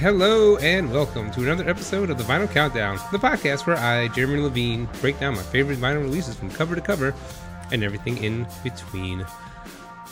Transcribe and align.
Hello 0.00 0.56
and 0.56 0.90
welcome 0.90 1.30
to 1.32 1.42
another 1.42 1.68
episode 1.68 2.08
of 2.08 2.16
the 2.16 2.24
Vinyl 2.24 2.50
Countdown, 2.50 2.98
the 3.12 3.18
podcast 3.18 3.66
where 3.66 3.76
I, 3.76 4.08
Jeremy 4.08 4.40
Levine, 4.40 4.88
break 5.02 5.20
down 5.20 5.34
my 5.34 5.42
favorite 5.42 5.78
vinyl 5.78 6.00
releases 6.00 6.34
from 6.34 6.48
cover 6.48 6.74
to 6.74 6.80
cover 6.80 7.14
and 7.70 7.84
everything 7.84 8.16
in 8.24 8.46
between. 8.64 9.26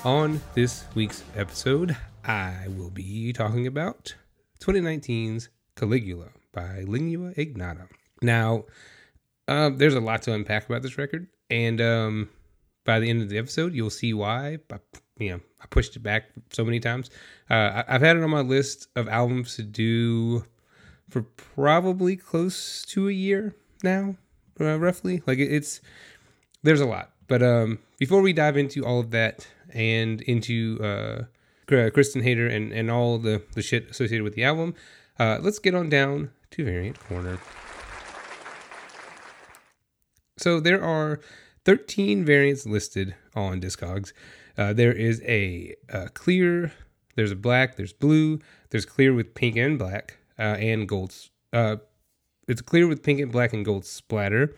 On 0.04 0.42
this 0.52 0.84
week's 0.94 1.24
episode, 1.34 1.96
I 2.22 2.66
will 2.76 2.90
be 2.90 3.32
talking 3.32 3.66
about 3.66 4.14
2019's 4.60 5.48
Caligula 5.74 6.32
by 6.52 6.82
Lingua 6.86 7.32
Ignota. 7.38 7.88
Now, 8.20 8.66
uh, 9.48 9.70
there's 9.70 9.94
a 9.94 10.00
lot 10.00 10.20
to 10.24 10.34
unpack 10.34 10.66
about 10.68 10.82
this 10.82 10.98
record, 10.98 11.28
and 11.48 11.80
um, 11.80 12.28
by 12.84 13.00
the 13.00 13.08
end 13.08 13.22
of 13.22 13.30
the 13.30 13.38
episode, 13.38 13.72
you'll 13.72 13.88
see 13.88 14.12
why. 14.12 14.58
But, 14.68 14.82
you 15.16 15.30
know, 15.30 15.40
I 15.60 15.66
pushed 15.66 15.96
it 15.96 16.00
back 16.00 16.24
so 16.50 16.64
many 16.64 16.80
times. 16.80 17.10
Uh, 17.50 17.82
I, 17.88 17.92
have 17.92 18.02
had 18.02 18.16
it 18.16 18.22
on 18.22 18.30
my 18.30 18.40
list 18.40 18.88
of 18.94 19.08
albums 19.08 19.56
to 19.56 19.62
do 19.62 20.44
for 21.08 21.22
probably 21.22 22.16
close 22.16 22.84
to 22.86 23.08
a 23.08 23.12
year 23.12 23.54
now, 23.82 24.16
uh, 24.60 24.78
roughly. 24.78 25.22
Like 25.26 25.38
it, 25.38 25.52
it's 25.52 25.80
there's 26.62 26.80
a 26.80 26.86
lot, 26.86 27.10
but 27.26 27.42
um, 27.42 27.78
before 27.98 28.22
we 28.22 28.32
dive 28.32 28.56
into 28.56 28.84
all 28.84 29.00
of 29.00 29.10
that 29.10 29.48
and 29.72 30.20
into 30.22 30.78
uh, 30.82 31.22
Kristin 31.66 32.22
Hayter 32.22 32.46
and, 32.46 32.72
and 32.72 32.90
all 32.90 33.18
the, 33.18 33.42
the 33.54 33.62
shit 33.62 33.90
associated 33.90 34.24
with 34.24 34.34
the 34.34 34.44
album, 34.44 34.74
uh, 35.18 35.38
let's 35.40 35.58
get 35.58 35.74
on 35.74 35.88
down 35.88 36.30
to 36.52 36.64
Variant 36.64 36.98
Corner. 37.00 37.38
So 40.36 40.60
there 40.60 40.82
are 40.82 41.20
13 41.64 42.24
variants 42.24 42.64
listed 42.64 43.14
on 43.34 43.60
Discogs. 43.60 44.12
Uh, 44.58 44.72
there 44.72 44.92
is 44.92 45.22
a, 45.22 45.74
a, 45.88 46.10
clear, 46.10 46.72
there's 47.14 47.30
a 47.30 47.36
black, 47.36 47.76
there's 47.76 47.94
blue, 47.94 48.40
there's 48.70 48.84
clear 48.84 49.14
with 49.14 49.34
pink 49.34 49.56
and 49.56 49.78
black, 49.78 50.18
uh, 50.38 50.56
and 50.58 50.86
gold. 50.86 51.14
Uh, 51.52 51.76
it's 52.46 52.60
clear 52.60 52.86
with 52.86 53.02
pink 53.02 53.20
and 53.20 53.32
black 53.32 53.54
and 53.54 53.64
gold 53.64 53.86
splatter 53.86 54.54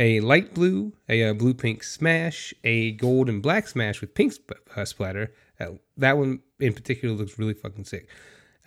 a 0.00 0.18
light 0.20 0.54
blue, 0.54 0.94
a, 1.08 1.20
a 1.20 1.30
uh, 1.30 1.34
blue 1.34 1.52
pink 1.52 1.84
smash, 1.84 2.54
a 2.64 2.92
gold 2.92 3.28
and 3.28 3.42
black 3.42 3.68
smash 3.68 4.00
with 4.00 4.14
pink 4.14 4.32
sp- 4.32 4.58
uh, 4.74 4.84
splatter. 4.84 5.32
Uh, 5.60 5.72
that 5.98 6.16
one 6.16 6.40
in 6.58 6.72
particular 6.72 7.14
looks 7.14 7.38
really 7.38 7.52
fucking 7.52 7.84
sick. 7.84 8.08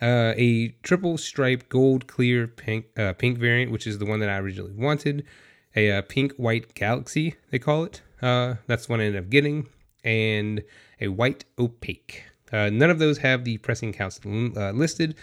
Uh, 0.00 0.32
a 0.36 0.68
triple 0.82 1.18
stripe 1.18 1.68
gold 1.68 2.06
clear 2.06 2.46
pink 2.46 2.86
uh, 2.96 3.12
pink 3.14 3.36
variant, 3.38 3.72
which 3.72 3.86
is 3.86 3.98
the 3.98 4.06
one 4.06 4.20
that 4.20 4.28
I 4.28 4.38
originally 4.38 4.74
wanted. 4.74 5.26
A 5.74 5.90
uh, 5.90 6.02
pink 6.02 6.32
white 6.34 6.74
galaxy, 6.74 7.34
they 7.50 7.58
call 7.58 7.82
it. 7.82 8.00
that's 8.20 8.86
the 8.86 8.92
one 8.92 9.00
I 9.00 9.06
ended 9.06 9.24
up 9.24 9.28
getting, 9.28 9.66
and 10.04 10.62
a 11.00 11.08
white 11.08 11.44
opaque. 11.58 12.24
none 12.52 12.90
of 12.90 12.98
those 12.98 13.18
have 13.18 13.44
the 13.44 13.58
pressing 13.58 13.92
counts 13.92 14.20
listed. 14.24 15.16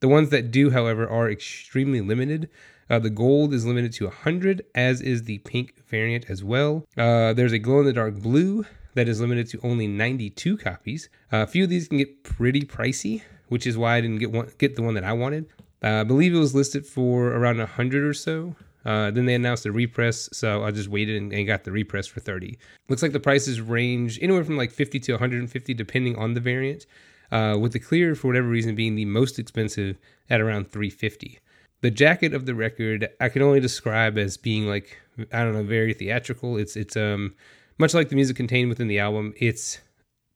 The 0.00 0.08
ones 0.08 0.30
that 0.30 0.50
do, 0.50 0.70
however, 0.70 1.08
are 1.08 1.30
extremely 1.30 2.00
limited. 2.00 2.50
Uh, 2.90 2.98
the 2.98 3.10
gold 3.10 3.54
is 3.54 3.64
limited 3.64 3.92
to 3.94 4.04
100, 4.04 4.64
as 4.74 5.00
is 5.00 5.22
the 5.22 5.38
pink 5.38 5.74
variant 5.88 6.26
as 6.28 6.44
well. 6.44 6.84
Uh, 6.96 7.32
there's 7.32 7.52
a 7.52 7.58
glow 7.58 7.80
in 7.80 7.86
the 7.86 7.92
dark 7.92 8.16
blue 8.16 8.66
that 8.94 9.08
is 9.08 9.20
limited 9.20 9.48
to 9.48 9.60
only 9.62 9.86
92 9.86 10.58
copies. 10.58 11.08
Uh, 11.32 11.38
a 11.38 11.46
few 11.46 11.64
of 11.64 11.70
these 11.70 11.88
can 11.88 11.98
get 11.98 12.22
pretty 12.22 12.62
pricey, 12.62 13.22
which 13.48 13.66
is 13.66 13.76
why 13.78 13.96
I 13.96 14.00
didn't 14.00 14.18
get 14.18 14.30
one, 14.30 14.50
get 14.58 14.76
the 14.76 14.82
one 14.82 14.94
that 14.94 15.04
I 15.04 15.12
wanted. 15.12 15.46
Uh, 15.82 16.00
I 16.00 16.04
believe 16.04 16.34
it 16.34 16.38
was 16.38 16.54
listed 16.54 16.86
for 16.86 17.28
around 17.28 17.58
100 17.58 18.04
or 18.04 18.14
so. 18.14 18.56
Uh, 18.84 19.10
then 19.10 19.26
they 19.26 19.34
announced 19.34 19.62
the 19.62 19.72
repress, 19.72 20.28
so 20.32 20.62
I 20.62 20.70
just 20.70 20.88
waited 20.88 21.16
and, 21.16 21.32
and, 21.32 21.46
got 21.46 21.64
the 21.64 21.72
repress 21.72 22.06
for 22.06 22.20
30. 22.20 22.58
Looks 22.88 23.02
like 23.02 23.12
the 23.12 23.20
prices 23.20 23.60
range 23.60 24.18
anywhere 24.20 24.44
from 24.44 24.58
like 24.58 24.70
50 24.70 25.00
to 25.00 25.12
150, 25.12 25.74
depending 25.74 26.16
on 26.16 26.34
the 26.34 26.40
variant. 26.40 26.84
Uh, 27.32 27.56
with 27.58 27.72
the 27.72 27.78
clear, 27.78 28.14
for 28.14 28.28
whatever 28.28 28.46
reason, 28.46 28.74
being 28.74 28.94
the 28.94 29.06
most 29.06 29.38
expensive 29.38 29.96
at 30.28 30.40
around 30.40 30.70
350 30.70 31.40
the 31.84 31.90
jacket 31.90 32.32
of 32.32 32.46
the 32.46 32.54
record 32.54 33.10
I 33.20 33.28
can 33.28 33.42
only 33.42 33.60
describe 33.60 34.16
as 34.16 34.38
being 34.38 34.66
like 34.66 34.96
I 35.30 35.44
don't 35.44 35.52
know, 35.52 35.62
very 35.62 35.92
theatrical. 35.92 36.56
It's 36.56 36.76
it's 36.76 36.96
um 36.96 37.34
much 37.76 37.92
like 37.92 38.08
the 38.08 38.16
music 38.16 38.36
contained 38.36 38.70
within 38.70 38.88
the 38.88 38.98
album. 38.98 39.34
It's 39.36 39.80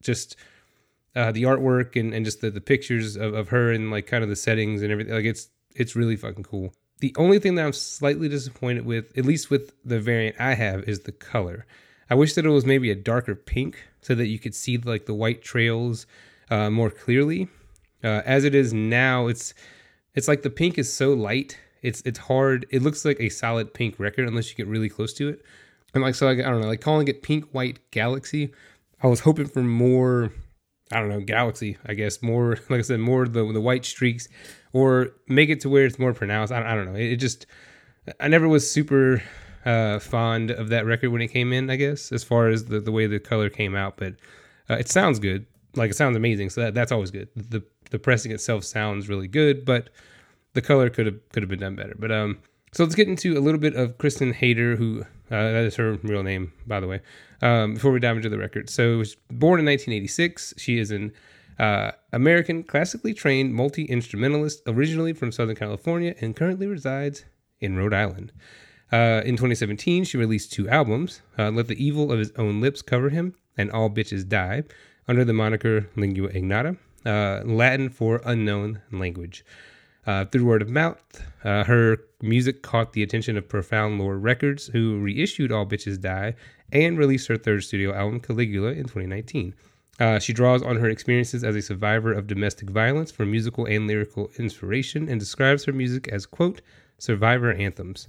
just 0.03 0.37
uh, 1.17 1.33
the 1.33 1.45
artwork 1.45 1.99
and, 1.99 2.13
and 2.13 2.25
just 2.25 2.43
the, 2.43 2.51
the 2.51 2.61
pictures 2.61 3.17
of, 3.17 3.33
of 3.33 3.49
her 3.49 3.73
and 3.73 3.91
like 3.91 4.07
kind 4.07 4.23
of 4.23 4.29
the 4.29 4.37
settings 4.37 4.83
and 4.83 4.93
everything. 4.93 5.15
Like 5.15 5.25
it's 5.25 5.49
it's 5.75 5.97
really 5.97 6.17
fucking 6.17 6.45
cool. 6.45 6.75
The 7.01 7.15
only 7.17 7.39
thing 7.39 7.55
that 7.55 7.65
I'm 7.65 7.73
slightly 7.73 8.29
disappointed 8.29 8.85
with, 8.85 9.17
at 9.17 9.25
least 9.25 9.51
with 9.51 9.73
the 9.85 10.01
variant 10.01 10.41
I 10.41 10.55
have, 10.55 10.83
is 10.85 11.01
the 11.01 11.13
color. 11.13 11.65
I 12.11 12.15
wish 12.15 12.35
that 12.35 12.47
it 12.47 12.51
was 12.51 12.67
maybe 12.67 12.91
a 12.91 12.97
darker 12.97 13.35
pink 13.35 13.79
so 14.01 14.15
that 14.15 14.27
you 14.27 14.39
could 14.39 14.55
see 14.55 14.79
like 14.79 15.07
the 15.07 15.15
white 15.15 15.43
trails 15.43 16.07
uh, 16.51 16.71
more 16.71 16.91
clearly. 16.91 17.49
Uh, 18.03 18.23
as 18.25 18.45
it 18.45 18.55
is 18.55 18.73
now, 18.73 19.27
it's 19.27 19.55
it's 20.15 20.29
like 20.29 20.43
the 20.43 20.51
pink 20.51 20.79
is 20.79 20.93
so 20.93 21.13
light. 21.13 21.59
It's 21.83 22.01
it's 22.05 22.19
hard. 22.19 22.67
It 22.71 22.83
looks 22.83 23.05
like 23.05 23.21
a 23.21 23.29
solid 23.29 23.75
pink 23.75 23.99
record 23.99 24.27
unless 24.27 24.51
you 24.51 24.57
get 24.57 24.67
really 24.67 24.89
close 24.89 25.13
to 25.15 25.29
it. 25.29 25.45
And 25.95 26.03
like 26.03 26.15
so, 26.15 26.27
like, 26.27 26.39
I 26.39 26.51
don't 26.51 26.61
know, 26.61 26.69
like 26.69 26.81
calling 26.81 27.09
it 27.09 27.23
pink 27.23 27.49
white 27.53 27.79
galaxy. 27.91 28.53
I 29.03 29.07
was 29.07 29.21
hoping 29.21 29.47
for 29.47 29.63
more. 29.63 30.33
I 30.91 31.01
don't 31.01 31.11
know, 31.11 31.21
galaxy. 31.21 31.77
I 31.87 31.95
guess 31.95 32.23
more, 32.23 32.59
like 32.69 32.79
I 32.79 32.83
said, 32.83 33.01
more 33.01 33.27
the 33.27 33.53
the 33.53 33.61
white 33.61 33.85
streaks, 33.85 34.29
or 34.73 35.11
make 35.27 35.49
it 35.51 35.61
to 35.61 35.69
where 35.69 35.85
it's 35.85 35.99
more 35.99 36.13
pronounced. 36.13 36.53
I, 36.53 36.73
I 36.73 36.75
don't 36.75 36.93
know. 36.93 36.99
It, 36.99 37.13
it 37.13 37.17
just, 37.17 37.47
I 38.21 38.29
never 38.29 38.49
was 38.49 38.71
super 38.71 39.23
uh, 39.65 39.99
fond 39.99 40.51
of 40.51 40.69
that 40.69 40.87
record 40.87 41.11
when 41.11 41.21
it 41.21 41.29
came 41.29 41.53
in. 41.53 41.71
I 41.71 41.77
guess 41.77 42.13
as 42.13 42.25
far 42.25 42.49
as 42.49 42.67
the 42.67 42.81
the 42.81 42.93
way 42.93 43.07
the 43.07 43.19
color 43.19 43.51
came 43.51 43.75
out, 43.75 43.97
but 43.97 44.15
uh, 44.71 44.75
it 44.75 44.89
sounds 44.89 45.19
good. 45.19 45.47
Like 45.75 45.91
it 45.91 45.97
sounds 45.97 46.17
amazing. 46.17 46.51
So 46.51 46.63
that, 46.63 46.75
that's 46.75 46.93
always 46.93 47.11
good. 47.11 47.29
The 47.37 47.63
the 47.91 47.99
pressing 47.99 48.33
itself 48.33 48.65
sounds 48.65 49.09
really 49.09 49.29
good, 49.29 49.65
but 49.65 49.91
the 50.55 50.63
color 50.63 50.91
could 50.91 51.07
have 51.07 51.29
could 51.31 51.43
have 51.43 51.51
been 51.51 51.61
done 51.61 51.77
better. 51.77 51.95
But 51.99 52.13
um, 52.13 52.39
so 52.73 52.85
let's 52.85 52.95
get 52.95 53.09
into 53.09 53.39
a 53.39 53.41
little 53.41 53.61
bit 53.61 53.75
of 53.75 53.99
Kristin 53.99 54.33
Hayter, 54.33 54.77
who 54.77 55.03
uh, 55.31 55.53
that 55.53 55.65
is 55.65 55.77
her 55.77 55.95
real 56.03 56.23
name, 56.23 56.53
by 56.67 56.81
the 56.81 56.87
way. 56.87 57.01
Um, 57.41 57.75
before 57.75 57.93
we 57.93 58.01
dive 58.01 58.17
into 58.17 58.29
the 58.29 58.39
record, 58.39 58.69
so 58.71 58.99
was 58.99 59.15
born 59.31 59.61
in 59.61 59.67
1986. 59.67 60.55
She 60.57 60.79
is 60.79 60.91
an 60.91 61.13
uh, 61.59 61.93
American 62.13 62.63
classically 62.63 63.13
trained 63.13 63.55
multi 63.55 63.85
instrumentalist, 63.85 64.63
originally 64.67 65.13
from 65.13 65.33
Southern 65.33 65.57
California, 65.57 66.15
and 66.21 66.37
currently 66.37 66.67
resides 66.67 67.25
in 67.61 67.77
Rhode 67.77 67.95
Island. 67.95 68.33
Uh, 68.93 69.23
in 69.25 69.37
2017, 69.37 70.05
she 70.05 70.17
released 70.17 70.53
two 70.53 70.69
albums: 70.69 71.23
uh, 71.39 71.51
"Let 71.51 71.69
the 71.69 71.83
Evil 71.83 72.13
of 72.13 72.19
His 72.19 72.33
Own 72.37 72.61
Lips 72.61 72.83
Cover 72.83 73.11
Him" 73.11 73.35
and 73.57 73.71
"All 73.71 73.91
Bitches 73.91 74.29
Die," 74.29 74.63
under 75.07 75.25
the 75.25 75.33
moniker 75.33 75.89
Lingua 75.97 76.29
Ignota, 76.29 76.77
uh, 77.05 77.43
Latin 77.45 77.89
for 77.89 78.21
unknown 78.25 78.81
language. 78.93 79.45
Uh, 80.07 80.25
through 80.25 80.47
word 80.47 80.63
of 80.63 80.71
mouth, 80.71 81.23
her 81.43 81.99
music 82.23 82.63
caught 82.63 82.95
the 82.95 83.03
attention 83.03 83.37
of 83.37 83.47
Profound 83.47 83.99
Lore 83.99 84.17
Records, 84.17 84.69
who 84.69 84.99
reissued 85.01 85.53
All 85.53 85.67
Bitches 85.67 86.01
Die 86.01 86.35
and 86.73 86.99
released 86.99 87.29
her 87.29 87.37
third 87.37 87.63
studio 87.65 87.93
album, 87.95 88.21
Caligula, 88.21 88.71
in 88.71 88.85
2019. 88.85 89.55
Uh, 89.99 90.19
she 90.19 90.33
draws 90.33 90.63
on 90.63 90.77
her 90.77 90.89
experiences 90.89 91.43
as 91.43 91.57
a 91.57 91.63
survivor 91.63 92.13
of 92.13 92.27
domestic 92.27 92.71
violence 92.71 93.11
for 93.11 93.27
musical 93.27 93.67
and 93.67 93.87
lyrical 93.87 94.31
inspiration 94.39 95.09
and 95.09 95.19
describes 95.19 95.65
her 95.65 95.73
music 95.73 96.09
as, 96.09 96.25
quote, 96.25 96.61
survivor 96.99 97.53
anthems. 97.53 98.09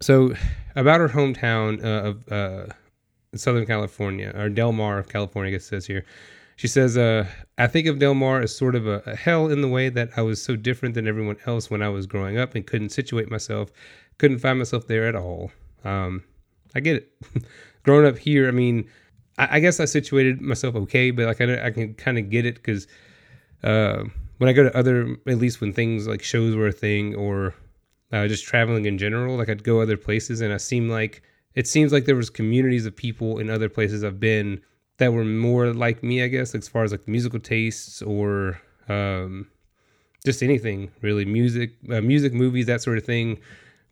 So, 0.00 0.34
about 0.76 1.00
her 1.00 1.08
hometown 1.08 1.82
uh, 1.82 2.08
of 2.08 2.32
uh, 2.32 2.72
Southern 3.34 3.66
California, 3.66 4.32
or 4.36 4.48
Del 4.48 4.72
Mar, 4.72 4.98
of 4.98 5.08
California, 5.08 5.50
I 5.50 5.52
guess 5.52 5.64
it 5.64 5.68
says 5.68 5.86
here. 5.86 6.04
She 6.56 6.68
says, 6.68 6.98
uh, 6.98 7.26
I 7.56 7.66
think 7.68 7.86
of 7.86 7.98
Del 7.98 8.14
Mar 8.14 8.42
as 8.42 8.54
sort 8.54 8.74
of 8.74 8.86
a, 8.86 9.02
a, 9.06 9.16
hell 9.16 9.48
in 9.48 9.62
the 9.62 9.68
way 9.68 9.88
that 9.88 10.10
I 10.16 10.22
was 10.22 10.42
so 10.42 10.56
different 10.56 10.94
than 10.94 11.08
everyone 11.08 11.38
else 11.46 11.70
when 11.70 11.80
I 11.80 11.88
was 11.88 12.06
growing 12.06 12.36
up 12.36 12.54
and 12.54 12.66
couldn't 12.66 12.90
situate 12.90 13.30
myself, 13.30 13.70
couldn't 14.18 14.40
find 14.40 14.58
myself 14.58 14.86
there 14.86 15.06
at 15.06 15.14
all. 15.14 15.50
Um, 15.84 16.22
I 16.74 16.80
get 16.80 16.96
it. 16.96 17.12
growing 17.82 18.06
up 18.06 18.18
here, 18.18 18.46
I 18.46 18.50
mean, 18.50 18.90
I, 19.40 19.56
I, 19.56 19.60
guess 19.60 19.80
I 19.80 19.86
situated 19.86 20.40
myself 20.40 20.74
okay, 20.76 21.10
but 21.10 21.26
like 21.26 21.40
I, 21.40 21.66
I 21.66 21.70
can 21.70 21.94
kind 21.94 22.18
of 22.18 22.28
get 22.28 22.44
it 22.44 22.56
because 22.56 22.86
uh, 23.64 24.04
when 24.38 24.48
I 24.48 24.52
go 24.52 24.62
to 24.64 24.76
other, 24.76 25.16
at 25.26 25.38
least 25.38 25.60
when 25.60 25.72
things 25.72 26.06
like 26.06 26.22
shows 26.22 26.54
were 26.54 26.68
a 26.68 26.72
thing 26.72 27.14
or 27.14 27.54
uh, 28.12 28.28
just 28.28 28.44
traveling 28.44 28.84
in 28.84 28.98
general, 28.98 29.36
like 29.36 29.48
I'd 29.48 29.64
go 29.64 29.80
other 29.80 29.96
places 29.96 30.42
and 30.42 30.52
I 30.52 30.58
seem 30.58 30.88
like 30.88 31.22
it 31.54 31.66
seems 31.66 31.92
like 31.92 32.04
there 32.04 32.16
was 32.16 32.30
communities 32.30 32.86
of 32.86 32.94
people 32.94 33.38
in 33.38 33.50
other 33.50 33.68
places 33.68 34.04
I've 34.04 34.20
been 34.20 34.60
that 34.98 35.12
were 35.12 35.24
more 35.24 35.72
like 35.72 36.02
me, 36.02 36.22
I 36.22 36.28
guess, 36.28 36.54
as 36.54 36.68
far 36.68 36.84
as 36.84 36.92
like 36.92 37.08
musical 37.08 37.40
tastes 37.40 38.02
or 38.02 38.60
um, 38.88 39.48
just 40.24 40.42
anything 40.42 40.90
really, 41.00 41.24
music, 41.24 41.72
uh, 41.90 42.02
music, 42.02 42.34
movies, 42.34 42.66
that 42.66 42.82
sort 42.82 42.98
of 42.98 43.04
thing. 43.04 43.40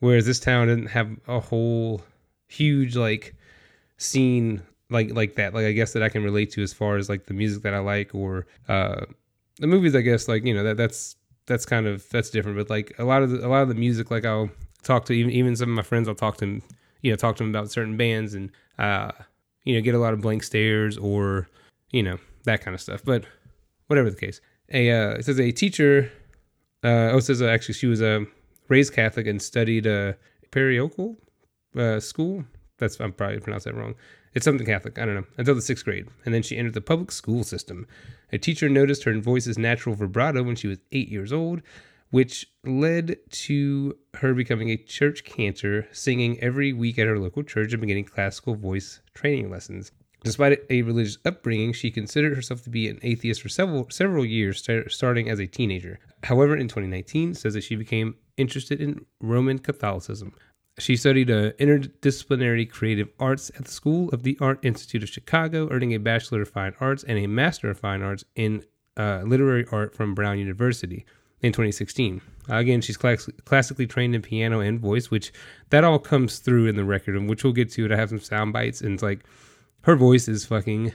Whereas 0.01 0.27
this 0.27 0.39
town 0.39 0.69
didn't 0.69 0.89
have 0.89 1.11
a 1.27 1.41
whole 1.41 2.03
huge 2.49 2.95
like 2.95 3.35
scene 3.97 4.63
like 4.91 5.13
like 5.15 5.37
that. 5.37 5.55
Like 5.55 5.67
I 5.67 5.73
guess 5.73 5.93
that 5.93 6.03
I 6.03 6.09
can 6.09 6.23
relate 6.23 6.51
to 6.53 6.63
as 6.63 6.73
far 6.73 6.97
as 6.97 7.09
like 7.09 7.27
the 7.27 7.35
music 7.35 7.63
that 7.63 7.75
I 7.75 7.79
like 7.79 8.15
or 8.15 8.47
uh, 8.69 9.05
the 9.59 9.67
movies. 9.67 9.95
I 9.95 10.01
guess 10.03 10.29
like 10.29 10.45
you 10.45 10.55
know 10.55 10.65
that 10.65 10.77
that's 10.77 11.17
that's 11.47 11.67
kind 11.67 11.87
of 11.87 12.09
that's 12.11 12.31
different. 12.31 12.59
But 12.59 12.71
like 12.71 12.95
a 12.99 13.05
lot 13.05 13.23
of 13.23 13.31
the, 13.31 13.47
a 13.47 13.49
lot 13.49 13.63
of 13.63 13.69
the 13.69 13.75
music, 13.75 14.11
like 14.11 14.25
I'll 14.25 14.51
talk 14.83 15.05
to 15.07 15.13
even 15.13 15.33
even 15.33 15.57
some 15.57 15.71
of 15.71 15.77
my 15.77 15.83
friends. 15.83 16.09
I'll 16.09 16.15
talk 16.15 16.39
to 16.39 16.61
you 17.03 17.11
know, 17.13 17.17
talk 17.17 17.37
to 17.37 17.43
them 17.45 17.51
about 17.51 17.71
certain 17.71 17.97
bands 17.97 18.35
and. 18.35 18.51
uh 18.79 19.13
you 19.65 19.75
know, 19.75 19.83
get 19.83 19.95
a 19.95 19.99
lot 19.99 20.15
of 20.15 20.23
blank 20.23 20.43
stares 20.43 20.97
or, 20.97 21.47
you 21.91 22.03
know, 22.03 22.17
that 22.45 22.63
kind 22.63 22.75
of 22.75 22.81
stuff. 22.81 23.03
But 23.05 23.27
whatever 23.89 24.09
the 24.09 24.17
case. 24.17 24.41
A, 24.73 24.91
uh, 24.91 25.11
it 25.11 25.27
says 25.27 25.39
a 25.39 25.51
teacher 25.51 26.11
Uh, 26.83 27.11
oh, 27.13 27.19
it 27.19 27.23
says 27.23 27.43
uh, 27.43 27.47
actually 27.47 27.75
she 27.75 27.87
was 27.87 28.01
uh, 28.01 28.21
raised 28.69 28.95
Catholic 28.95 29.27
and 29.27 29.43
studied 29.43 29.87
uh, 29.87 30.15
parochial 30.51 31.17
uh, 31.77 32.01
school. 32.01 32.45
That's 32.79 32.99
I'm 33.01 33.13
probably 33.13 33.41
pronounced 33.41 33.67
that 33.67 33.75
wrong. 33.75 33.95
It's 34.35 34.45
something 34.45 34.67
Catholic. 34.67 34.99
I 34.99 35.07
don't 35.07 35.15
know 35.15 35.27
until 35.37 35.55
the 35.55 35.63
sixth 35.63 35.85
grade, 35.85 36.09
and 36.25 36.35
then 36.35 36.43
she 36.43 36.57
entered 36.57 36.75
the 36.75 36.81
public 36.81 37.11
school 37.13 37.45
system. 37.45 37.87
A 38.33 38.39
teacher 38.39 38.69
noticed 38.69 39.05
her 39.05 39.19
voice's 39.19 39.59
natural 39.59 39.95
vibrato 39.95 40.43
when 40.43 40.57
she 40.57 40.69
was 40.69 40.79
eight 40.93 41.09
years 41.09 41.33
old, 41.33 41.63
which 42.11 42.47
led 42.65 43.17
to 43.31 43.97
her 44.15 44.35
becoming 44.35 44.71
a 44.71 44.77
church 44.77 45.25
cantor, 45.25 45.87
singing 45.93 46.39
every 46.41 46.73
week 46.73 46.99
at 46.99 47.07
her 47.07 47.19
local 47.19 47.43
church 47.43 47.73
and 47.73 47.81
beginning 47.81 48.05
classical 48.05 48.55
voice 48.55 49.01
training 49.15 49.51
lessons. 49.51 49.93
Despite 50.25 50.61
a 50.69 50.83
religious 50.83 51.19
upbringing, 51.25 51.73
she 51.73 51.91
considered 51.91 52.35
herself 52.35 52.63
to 52.63 52.71
be 52.71 52.89
an 52.89 52.99
atheist 53.03 53.41
for 53.41 53.49
several 53.49 53.89
several 53.89 54.25
years, 54.25 54.67
starting 54.89 55.29
as 55.29 55.39
a 55.39 55.47
teenager. 55.47 56.01
However, 56.25 56.57
in 56.57 56.67
2019, 56.67 57.35
says 57.35 57.55
that 57.55 57.63
she 57.63 57.77
became 57.77 58.17
interested 58.37 58.81
in 58.81 59.07
Roman 59.21 59.61
Catholicism. 59.61 60.35
She 60.79 60.97
studied 60.97 61.31
uh, 61.31 61.53
interdisciplinary 61.53 62.71
creative 62.71 63.09
arts 63.19 63.51
at 63.57 63.65
the 63.65 63.71
School 63.71 64.09
of 64.11 64.23
the 64.23 64.39
Art 64.41 64.61
Institute 64.65 65.03
of 65.03 65.09
Chicago, 65.09 65.69
earning 65.71 65.93
a 65.93 65.99
Bachelor 65.99 66.43
of 66.43 66.51
Fine 66.51 66.75
Arts 66.81 67.05
and 67.05 67.19
a 67.19 67.27
Master 67.27 67.69
of 67.71 67.79
Fine 67.79 68.03
Arts 68.03 68.25
in 68.37 68.65
uh, 68.97 69.23
Literary 69.25 69.67
Art 69.73 69.95
from 69.95 70.15
Brown 70.15 70.39
University 70.39 71.05
in 71.43 71.53
2016. 71.53 72.21
Uh, 72.49 72.57
again, 72.57 72.81
she's 72.81 72.97
class- 72.97 73.29
classically 73.45 73.87
trained 73.87 74.15
in 74.15 74.23
piano 74.23 74.61
and 74.61 74.81
voice, 74.81 75.11
which 75.11 75.33
that 75.71 75.85
all 75.85 75.99
comes 75.99 76.39
through 76.39 76.67
in 76.67 76.77
the 76.77 76.85
record, 76.85 77.17
and 77.17 77.29
which 77.29 77.45
we'll 77.45 77.53
get 77.53 77.71
to. 77.73 77.93
I 77.93 77.97
have 77.97 78.11
some 78.11 78.21
sound 78.21 78.53
bites, 78.53 78.81
and 78.81 78.95
it's 78.95 79.03
like 79.03 79.25
her 79.83 79.97
voice 79.97 80.29
is 80.29 80.47
fucking 80.47 80.93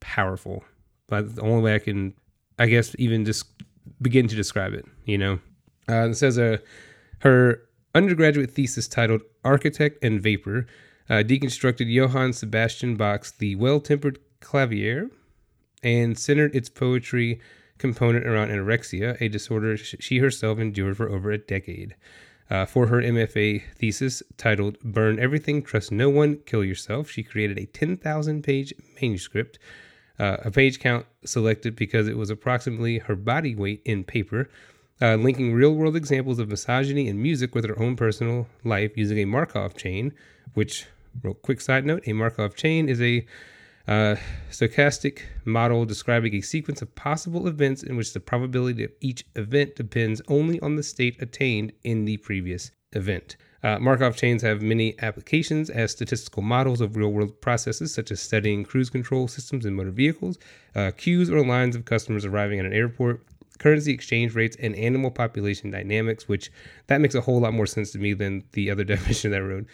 powerful. 0.00 0.64
But 1.08 1.36
the 1.36 1.42
only 1.42 1.62
way 1.62 1.74
I 1.74 1.78
can, 1.78 2.14
I 2.58 2.66
guess, 2.66 2.94
even 2.98 3.24
just 3.24 3.46
begin 4.00 4.28
to 4.28 4.36
describe 4.36 4.74
it, 4.74 4.84
you 5.04 5.18
know. 5.18 5.40
Uh, 5.88 6.10
it 6.10 6.14
says 6.14 6.38
uh, 6.38 6.58
her 7.20 7.62
undergraduate 7.98 8.52
thesis 8.52 8.86
titled 8.86 9.22
"Architect 9.44 9.98
and 10.04 10.22
Vapor" 10.22 10.66
uh, 11.10 11.14
deconstructed 11.14 11.92
Johann 11.92 12.32
Sebastian 12.32 12.94
Bach's 12.94 13.32
"The 13.32 13.56
Well-Tempered 13.56 14.20
Clavier" 14.38 15.10
and 15.82 16.16
centered 16.16 16.54
its 16.54 16.68
poetry 16.68 17.40
component 17.78 18.24
around 18.24 18.50
anorexia, 18.50 19.20
a 19.20 19.28
disorder 19.28 19.76
she 19.76 20.18
herself 20.18 20.60
endured 20.60 20.96
for 20.96 21.08
over 21.08 21.32
a 21.32 21.38
decade. 21.38 21.96
Uh, 22.48 22.64
for 22.64 22.86
her 22.86 23.02
MFA 23.02 23.62
thesis 23.74 24.22
titled 24.36 24.78
Burn 24.80 25.18
Everything, 25.18 25.60
Trust 25.60 25.90
No 25.90 26.08
One, 26.08 26.36
Kill 26.46 26.64
Yourself, 26.64 27.10
she 27.10 27.24
created 27.24 27.58
a 27.58 27.66
10,000 27.66 28.42
page 28.44 28.72
manuscript, 29.02 29.58
uh, 30.20 30.36
a 30.44 30.52
page 30.52 30.78
count 30.78 31.04
selected 31.24 31.74
because 31.74 32.06
it 32.06 32.16
was 32.16 32.30
approximately 32.30 32.98
her 32.98 33.16
body 33.16 33.56
weight 33.56 33.82
in 33.84 34.04
paper, 34.04 34.48
uh, 35.00 35.16
linking 35.16 35.52
real 35.52 35.74
world 35.74 35.96
examples 35.96 36.38
of 36.38 36.48
misogyny 36.48 37.08
in 37.08 37.22
music 37.22 37.54
with 37.54 37.64
her 37.64 37.78
own 37.80 37.96
personal 37.96 38.46
life 38.64 38.96
using 38.96 39.18
a 39.18 39.24
Markov 39.24 39.74
chain, 39.76 40.12
which, 40.54 40.86
real 41.22 41.34
quick 41.34 41.60
side 41.60 41.84
note, 41.84 42.02
a 42.06 42.12
Markov 42.12 42.54
chain 42.54 42.88
is 42.88 43.00
a 43.00 43.26
uh, 43.86 44.16
stochastic 44.50 45.22
model 45.44 45.84
describing 45.84 46.34
a 46.34 46.40
sequence 46.40 46.82
of 46.82 46.94
possible 46.94 47.48
events 47.48 47.82
in 47.82 47.96
which 47.96 48.12
the 48.12 48.20
probability 48.20 48.84
of 48.84 48.92
each 49.00 49.24
event 49.34 49.76
depends 49.76 50.20
only 50.28 50.60
on 50.60 50.76
the 50.76 50.82
state 50.82 51.20
attained 51.22 51.72
in 51.84 52.04
the 52.04 52.18
previous 52.18 52.70
event. 52.92 53.36
Uh, 53.62 53.78
Markov 53.78 54.16
chains 54.16 54.42
have 54.42 54.62
many 54.62 54.94
applications 55.00 55.68
as 55.68 55.90
statistical 55.90 56.42
models 56.42 56.80
of 56.80 56.96
real 56.96 57.12
world 57.12 57.40
processes, 57.40 57.92
such 57.92 58.10
as 58.10 58.20
studying 58.20 58.62
cruise 58.62 58.90
control 58.90 59.26
systems 59.26 59.66
in 59.66 59.74
motor 59.74 59.90
vehicles, 59.90 60.38
uh, 60.76 60.92
queues 60.96 61.30
or 61.30 61.44
lines 61.44 61.74
of 61.74 61.84
customers 61.84 62.24
arriving 62.24 62.60
at 62.60 62.66
an 62.66 62.72
airport, 62.72 63.24
currency 63.58 63.92
exchange 63.92 64.34
rates, 64.34 64.56
and 64.60 64.74
animal 64.76 65.10
population 65.10 65.70
dynamics, 65.70 66.28
which 66.28 66.50
that 66.86 67.00
makes 67.00 67.14
a 67.14 67.20
whole 67.20 67.40
lot 67.40 67.54
more 67.54 67.66
sense 67.66 67.90
to 67.92 67.98
me 67.98 68.12
than 68.12 68.44
the 68.52 68.70
other 68.70 68.84
definition 68.94 69.30
that 69.30 69.38
I 69.38 69.44
wrote. 69.44 69.66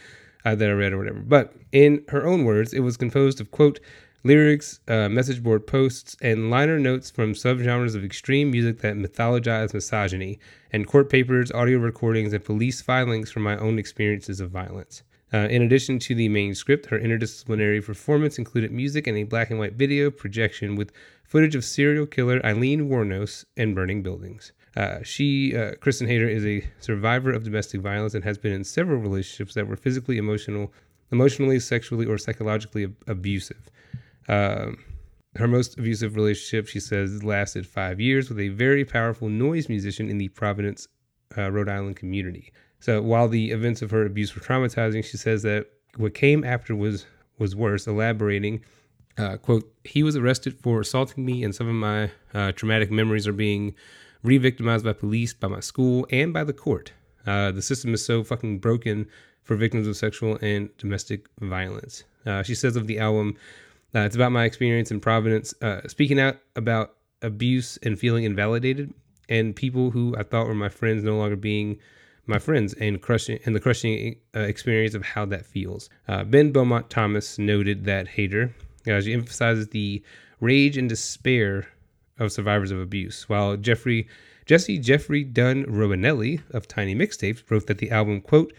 Uh, 0.46 0.54
that 0.54 0.69
I 0.69 0.72
read 0.72 0.92
or 0.92 0.98
whatever. 0.98 1.20
But 1.20 1.54
in 1.72 2.04
her 2.08 2.26
own 2.26 2.44
words, 2.44 2.75
it 2.75 2.81
was 2.81 2.98
composed 2.98 3.40
of, 3.40 3.50
quote, 3.50 3.81
lyrics, 4.25 4.81
uh, 4.88 5.08
message 5.08 5.42
board 5.42 5.66
posts, 5.66 6.16
and 6.20 6.50
liner 6.50 6.78
notes 6.78 7.10
from 7.10 7.34
subgenres 7.34 7.94
of 7.94 8.04
extreme 8.04 8.50
music 8.50 8.81
that 8.81 8.96
mythologize 8.96 9.72
misogyny, 9.72 10.38
and 10.72 10.86
court 10.86 11.08
papers, 11.08 11.52
audio 11.52 11.78
recordings, 11.78 12.32
and 12.32 12.44
police 12.44 12.82
filings 12.82 13.31
from 13.31 13.42
my 13.42 13.56
own 13.56 13.78
experiences 13.78 14.40
of 14.40 14.50
violence. 14.50 15.02
Uh, 15.34 15.48
in 15.48 15.62
addition 15.62 15.98
to 15.98 16.14
the 16.14 16.28
main 16.28 16.54
script, 16.54 16.86
her 16.86 16.98
interdisciplinary 16.98 17.84
performance 17.84 18.38
included 18.38 18.70
music 18.70 19.08
and 19.08 19.19
a 19.19 19.25
black 19.25 19.50
and 19.50 19.58
white 19.58 19.72
video 19.72 20.08
projection 20.08 20.76
with 20.76 20.92
footage 21.25 21.56
of 21.56 21.64
serial 21.64 22.06
killer 22.06 22.40
Aileen 22.46 22.88
Wuornos 22.88 23.44
and 23.56 23.75
burning 23.75 24.00
buildings. 24.00 24.52
Uh, 24.76 25.02
she, 25.02 25.56
uh, 25.56 25.72
Kristin 25.82 26.06
Hayter, 26.06 26.28
is 26.28 26.46
a 26.46 26.64
survivor 26.78 27.32
of 27.32 27.42
domestic 27.42 27.81
violence 27.81 28.14
and 28.14 28.22
has 28.22 28.38
been 28.38 28.52
in 28.52 28.62
several 28.62 28.98
relationships 28.98 29.54
that 29.54 29.66
were 29.66 29.75
physically, 29.75 30.19
emotional, 30.19 30.72
emotionally, 31.10 31.58
sexually, 31.58 32.06
or 32.06 32.16
psychologically 32.16 32.84
ab- 32.84 32.96
abusive. 33.08 33.72
Um, 34.28 34.78
her 35.34 35.48
most 35.48 35.76
abusive 35.76 36.14
relationship, 36.14 36.69
she 36.69 36.78
says, 36.78 37.25
lasted 37.25 37.66
five 37.66 38.00
years 38.00 38.28
with 38.28 38.38
a 38.38 38.50
very 38.50 38.84
powerful 38.84 39.28
noise 39.28 39.69
musician 39.69 40.08
in 40.08 40.19
the 40.19 40.28
Providence, 40.28 40.86
uh, 41.36 41.50
Rhode 41.50 41.69
Island 41.69 41.96
community. 41.96 42.52
So 42.84 43.00
while 43.00 43.28
the 43.31 43.50
events 43.50 43.81
of 43.81 43.90
her 43.92 44.04
abuse 44.04 44.34
were 44.34 44.42
traumatizing, 44.42 45.02
she 45.06 45.16
says 45.16 45.40
that 45.40 45.69
what 45.96 46.12
came 46.12 46.44
after 46.44 46.76
was 46.76 47.06
was 47.38 47.56
worse. 47.56 47.86
Elaborating, 47.86 48.62
uh, 49.16 49.38
quote, 49.38 49.72
he 49.84 50.02
was 50.02 50.16
arrested 50.16 50.60
for 50.60 50.81
assaulting 50.81 51.25
me, 51.25 51.42
and 51.42 51.54
some 51.54 51.66
of 51.66 51.75
my 51.75 52.10
uh, 52.34 52.52
traumatic 52.52 52.90
memories 52.90 53.26
are 53.26 53.32
being 53.32 53.75
re-victimized 54.22 54.84
by 54.84 54.92
police, 54.92 55.32
by 55.32 55.48
my 55.48 55.60
school, 55.60 56.06
and 56.10 56.34
by 56.34 56.44
the 56.44 56.52
court. 56.52 56.92
Uh, 57.26 57.50
the 57.52 57.62
system 57.62 57.94
is 57.94 58.04
so 58.04 58.22
fucking 58.22 58.58
broken 58.58 59.06
for 59.44 59.56
victims 59.56 59.86
of 59.86 59.96
sexual 59.96 60.38
and 60.42 60.69
domestic 60.76 61.26
violence. 61.40 62.04
Uh, 62.26 62.42
she 62.42 62.54
says 62.54 62.76
of 62.76 62.86
the 62.86 62.98
album, 62.98 63.34
uh, 63.94 64.00
it's 64.00 64.14
about 64.14 64.31
my 64.31 64.44
experience 64.44 64.90
in 64.90 65.00
Providence, 65.00 65.54
uh, 65.62 65.81
speaking 65.88 66.20
out 66.20 66.36
about 66.54 66.96
abuse 67.22 67.78
and 67.82 67.98
feeling 67.98 68.25
invalidated, 68.25 68.92
and 69.31 69.56
people 69.56 69.90
who 69.90 70.14
I 70.19 70.22
thought 70.22 70.46
were 70.46 70.54
my 70.54 70.69
friends 70.69 71.02
no 71.02 71.16
longer 71.16 71.36
being 71.36 71.78
my 72.26 72.38
friends, 72.38 72.74
and 72.74 73.00
crushing 73.00 73.38
and 73.44 73.54
the 73.54 73.60
crushing 73.60 74.16
uh, 74.34 74.40
experience 74.40 74.94
of 74.94 75.04
how 75.04 75.24
that 75.26 75.46
feels. 75.46 75.90
Uh, 76.08 76.24
ben 76.24 76.52
Beaumont 76.52 76.90
Thomas 76.90 77.38
noted 77.38 77.84
that 77.84 78.08
Hayter, 78.08 78.54
uh, 78.86 79.00
she 79.00 79.12
emphasizes 79.12 79.69
the 79.69 80.02
rage 80.40 80.76
and 80.76 80.88
despair 80.88 81.69
of 82.19 82.32
survivors 82.32 82.70
of 82.70 82.81
abuse, 82.81 83.28
while 83.28 83.56
Jeffrey 83.56 84.08
Jesse 84.46 84.78
Jeffrey 84.78 85.24
Dunn 85.24 85.64
Romanelli 85.64 86.43
of 86.50 86.69
Tiny 86.69 86.94
Mixtapes 86.94 87.43
wrote 87.50 87.66
that 87.66 87.78
the 87.78 87.90
album 87.90 88.20
quote 88.20 88.52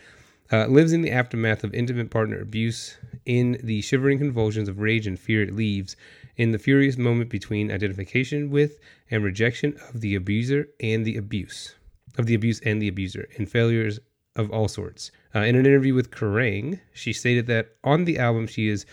uh, 0.51 0.65
lives 0.67 0.93
in 0.93 1.01
the 1.01 1.11
aftermath 1.11 1.63
of 1.63 1.73
intimate 1.73 2.09
partner 2.09 2.39
abuse, 2.39 2.97
in 3.25 3.59
the 3.63 3.81
shivering 3.81 4.17
convulsions 4.17 4.69
of 4.69 4.79
rage 4.79 5.07
and 5.07 5.19
fear 5.19 5.43
it 5.43 5.55
leaves, 5.55 5.95
in 6.37 6.51
the 6.51 6.59
furious 6.59 6.97
moment 6.97 7.29
between 7.29 7.71
identification 7.71 8.49
with 8.49 8.79
and 9.09 9.23
rejection 9.23 9.77
of 9.89 10.01
the 10.01 10.15
abuser 10.15 10.67
and 10.79 11.05
the 11.05 11.17
abuse, 11.17 11.75
of 12.17 12.25
the 12.25 12.35
abuse 12.35 12.59
and 12.61 12.81
the 12.81 12.87
abuser, 12.87 13.27
and 13.37 13.49
failures 13.49 13.99
of 14.35 14.51
all 14.51 14.67
sorts. 14.67 15.11
Uh, 15.33 15.39
in 15.39 15.55
an 15.55 15.65
interview 15.65 15.93
with 15.93 16.11
Kerrang, 16.11 16.79
she 16.93 17.13
stated 17.13 17.47
that 17.47 17.75
on 17.83 18.05
the 18.05 18.19
album 18.19 18.47
she 18.47 18.67
is 18.67 18.85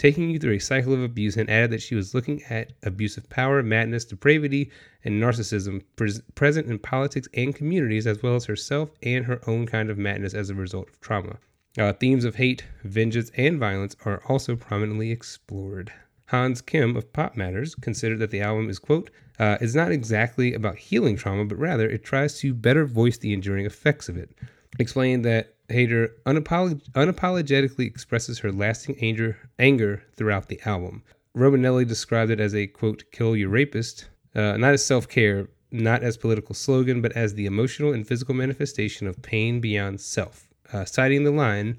taking 0.00 0.30
you 0.30 0.38
through 0.38 0.54
a 0.54 0.58
cycle 0.58 0.94
of 0.94 1.02
abuse 1.02 1.36
and 1.36 1.50
added 1.50 1.70
that 1.70 1.82
she 1.82 1.94
was 1.94 2.14
looking 2.14 2.42
at 2.44 2.72
abusive 2.84 3.28
power, 3.28 3.62
madness, 3.62 4.04
depravity, 4.06 4.70
and 5.04 5.22
narcissism 5.22 5.82
pres- 5.96 6.22
present 6.34 6.68
in 6.68 6.78
politics 6.78 7.28
and 7.34 7.54
communities, 7.54 8.06
as 8.06 8.22
well 8.22 8.34
as 8.34 8.46
herself 8.46 8.90
and 9.02 9.26
her 9.26 9.40
own 9.46 9.66
kind 9.66 9.90
of 9.90 9.98
madness 9.98 10.32
as 10.32 10.48
a 10.48 10.54
result 10.54 10.88
of 10.88 11.00
trauma. 11.00 11.36
Uh, 11.78 11.92
themes 11.92 12.24
of 12.24 12.36
hate, 12.36 12.64
vengeance, 12.82 13.30
and 13.36 13.58
violence 13.58 13.94
are 14.06 14.22
also 14.26 14.56
prominently 14.56 15.10
explored. 15.10 15.92
Hans 16.28 16.62
Kim 16.62 16.96
of 16.96 17.12
Pop 17.12 17.36
Matters 17.36 17.74
considered 17.74 18.20
that 18.20 18.30
the 18.30 18.40
album 18.40 18.70
is, 18.70 18.78
quote, 18.78 19.10
uh, 19.40 19.56
is 19.62 19.74
not 19.74 19.90
exactly 19.90 20.52
about 20.52 20.76
healing 20.76 21.16
trauma, 21.16 21.46
but 21.46 21.58
rather 21.58 21.88
it 21.88 22.04
tries 22.04 22.38
to 22.38 22.52
better 22.52 22.84
voice 22.84 23.16
the 23.16 23.32
enduring 23.32 23.64
effects 23.64 24.08
of 24.08 24.18
it. 24.18 24.30
Explained 24.78 25.24
that 25.24 25.54
Hayter 25.70 26.14
unapolog- 26.26 26.88
unapologetically 26.90 27.86
expresses 27.86 28.40
her 28.40 28.52
lasting 28.52 28.96
anger, 29.00 29.38
anger 29.58 30.02
throughout 30.14 30.48
the 30.48 30.60
album. 30.66 31.02
Romanelli 31.34 31.88
described 31.88 32.30
it 32.30 32.38
as 32.38 32.54
a 32.54 32.66
quote, 32.66 33.04
kill 33.12 33.34
your 33.34 33.48
rapist, 33.48 34.08
uh, 34.34 34.58
not 34.58 34.74
as 34.74 34.84
self 34.84 35.08
care, 35.08 35.48
not 35.72 36.02
as 36.02 36.18
political 36.18 36.54
slogan, 36.54 37.00
but 37.00 37.12
as 37.12 37.34
the 37.34 37.46
emotional 37.46 37.94
and 37.94 38.06
physical 38.06 38.34
manifestation 38.34 39.06
of 39.06 39.22
pain 39.22 39.58
beyond 39.60 40.02
self. 40.02 40.48
Uh, 40.70 40.84
citing 40.84 41.24
the 41.24 41.30
line, 41.30 41.78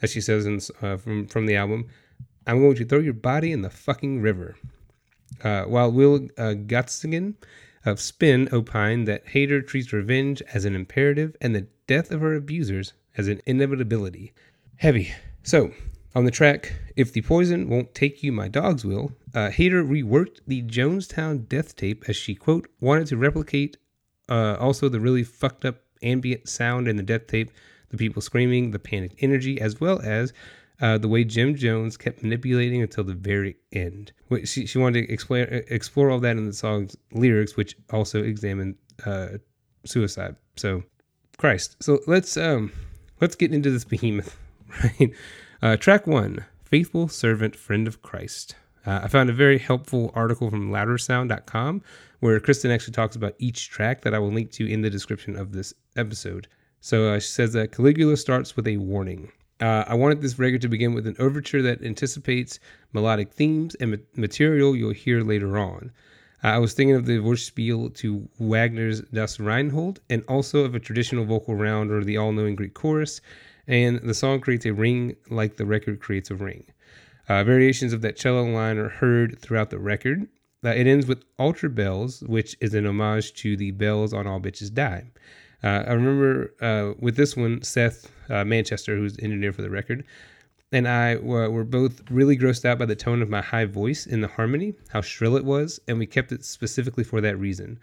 as 0.00 0.10
she 0.10 0.20
says 0.20 0.46
in, 0.46 0.60
uh, 0.80 0.96
from, 0.96 1.26
from 1.26 1.44
the 1.44 1.56
album, 1.56 1.88
I'm 2.46 2.60
going 2.60 2.76
to 2.76 2.86
throw 2.86 3.00
your 3.00 3.12
body 3.12 3.52
in 3.52 3.60
the 3.60 3.70
fucking 3.70 4.22
river. 4.22 4.56
Uh, 5.42 5.64
while 5.64 5.90
Will 5.90 6.28
uh, 6.38 6.54
of 7.84 8.00
Spin 8.00 8.48
opined 8.52 9.08
that 9.08 9.28
Hayter 9.28 9.60
treats 9.60 9.92
revenge 9.92 10.42
as 10.54 10.64
an 10.64 10.74
imperative 10.74 11.36
and 11.40 11.54
the 11.54 11.66
death 11.86 12.10
of 12.10 12.20
her 12.20 12.34
abusers 12.34 12.92
as 13.16 13.28
an 13.28 13.40
inevitability. 13.46 14.32
Heavy. 14.76 15.12
So, 15.42 15.72
on 16.14 16.24
the 16.24 16.30
track, 16.30 16.74
If 16.96 17.12
the 17.12 17.22
Poison 17.22 17.68
Won't 17.68 17.94
Take 17.94 18.22
You, 18.22 18.32
My 18.32 18.48
Dogs 18.48 18.84
Will, 18.84 19.12
uh, 19.34 19.50
Hayter 19.50 19.82
reworked 19.82 20.40
the 20.46 20.62
Jonestown 20.62 21.48
death 21.48 21.74
tape 21.74 22.04
as 22.08 22.16
she, 22.16 22.34
quote, 22.34 22.68
wanted 22.80 23.06
to 23.08 23.16
replicate 23.16 23.76
uh, 24.28 24.56
also 24.60 24.88
the 24.88 25.00
really 25.00 25.24
fucked 25.24 25.64
up 25.64 25.80
ambient 26.02 26.48
sound 26.48 26.86
in 26.86 26.96
the 26.96 27.02
death 27.02 27.26
tape, 27.26 27.50
the 27.90 27.96
people 27.96 28.22
screaming, 28.22 28.70
the 28.70 28.78
panicked 28.78 29.16
energy, 29.20 29.60
as 29.60 29.80
well 29.80 30.00
as 30.02 30.32
uh, 30.82 30.98
the 30.98 31.08
way 31.08 31.24
Jim 31.24 31.54
Jones 31.54 31.96
kept 31.96 32.22
manipulating 32.22 32.82
until 32.82 33.04
the 33.04 33.14
very 33.14 33.56
end. 33.72 34.12
She, 34.44 34.66
she 34.66 34.76
wanted 34.76 35.06
to 35.06 35.12
explain, 35.12 35.46
explore 35.68 36.10
all 36.10 36.20
that 36.20 36.36
in 36.36 36.44
the 36.44 36.52
song's 36.52 36.96
lyrics, 37.12 37.56
which 37.56 37.76
also 37.90 38.22
examined 38.22 38.74
uh, 39.06 39.38
suicide. 39.86 40.36
So, 40.56 40.82
Christ. 41.42 41.76
So 41.80 41.98
let's 42.06 42.36
um 42.36 42.72
let's 43.20 43.34
get 43.34 43.52
into 43.52 43.70
this 43.70 43.84
behemoth, 43.92 44.36
right? 44.82 45.12
Uh, 45.60 45.76
track 45.76 46.06
one, 46.06 46.44
faithful 46.64 47.08
servant, 47.08 47.56
friend 47.56 47.88
of 47.88 48.00
Christ. 48.00 48.54
Uh, 48.86 49.00
I 49.02 49.08
found 49.08 49.28
a 49.28 49.32
very 49.32 49.58
helpful 49.58 50.12
article 50.14 50.50
from 50.50 50.70
loudersound.com 50.70 51.82
where 52.20 52.38
Kristin 52.38 52.72
actually 52.72 52.94
talks 52.94 53.16
about 53.16 53.34
each 53.38 53.70
track 53.70 54.02
that 54.02 54.14
I 54.14 54.20
will 54.20 54.32
link 54.32 54.52
to 54.52 54.70
in 54.70 54.82
the 54.82 54.90
description 54.90 55.36
of 55.36 55.52
this 55.52 55.74
episode. 55.96 56.48
So 56.80 57.12
uh, 57.12 57.20
she 57.20 57.28
says 57.28 57.52
that 57.54 57.72
Caligula 57.72 58.16
starts 58.16 58.54
with 58.56 58.66
a 58.66 58.76
warning. 58.76 59.32
Uh, 59.62 59.84
I 59.86 59.94
wanted 59.94 60.20
this 60.20 60.40
record 60.40 60.60
to 60.62 60.68
begin 60.68 60.92
with 60.92 61.06
an 61.06 61.14
overture 61.20 61.62
that 61.62 61.84
anticipates 61.84 62.58
melodic 62.92 63.32
themes 63.32 63.76
and 63.76 63.92
ma- 63.92 63.96
material 64.16 64.74
you'll 64.74 64.90
hear 64.92 65.22
later 65.22 65.56
on. 65.56 65.92
Uh, 66.42 66.48
I 66.48 66.58
was 66.58 66.72
thinking 66.72 66.96
of 66.96 67.06
the 67.06 67.18
Vorspiel 67.18 67.94
to 67.94 68.28
Wagner's 68.40 69.02
Das 69.02 69.38
Rheingold 69.38 70.00
and 70.10 70.24
also 70.26 70.64
of 70.64 70.74
a 70.74 70.80
traditional 70.80 71.24
vocal 71.24 71.54
round 71.54 71.92
or 71.92 72.02
the 72.02 72.16
all 72.16 72.32
knowing 72.32 72.56
Greek 72.56 72.74
chorus, 72.74 73.20
and 73.68 74.00
the 74.00 74.14
song 74.14 74.40
creates 74.40 74.66
a 74.66 74.74
ring 74.74 75.14
like 75.30 75.58
the 75.58 75.64
record 75.64 76.00
creates 76.00 76.32
a 76.32 76.34
ring. 76.34 76.64
Uh, 77.28 77.44
variations 77.44 77.92
of 77.92 78.02
that 78.02 78.16
cello 78.16 78.42
line 78.42 78.78
are 78.78 78.88
heard 78.88 79.38
throughout 79.38 79.70
the 79.70 79.78
record. 79.78 80.26
Uh, 80.64 80.70
it 80.70 80.88
ends 80.88 81.06
with 81.06 81.24
Altar 81.38 81.68
Bells, 81.68 82.20
which 82.22 82.56
is 82.60 82.74
an 82.74 82.84
homage 82.84 83.32
to 83.34 83.56
the 83.56 83.70
bells 83.70 84.12
on 84.12 84.26
All 84.26 84.40
Bitches 84.40 84.74
Die. 84.74 85.04
Uh, 85.62 85.84
I 85.86 85.92
remember 85.92 86.54
uh, 86.60 86.94
with 86.98 87.16
this 87.16 87.36
one, 87.36 87.62
Seth 87.62 88.10
uh, 88.28 88.44
Manchester, 88.44 88.96
who's 88.96 89.16
engineer 89.18 89.52
for 89.52 89.62
the 89.62 89.70
record, 89.70 90.04
and 90.72 90.88
I 90.88 91.16
were, 91.16 91.64
both 91.64 92.02
really 92.10 92.36
grossed 92.36 92.64
out 92.64 92.78
by 92.78 92.86
the 92.86 92.96
tone 92.96 93.20
of 93.22 93.28
my 93.28 93.42
high 93.42 93.66
voice 93.66 94.06
in 94.06 94.22
the 94.22 94.28
harmony, 94.28 94.74
how 94.88 95.02
shrill 95.02 95.36
it 95.36 95.44
was, 95.44 95.78
and 95.86 95.98
we 95.98 96.06
kept 96.06 96.32
it 96.32 96.44
specifically 96.44 97.04
for 97.04 97.20
that 97.20 97.38
reason. 97.38 97.78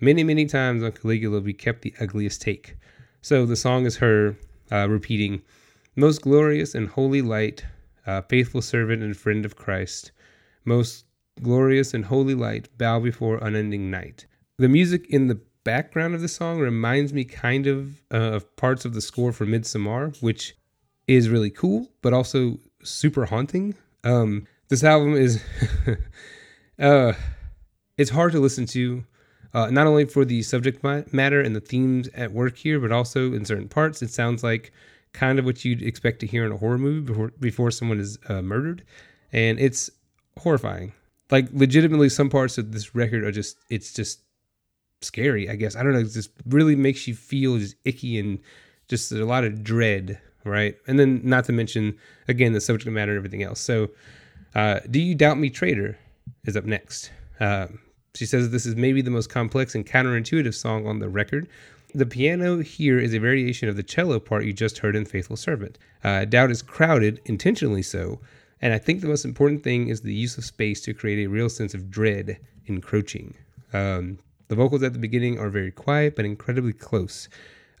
Many, 0.00 0.22
many 0.24 0.46
times 0.46 0.82
on 0.82 0.92
Caligula, 0.92 1.40
we 1.40 1.52
kept 1.52 1.82
the 1.82 1.92
ugliest 2.00 2.40
take. 2.40 2.76
So 3.20 3.44
the 3.44 3.56
song 3.56 3.84
is 3.84 3.96
her 3.96 4.36
uh, 4.70 4.88
repeating, 4.88 5.42
Most 5.96 6.22
glorious 6.22 6.74
and 6.74 6.88
holy 6.88 7.20
light, 7.20 7.66
uh, 8.06 8.22
faithful 8.22 8.62
servant 8.62 9.02
and 9.02 9.16
friend 9.16 9.44
of 9.44 9.56
Christ, 9.56 10.12
most 10.64 11.04
glorious 11.42 11.92
and 11.92 12.04
holy 12.04 12.34
light, 12.34 12.68
bow 12.78 13.00
before 13.00 13.38
unending 13.38 13.90
night. 13.90 14.26
The 14.58 14.68
music 14.68 15.06
in 15.08 15.26
the 15.26 15.40
background 15.64 16.14
of 16.14 16.20
the 16.20 16.28
song 16.28 16.58
reminds 16.58 17.12
me 17.12 17.24
kind 17.24 17.66
of 17.66 18.00
uh, 18.12 18.32
of 18.32 18.56
parts 18.56 18.84
of 18.84 18.94
the 18.94 19.00
score 19.00 19.32
for 19.32 19.46
Midsommar, 19.46 20.20
which 20.22 20.56
is 21.06 21.28
really 21.28 21.50
cool, 21.50 21.88
but 22.02 22.12
also 22.12 22.58
super 22.82 23.26
haunting. 23.26 23.74
Um, 24.04 24.46
this 24.68 24.84
album 24.84 25.14
is, 25.14 25.42
uh, 26.78 27.12
it's 27.98 28.10
hard 28.10 28.32
to 28.32 28.40
listen 28.40 28.66
to, 28.66 29.04
uh, 29.52 29.70
not 29.70 29.86
only 29.86 30.04
for 30.04 30.24
the 30.24 30.42
subject 30.42 30.84
matter 31.12 31.40
and 31.40 31.54
the 31.54 31.60
themes 31.60 32.08
at 32.14 32.32
work 32.32 32.56
here, 32.56 32.78
but 32.78 32.92
also 32.92 33.32
in 33.32 33.44
certain 33.44 33.68
parts. 33.68 34.02
It 34.02 34.10
sounds 34.10 34.44
like 34.44 34.72
kind 35.12 35.38
of 35.38 35.44
what 35.44 35.64
you'd 35.64 35.82
expect 35.82 36.20
to 36.20 36.26
hear 36.26 36.46
in 36.46 36.52
a 36.52 36.56
horror 36.56 36.78
movie 36.78 37.00
before 37.00 37.32
before 37.40 37.70
someone 37.70 37.98
is 37.98 38.18
uh, 38.28 38.42
murdered, 38.42 38.84
and 39.32 39.58
it's 39.58 39.90
horrifying. 40.38 40.92
Like 41.30 41.48
legitimately, 41.52 42.08
some 42.08 42.30
parts 42.30 42.58
of 42.58 42.72
this 42.72 42.94
record 42.94 43.24
are 43.24 43.32
just 43.32 43.56
it's 43.68 43.92
just 43.92 44.20
scary. 45.02 45.48
I 45.48 45.56
guess 45.56 45.76
I 45.76 45.82
don't 45.82 45.92
know. 45.92 46.00
It 46.00 46.12
just 46.12 46.30
really 46.46 46.76
makes 46.76 47.06
you 47.06 47.14
feel 47.14 47.58
just 47.58 47.76
icky 47.84 48.18
and 48.18 48.38
just 48.88 49.12
a 49.12 49.24
lot 49.24 49.44
of 49.44 49.62
dread, 49.62 50.18
right? 50.44 50.76
And 50.86 50.98
then 50.98 51.20
not 51.24 51.44
to 51.46 51.52
mention 51.52 51.96
again 52.28 52.52
the 52.52 52.60
subject 52.60 52.90
matter 52.90 53.12
and 53.12 53.18
everything 53.18 53.42
else. 53.42 53.60
So, 53.60 53.88
uh, 54.54 54.80
do 54.90 55.00
you 55.00 55.14
doubt 55.14 55.38
me, 55.38 55.50
traitor? 55.50 55.98
Is 56.44 56.56
up 56.56 56.64
next. 56.64 57.10
Uh, 57.38 57.66
she 58.14 58.26
says 58.26 58.50
this 58.50 58.66
is 58.66 58.76
maybe 58.76 59.02
the 59.02 59.10
most 59.10 59.28
complex 59.28 59.74
and 59.74 59.86
counterintuitive 59.86 60.54
song 60.54 60.86
on 60.86 60.98
the 60.98 61.08
record. 61.08 61.48
The 61.94 62.06
piano 62.06 62.58
here 62.58 62.98
is 62.98 63.14
a 63.14 63.18
variation 63.18 63.68
of 63.68 63.76
the 63.76 63.82
cello 63.82 64.20
part 64.20 64.44
you 64.44 64.52
just 64.52 64.78
heard 64.78 64.94
in 64.96 65.04
Faithful 65.04 65.36
Servant. 65.36 65.76
Uh, 66.04 66.24
doubt 66.24 66.50
is 66.50 66.62
crowded, 66.62 67.20
intentionally 67.24 67.82
so, 67.82 68.20
and 68.62 68.72
I 68.72 68.78
think 68.78 69.00
the 69.00 69.08
most 69.08 69.24
important 69.24 69.62
thing 69.62 69.88
is 69.88 70.00
the 70.00 70.14
use 70.14 70.38
of 70.38 70.44
space 70.44 70.80
to 70.82 70.94
create 70.94 71.24
a 71.24 71.30
real 71.30 71.48
sense 71.48 71.74
of 71.74 71.90
dread 71.90 72.38
encroaching. 72.66 73.34
Um, 73.72 74.18
the 74.50 74.56
vocals 74.56 74.82
at 74.82 74.92
the 74.92 74.98
beginning 74.98 75.38
are 75.38 75.48
very 75.48 75.70
quiet 75.70 76.16
but 76.16 76.24
incredibly 76.24 76.72
close. 76.72 77.28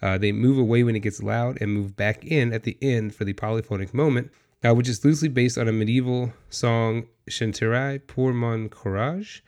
Uh, 0.00 0.16
they 0.16 0.30
move 0.30 0.56
away 0.56 0.84
when 0.84 0.94
it 0.94 1.00
gets 1.00 1.20
loud 1.20 1.58
and 1.60 1.74
move 1.74 1.96
back 1.96 2.24
in 2.24 2.52
at 2.52 2.62
the 2.62 2.78
end 2.80 3.12
for 3.12 3.24
the 3.24 3.32
polyphonic 3.32 3.92
moment, 3.92 4.30
uh, 4.64 4.72
which 4.72 4.88
is 4.88 5.04
loosely 5.04 5.28
based 5.28 5.58
on 5.58 5.66
a 5.66 5.72
medieval 5.72 6.32
song, 6.48 7.08
Chanterai 7.28 8.06
pour 8.06 8.32
mon 8.32 8.68
courage. 8.68 9.42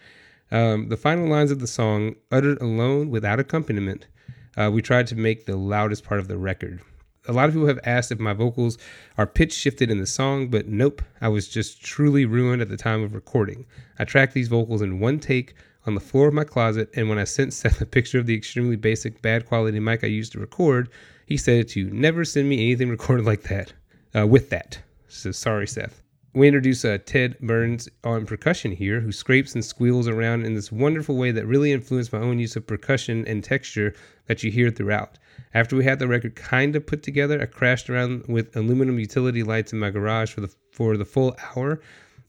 Um, 0.50 0.88
the 0.88 0.96
final 0.96 1.28
lines 1.28 1.52
of 1.52 1.60
the 1.60 1.68
song, 1.68 2.16
uttered 2.32 2.60
alone 2.60 3.08
without 3.08 3.38
accompaniment, 3.38 4.08
uh, 4.56 4.68
we 4.72 4.82
tried 4.82 5.06
to 5.06 5.14
make 5.14 5.46
the 5.46 5.56
loudest 5.56 6.02
part 6.02 6.18
of 6.18 6.26
the 6.26 6.36
record. 6.36 6.80
A 7.28 7.32
lot 7.32 7.48
of 7.48 7.54
people 7.54 7.68
have 7.68 7.78
asked 7.84 8.10
if 8.10 8.18
my 8.18 8.32
vocals 8.32 8.78
are 9.16 9.28
pitch 9.28 9.52
shifted 9.52 9.92
in 9.92 9.98
the 9.98 10.08
song, 10.08 10.48
but 10.48 10.66
nope, 10.66 11.02
I 11.20 11.28
was 11.28 11.46
just 11.46 11.84
truly 11.84 12.24
ruined 12.24 12.62
at 12.62 12.68
the 12.68 12.76
time 12.76 13.00
of 13.04 13.14
recording. 13.14 13.64
I 14.00 14.04
tracked 14.04 14.34
these 14.34 14.48
vocals 14.48 14.82
in 14.82 14.98
one 14.98 15.20
take 15.20 15.54
on 15.86 15.94
the 15.94 16.00
floor 16.00 16.28
of 16.28 16.34
my 16.34 16.44
closet, 16.44 16.90
and 16.94 17.08
when 17.08 17.18
I 17.18 17.24
sent 17.24 17.52
Seth 17.52 17.80
a 17.80 17.86
picture 17.86 18.18
of 18.18 18.26
the 18.26 18.34
extremely 18.34 18.76
basic, 18.76 19.20
bad 19.22 19.46
quality 19.46 19.80
mic 19.80 20.04
I 20.04 20.08
used 20.08 20.32
to 20.32 20.40
record, 20.40 20.88
he 21.26 21.36
said 21.36 21.68
to 21.68 21.90
never 21.90 22.24
send 22.24 22.48
me 22.48 22.56
anything 22.56 22.88
recorded 22.98 23.26
like 23.26 23.42
that. 23.42 23.72
Uh, 24.14 24.26
with 24.26 24.50
that. 24.50 24.78
So 25.08 25.32
sorry, 25.32 25.66
Seth. 25.66 26.02
We 26.34 26.46
introduce 26.46 26.84
uh, 26.84 26.98
Ted 27.04 27.38
Byrnes 27.40 27.88
on 28.04 28.26
percussion 28.26 28.72
here, 28.72 29.00
who 29.00 29.10
scrapes 29.10 29.54
and 29.54 29.64
squeals 29.64 30.06
around 30.06 30.44
in 30.44 30.54
this 30.54 30.70
wonderful 30.70 31.16
way 31.16 31.30
that 31.30 31.46
really 31.46 31.72
influenced 31.72 32.12
my 32.12 32.18
own 32.18 32.38
use 32.38 32.54
of 32.56 32.66
percussion 32.66 33.26
and 33.26 33.42
texture 33.42 33.94
that 34.26 34.42
you 34.42 34.50
hear 34.50 34.70
throughout. 34.70 35.18
After 35.54 35.76
we 35.76 35.84
had 35.84 35.98
the 35.98 36.08
record 36.08 36.36
kind 36.36 36.76
of 36.76 36.86
put 36.86 37.02
together, 37.02 37.40
I 37.40 37.46
crashed 37.46 37.88
around 37.88 38.26
with 38.28 38.54
aluminum 38.54 38.98
utility 38.98 39.42
lights 39.42 39.72
in 39.72 39.78
my 39.78 39.90
garage 39.90 40.32
for 40.32 40.42
the 40.42 40.54
for 40.72 40.96
the 40.98 41.04
full 41.06 41.36
hour, 41.54 41.80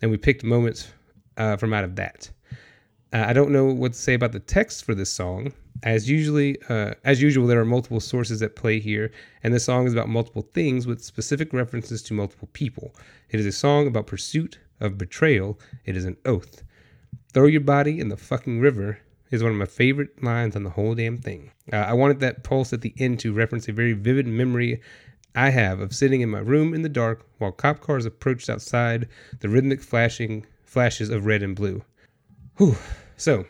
and 0.02 0.10
we 0.10 0.18
picked 0.18 0.44
moments 0.44 0.92
uh, 1.36 1.58
from 1.58 1.74
out 1.74 1.84
of 1.84 1.96
that. 1.98 2.30
Uh, 3.14 3.26
I 3.28 3.34
don't 3.34 3.52
know 3.52 3.66
what 3.66 3.94
to 3.94 4.00
say 4.00 4.16
about 4.16 4.32
the 4.32 4.40
text 4.40 4.84
for 4.84 4.96
this 4.96 5.12
song. 5.12 5.54
As 5.84 6.10
usually, 6.10 6.58
uh, 6.68 6.96
as 7.04 7.22
usual, 7.22 7.46
there 7.46 7.60
are 7.60 7.66
multiple 7.66 8.00
sources 8.00 8.42
at 8.42 8.56
play 8.56 8.80
here, 8.80 9.12
and 9.44 9.54
the 9.54 9.60
song 9.60 9.86
is 9.86 9.94
about 9.94 10.10
multiple 10.10 10.48
things 10.54 10.88
with 10.88 11.04
specific 11.04 11.54
references 11.54 12.02
to 12.04 12.14
multiple 12.16 12.50
people. 12.54 12.96
It 13.30 13.40
is 13.40 13.46
a 13.46 13.52
song 13.52 13.86
about 13.86 14.08
pursuit 14.08 14.58
of 14.80 14.98
betrayal. 14.98 15.60
It 15.86 15.96
is 15.96 16.06
an 16.06 16.18
oath. 16.26 16.64
Throw 17.34 17.46
your 17.46 17.62
body 17.62 18.00
in 18.00 18.10
the 18.10 18.18
fucking 18.18 18.60
river 18.60 19.00
is 19.30 19.44
one 19.44 19.52
of 19.52 19.58
my 19.58 19.66
favorite 19.66 20.24
lines 20.24 20.56
on 20.56 20.64
the 20.64 20.70
whole 20.72 20.96
damn 20.96 21.18
thing. 21.18 21.52
Uh, 21.72 21.78
I 21.78 21.94
wanted 21.94 22.20
that 22.20 22.44
pulse 22.44 22.74
at 22.74 22.82
the 22.82 22.94
end 22.98 23.20
to 23.20 23.34
reference 23.34 23.68
a 23.68 23.74
very 23.74 23.94
vivid 23.94 24.28
memory 24.28 24.82
I 25.36 25.50
have 25.50 25.80
of 25.80 25.94
sitting 25.94 26.22
in 26.22 26.30
my 26.30 26.40
room 26.40 26.74
in 26.74 26.84
the 26.84 26.90
dark 26.90 27.26
while 27.40 27.52
cop 27.52 27.80
cars 27.80 28.06
approached 28.06 28.50
outside, 28.50 29.08
the 29.40 29.50
rhythmic 29.50 29.82
flashing 29.82 30.46
flashes 30.64 31.10
of 31.10 31.26
red 31.26 31.42
and 31.42 31.56
blue. 31.56 31.84
Whew. 32.58 32.78
So, 33.18 33.46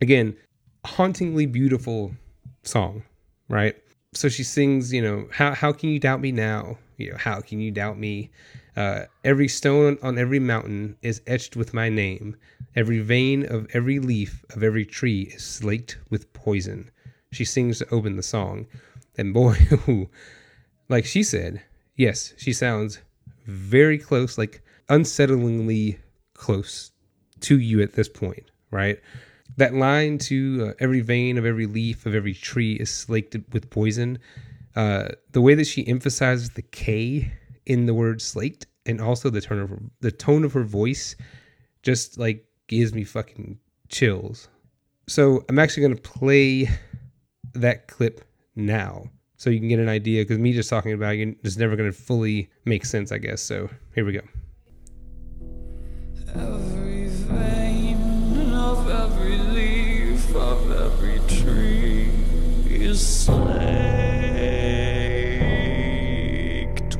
again, 0.00 0.36
hauntingly 0.84 1.46
beautiful 1.46 2.12
song, 2.62 3.02
right? 3.48 3.76
So 4.14 4.28
she 4.28 4.44
sings, 4.44 4.92
you 4.92 5.02
know, 5.02 5.28
how 5.32 5.54
how 5.54 5.72
can 5.72 5.90
you 5.90 5.98
doubt 5.98 6.20
me 6.20 6.32
now? 6.32 6.78
You 6.96 7.12
know, 7.12 7.18
how 7.18 7.40
can 7.40 7.60
you 7.60 7.70
doubt 7.70 7.98
me? 7.98 8.30
Uh, 8.76 9.04
every 9.24 9.48
stone 9.48 9.98
on 10.02 10.18
every 10.18 10.38
mountain 10.38 10.96
is 11.02 11.22
etched 11.26 11.56
with 11.56 11.74
my 11.74 11.88
name. 11.88 12.36
Every 12.74 13.00
vein 13.00 13.44
of 13.46 13.66
every 13.72 13.98
leaf 13.98 14.44
of 14.50 14.62
every 14.62 14.84
tree 14.84 15.32
is 15.34 15.44
slaked 15.44 15.98
with 16.10 16.32
poison. 16.32 16.90
She 17.32 17.44
sings 17.44 17.78
to 17.78 17.88
open 17.90 18.16
the 18.16 18.22
song, 18.22 18.66
and 19.16 19.34
boy, 19.34 19.56
like 20.88 21.04
she 21.04 21.22
said, 21.22 21.62
yes, 21.96 22.34
she 22.36 22.52
sounds 22.52 23.00
very 23.46 23.98
close, 23.98 24.38
like 24.38 24.62
unsettlingly 24.88 25.98
close 26.34 26.92
to 27.40 27.58
you 27.58 27.82
at 27.82 27.94
this 27.94 28.08
point, 28.08 28.50
right? 28.76 29.00
that 29.56 29.74
line 29.74 30.18
to 30.18 30.68
uh, 30.68 30.72
every 30.80 31.00
vein 31.00 31.38
of 31.38 31.46
every 31.46 31.66
leaf 31.66 32.06
of 32.06 32.14
every 32.14 32.34
tree 32.34 32.74
is 32.74 32.90
slaked 32.90 33.36
with 33.52 33.70
poison. 33.70 34.18
Uh, 34.74 35.08
the 35.32 35.40
way 35.40 35.54
that 35.54 35.66
she 35.66 35.86
emphasizes 35.86 36.50
the 36.50 36.62
K 36.62 37.32
in 37.64 37.86
the 37.86 37.94
word 37.94 38.20
slaked 38.20 38.66
and 38.84 39.00
also 39.00 39.30
the 39.30 39.40
tone 39.40 39.58
of 39.58 39.70
her, 39.70 39.82
the 40.00 40.12
tone 40.12 40.44
of 40.44 40.52
her 40.52 40.64
voice 40.64 41.16
just 41.82 42.18
like 42.18 42.44
gives 42.66 42.92
me 42.92 43.04
fucking 43.04 43.58
chills. 43.88 44.48
So 45.06 45.44
I'm 45.48 45.58
actually 45.58 45.84
gonna 45.84 45.96
play 45.96 46.68
that 47.54 47.88
clip 47.88 48.22
now 48.54 49.04
so 49.36 49.50
you 49.50 49.58
can 49.58 49.68
get 49.68 49.78
an 49.78 49.88
idea 49.88 50.22
because 50.22 50.38
me 50.38 50.52
just 50.52 50.68
talking 50.68 50.92
about 50.92 51.14
it 51.14 51.36
is 51.42 51.56
never 51.56 51.76
gonna 51.76 51.92
fully 51.92 52.50
make 52.64 52.84
sense, 52.84 53.12
I 53.12 53.18
guess. 53.18 53.40
So 53.40 53.70
here 53.94 54.04
we 54.04 54.12
go. 54.12 54.20
Every 56.34 56.65
slaked 62.96 63.36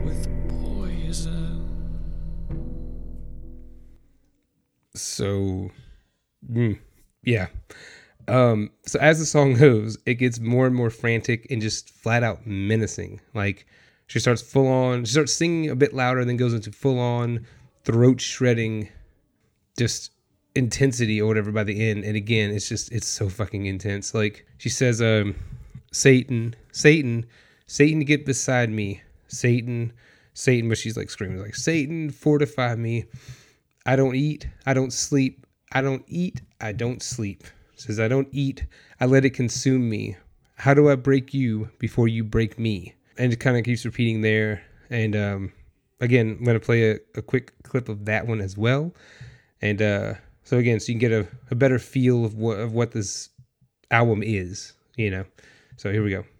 with 0.04 0.28
poison. 0.48 1.66
So, 4.94 5.70
mm, 6.50 6.78
yeah. 7.22 7.48
Um, 8.28 8.70
so 8.86 8.98
as 8.98 9.18
the 9.18 9.26
song 9.26 9.54
goes, 9.54 9.96
it 10.06 10.14
gets 10.14 10.40
more 10.40 10.66
and 10.66 10.74
more 10.74 10.90
frantic 10.90 11.46
and 11.50 11.62
just 11.62 11.90
flat 11.90 12.22
out 12.22 12.46
menacing. 12.46 13.20
Like 13.34 13.66
she 14.06 14.18
starts 14.20 14.42
full 14.42 14.68
on, 14.68 15.04
she 15.04 15.12
starts 15.12 15.32
singing 15.32 15.70
a 15.70 15.76
bit 15.76 15.94
louder, 15.94 16.24
then 16.24 16.36
goes 16.36 16.54
into 16.54 16.72
full 16.72 16.98
on 16.98 17.46
throat 17.84 18.20
shredding, 18.20 18.88
just 19.78 20.10
intensity 20.54 21.20
or 21.20 21.28
whatever 21.28 21.52
by 21.52 21.64
the 21.64 21.88
end. 21.88 22.04
And 22.04 22.16
again, 22.16 22.50
it's 22.50 22.68
just 22.68 22.90
it's 22.92 23.08
so 23.08 23.28
fucking 23.28 23.66
intense. 23.66 24.14
Like 24.14 24.46
she 24.58 24.68
says, 24.68 25.00
um, 25.00 25.34
Satan, 25.92 26.54
Satan, 26.72 27.26
Satan, 27.66 28.00
get 28.00 28.26
beside 28.26 28.70
me, 28.70 29.02
Satan, 29.28 29.92
Satan. 30.34 30.68
But 30.68 30.78
she's 30.78 30.96
like 30.96 31.10
screaming 31.10 31.40
like 31.40 31.54
Satan, 31.54 32.10
fortify 32.10 32.74
me. 32.76 33.04
I 33.84 33.96
don't 33.96 34.14
eat, 34.14 34.48
I 34.66 34.74
don't 34.74 34.92
sleep, 34.92 35.46
I 35.72 35.80
don't 35.80 36.04
eat, 36.08 36.42
I 36.60 36.72
don't 36.72 37.02
sleep. 37.02 37.44
Says 37.76 38.00
I 38.00 38.08
don't 38.08 38.28
eat, 38.32 38.64
I 39.00 39.06
let 39.06 39.24
it 39.24 39.30
consume 39.30 39.88
me. 39.88 40.16
How 40.56 40.72
do 40.72 40.88
I 40.88 40.96
break 40.96 41.34
you 41.34 41.68
before 41.78 42.08
you 42.08 42.24
break 42.24 42.58
me? 42.58 42.94
And 43.18 43.32
it 43.32 43.36
kind 43.36 43.56
of 43.56 43.64
keeps 43.64 43.84
repeating 43.84 44.22
there. 44.22 44.62
And 44.88 45.14
um, 45.14 45.52
again, 46.00 46.36
I'm 46.38 46.44
gonna 46.44 46.60
play 46.60 46.92
a, 46.92 46.98
a 47.14 47.22
quick 47.22 47.52
clip 47.62 47.88
of 47.88 48.06
that 48.06 48.26
one 48.26 48.40
as 48.40 48.56
well. 48.56 48.94
And 49.60 49.82
uh, 49.82 50.14
so 50.44 50.58
again, 50.58 50.80
so 50.80 50.92
you 50.92 50.98
can 50.98 51.08
get 51.08 51.12
a, 51.12 51.28
a 51.50 51.54
better 51.54 51.78
feel 51.78 52.24
of 52.24 52.34
what 52.34 52.58
of 52.58 52.72
what 52.72 52.92
this 52.92 53.28
album 53.90 54.22
is, 54.22 54.72
you 54.96 55.10
know. 55.10 55.24
So 55.76 55.92
here 55.92 56.02
we 56.02 56.10
go. 56.10 56.35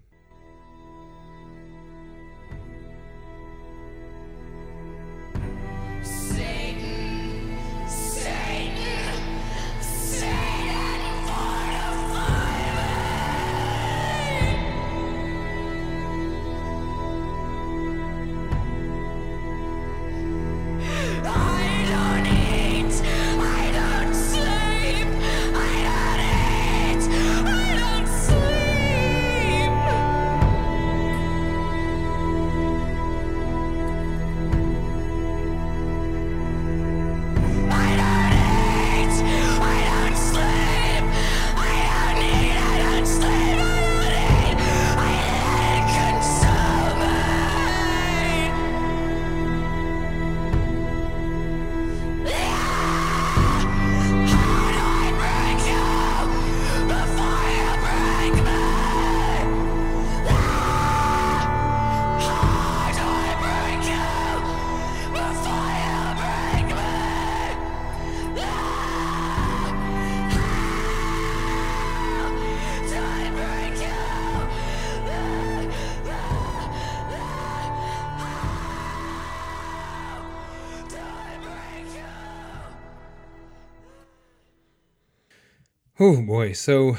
Oh 86.09 86.23
boy, 86.23 86.53
so 86.53 86.97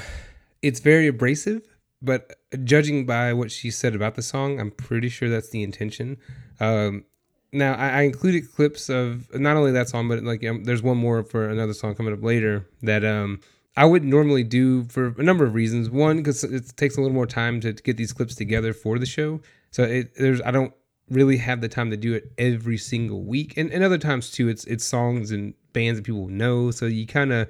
it's 0.61 0.81
very 0.81 1.07
abrasive, 1.07 1.61
but 2.01 2.33
judging 2.65 3.05
by 3.05 3.31
what 3.31 3.53
she 3.53 3.71
said 3.71 3.95
about 3.95 4.15
the 4.15 4.21
song, 4.21 4.59
I'm 4.59 4.69
pretty 4.69 5.07
sure 5.07 5.29
that's 5.29 5.47
the 5.47 5.63
intention. 5.63 6.17
Um, 6.59 7.05
now 7.53 7.75
I, 7.75 7.87
I, 7.87 8.01
included 8.01 8.51
clips 8.51 8.89
of 8.89 9.33
not 9.33 9.55
only 9.55 9.71
that 9.71 9.87
song, 9.87 10.09
but 10.09 10.25
like 10.25 10.45
um, 10.45 10.65
there's 10.65 10.83
one 10.83 10.97
more 10.97 11.23
for 11.23 11.47
another 11.47 11.71
song 11.71 11.95
coming 11.95 12.11
up 12.11 12.21
later 12.21 12.67
that 12.81 13.05
um, 13.05 13.39
I 13.77 13.85
wouldn't 13.85 14.11
normally 14.11 14.43
do 14.43 14.83
for 14.89 15.15
a 15.17 15.23
number 15.23 15.45
of 15.45 15.53
reasons. 15.53 15.89
One, 15.89 16.17
because 16.17 16.43
it 16.43 16.75
takes 16.75 16.97
a 16.97 16.99
little 16.99 17.15
more 17.15 17.27
time 17.27 17.61
to 17.61 17.71
get 17.71 17.95
these 17.95 18.11
clips 18.11 18.35
together 18.35 18.73
for 18.73 18.99
the 18.99 19.05
show, 19.05 19.39
so 19.71 19.83
it, 19.83 20.15
there's 20.17 20.41
I 20.41 20.51
don't 20.51 20.73
really 21.09 21.37
have 21.37 21.61
the 21.61 21.69
time 21.69 21.91
to 21.91 21.97
do 21.97 22.13
it 22.13 22.33
every 22.37 22.77
single 22.77 23.23
week, 23.23 23.53
and, 23.55 23.71
and 23.71 23.85
other 23.85 23.97
times 23.97 24.31
too, 24.31 24.49
it's 24.49 24.65
it's 24.65 24.83
songs 24.83 25.31
and 25.31 25.53
bands 25.71 25.97
that 25.97 26.03
people 26.03 26.27
know, 26.27 26.71
so 26.71 26.87
you 26.87 27.07
kind 27.07 27.31
of 27.31 27.47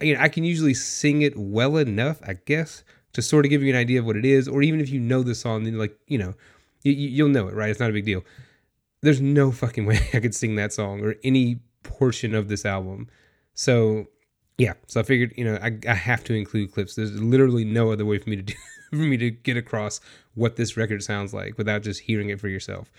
you 0.00 0.14
know, 0.14 0.20
I 0.20 0.28
can 0.28 0.44
usually 0.44 0.74
sing 0.74 1.22
it 1.22 1.36
well 1.36 1.76
enough, 1.76 2.20
I 2.26 2.34
guess, 2.44 2.84
to 3.12 3.22
sort 3.22 3.44
of 3.44 3.50
give 3.50 3.62
you 3.62 3.72
an 3.72 3.78
idea 3.78 4.00
of 4.00 4.06
what 4.06 4.16
it 4.16 4.24
is. 4.24 4.48
Or 4.48 4.62
even 4.62 4.80
if 4.80 4.90
you 4.90 5.00
know 5.00 5.22
the 5.22 5.34
song, 5.34 5.64
then 5.64 5.78
like, 5.78 5.96
you 6.06 6.18
know, 6.18 6.34
you, 6.82 7.24
will 7.24 7.30
know 7.30 7.48
it, 7.48 7.54
right? 7.54 7.70
It's 7.70 7.80
not 7.80 7.90
a 7.90 7.92
big 7.92 8.04
deal. 8.04 8.22
There's 9.02 9.20
no 9.20 9.50
fucking 9.52 9.86
way 9.86 10.00
I 10.12 10.20
could 10.20 10.34
sing 10.34 10.56
that 10.56 10.72
song 10.72 11.04
or 11.04 11.14
any 11.24 11.60
portion 11.82 12.34
of 12.34 12.48
this 12.48 12.64
album. 12.64 13.08
So 13.54 14.06
yeah, 14.58 14.74
so 14.86 15.00
I 15.00 15.02
figured, 15.02 15.32
you 15.36 15.44
know, 15.44 15.58
I, 15.60 15.78
I 15.88 15.94
have 15.94 16.22
to 16.24 16.34
include 16.34 16.72
clips. 16.72 16.94
There's 16.94 17.20
literally 17.20 17.64
no 17.64 17.90
other 17.90 18.04
way 18.04 18.18
for 18.18 18.30
me 18.30 18.36
to 18.36 18.42
do 18.42 18.54
for 18.90 18.96
me 18.96 19.16
to 19.16 19.30
get 19.30 19.56
across 19.56 20.00
what 20.34 20.56
this 20.56 20.76
record 20.76 21.02
sounds 21.02 21.34
like 21.34 21.58
without 21.58 21.82
just 21.82 22.00
hearing 22.00 22.30
it 22.30 22.40
for 22.40 22.48
yourself. 22.48 22.90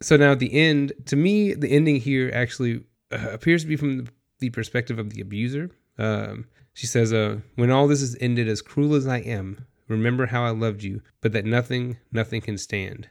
So 0.00 0.16
now 0.16 0.32
at 0.32 0.38
the 0.38 0.52
end, 0.54 0.92
to 1.06 1.16
me, 1.16 1.54
the 1.54 1.68
ending 1.68 1.96
here 1.96 2.30
actually 2.34 2.84
uh, 3.12 3.28
appears 3.30 3.62
to 3.62 3.68
be 3.68 3.76
from 3.76 4.08
the 4.40 4.50
perspective 4.50 4.98
of 4.98 5.10
the 5.10 5.20
abuser 5.20 5.70
um, 5.98 6.46
she 6.72 6.86
says, 6.86 7.12
uh, 7.12 7.40
When 7.56 7.70
all 7.70 7.88
this 7.88 8.02
is 8.02 8.16
ended, 8.20 8.48
as 8.48 8.62
cruel 8.62 8.94
as 8.94 9.06
I 9.06 9.18
am, 9.18 9.66
remember 9.88 10.26
how 10.26 10.44
I 10.44 10.50
loved 10.50 10.82
you, 10.82 11.02
but 11.20 11.32
that 11.32 11.44
nothing, 11.44 11.98
nothing 12.10 12.40
can 12.40 12.58
stand. 12.58 13.10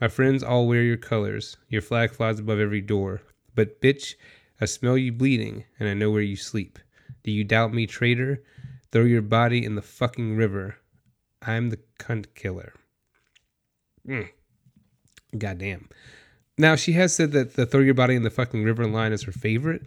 My 0.00 0.08
friends 0.08 0.42
all 0.42 0.66
wear 0.66 0.82
your 0.82 0.96
colors, 0.96 1.56
your 1.68 1.82
flag 1.82 2.10
flies 2.10 2.40
above 2.40 2.58
every 2.58 2.80
door. 2.80 3.22
But, 3.54 3.80
bitch, 3.80 4.14
I 4.60 4.64
smell 4.64 4.96
you 4.96 5.12
bleeding, 5.12 5.64
and 5.78 5.88
I 5.88 5.94
know 5.94 6.10
where 6.10 6.22
you 6.22 6.36
sleep. 6.36 6.78
Do 7.22 7.30
you 7.30 7.44
doubt 7.44 7.74
me, 7.74 7.86
traitor? 7.86 8.42
Throw 8.90 9.04
your 9.04 9.22
body 9.22 9.64
in 9.64 9.74
the 9.74 9.82
fucking 9.82 10.36
river. 10.36 10.76
I'm 11.40 11.70
the 11.70 11.78
cunt 11.98 12.34
killer. 12.34 12.72
Mm. 14.06 14.28
Goddamn. 15.36 15.88
Now, 16.58 16.76
she 16.76 16.92
has 16.92 17.14
said 17.14 17.32
that 17.32 17.54
the 17.54 17.64
throw 17.64 17.80
your 17.80 17.94
body 17.94 18.14
in 18.14 18.22
the 18.22 18.30
fucking 18.30 18.64
river 18.64 18.86
line 18.86 19.12
is 19.12 19.22
her 19.22 19.32
favorite, 19.32 19.82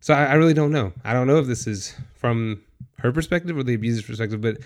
so 0.00 0.14
I, 0.14 0.26
I, 0.26 0.34
really 0.34 0.54
don't 0.54 0.72
know. 0.72 0.92
I 1.04 1.12
don't 1.12 1.26
know 1.26 1.38
if 1.38 1.46
this 1.46 1.66
is 1.66 1.94
from 2.14 2.62
her 2.98 3.12
perspective 3.12 3.56
or 3.56 3.62
the 3.62 3.74
abuser's 3.74 4.04
perspective, 4.04 4.40
but 4.40 4.58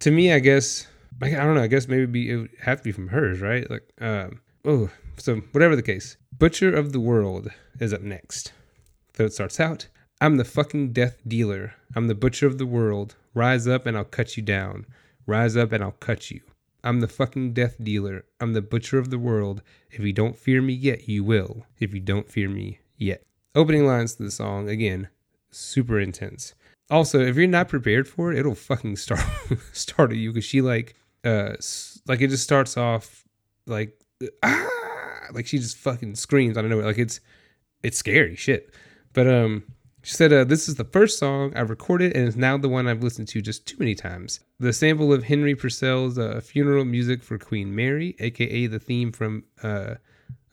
to 0.00 0.10
me, 0.10 0.32
I 0.32 0.38
guess 0.38 0.86
I 1.20 1.30
don't 1.30 1.54
know. 1.54 1.62
I 1.62 1.68
guess 1.68 1.88
maybe 1.88 2.06
be, 2.06 2.30
it 2.30 2.36
would 2.36 2.50
have 2.60 2.78
to 2.78 2.84
be 2.84 2.92
from 2.92 3.08
hers, 3.08 3.40
right? 3.40 3.68
Like, 3.70 3.92
um, 4.00 4.40
oh, 4.64 4.90
so 5.18 5.36
whatever 5.52 5.76
the 5.76 5.82
case, 5.82 6.16
Butcher 6.36 6.74
of 6.74 6.92
the 6.92 7.00
World 7.00 7.48
is 7.78 7.92
up 7.92 8.02
next. 8.02 8.52
So 9.14 9.24
it 9.24 9.32
starts 9.32 9.60
out. 9.60 9.88
I'm 10.20 10.36
the 10.36 10.44
fucking 10.44 10.92
death 10.92 11.18
dealer. 11.26 11.74
I'm 11.94 12.06
the 12.06 12.14
butcher 12.14 12.46
of 12.46 12.58
the 12.58 12.66
world. 12.66 13.16
Rise 13.34 13.66
up 13.66 13.86
and 13.86 13.96
I'll 13.96 14.04
cut 14.04 14.36
you 14.36 14.42
down. 14.42 14.86
Rise 15.26 15.56
up 15.56 15.72
and 15.72 15.82
I'll 15.82 15.92
cut 15.92 16.30
you. 16.30 16.40
I'm 16.84 17.00
the 17.00 17.08
fucking 17.08 17.52
death 17.52 17.76
dealer. 17.82 18.24
I'm 18.40 18.52
the 18.52 18.62
butcher 18.62 18.98
of 18.98 19.10
the 19.10 19.18
world. 19.18 19.62
If 19.90 20.00
you 20.00 20.12
don't 20.12 20.36
fear 20.36 20.62
me 20.62 20.72
yet, 20.72 21.08
you 21.08 21.22
will. 21.22 21.66
If 21.78 21.94
you 21.94 22.00
don't 22.00 22.28
fear 22.28 22.48
me 22.48 22.80
yet. 22.96 23.22
Opening 23.54 23.86
lines 23.86 24.14
to 24.14 24.22
the 24.22 24.30
song, 24.30 24.68
again, 24.68 25.08
super 25.50 26.00
intense. 26.00 26.54
Also, 26.90 27.20
if 27.20 27.36
you're 27.36 27.46
not 27.46 27.68
prepared 27.68 28.08
for 28.08 28.32
it, 28.32 28.38
it'll 28.38 28.54
fucking 28.54 28.96
start 28.96 29.24
start 29.72 30.10
at 30.10 30.16
you 30.16 30.30
because 30.30 30.44
she 30.44 30.60
like 30.60 30.94
uh 31.24 31.54
like 32.06 32.20
it 32.20 32.28
just 32.28 32.42
starts 32.42 32.76
off 32.76 33.24
like 33.66 33.98
ah 34.42 34.68
like 35.32 35.46
she 35.46 35.58
just 35.58 35.76
fucking 35.76 36.14
screams. 36.14 36.56
I 36.56 36.62
don't 36.62 36.70
know, 36.70 36.78
like 36.78 36.98
it's 36.98 37.20
it's 37.82 37.98
scary 37.98 38.36
shit. 38.36 38.74
But 39.12 39.26
um 39.26 39.64
she 40.02 40.14
said, 40.14 40.32
uh, 40.32 40.44
This 40.44 40.68
is 40.68 40.74
the 40.74 40.84
first 40.84 41.18
song 41.18 41.52
I've 41.54 41.70
recorded 41.70 42.16
and 42.16 42.26
it's 42.26 42.36
now 42.36 42.58
the 42.58 42.68
one 42.68 42.88
I've 42.88 43.04
listened 43.04 43.28
to 43.28 43.40
just 43.40 43.66
too 43.66 43.76
many 43.78 43.94
times. 43.94 44.40
The 44.58 44.72
sample 44.72 45.12
of 45.12 45.24
Henry 45.24 45.54
Purcell's 45.54 46.18
uh, 46.18 46.40
funeral 46.42 46.84
music 46.84 47.22
for 47.22 47.38
Queen 47.38 47.74
Mary, 47.74 48.16
aka 48.18 48.66
the 48.66 48.80
theme 48.80 49.12
from 49.12 49.44
uh, 49.62 49.94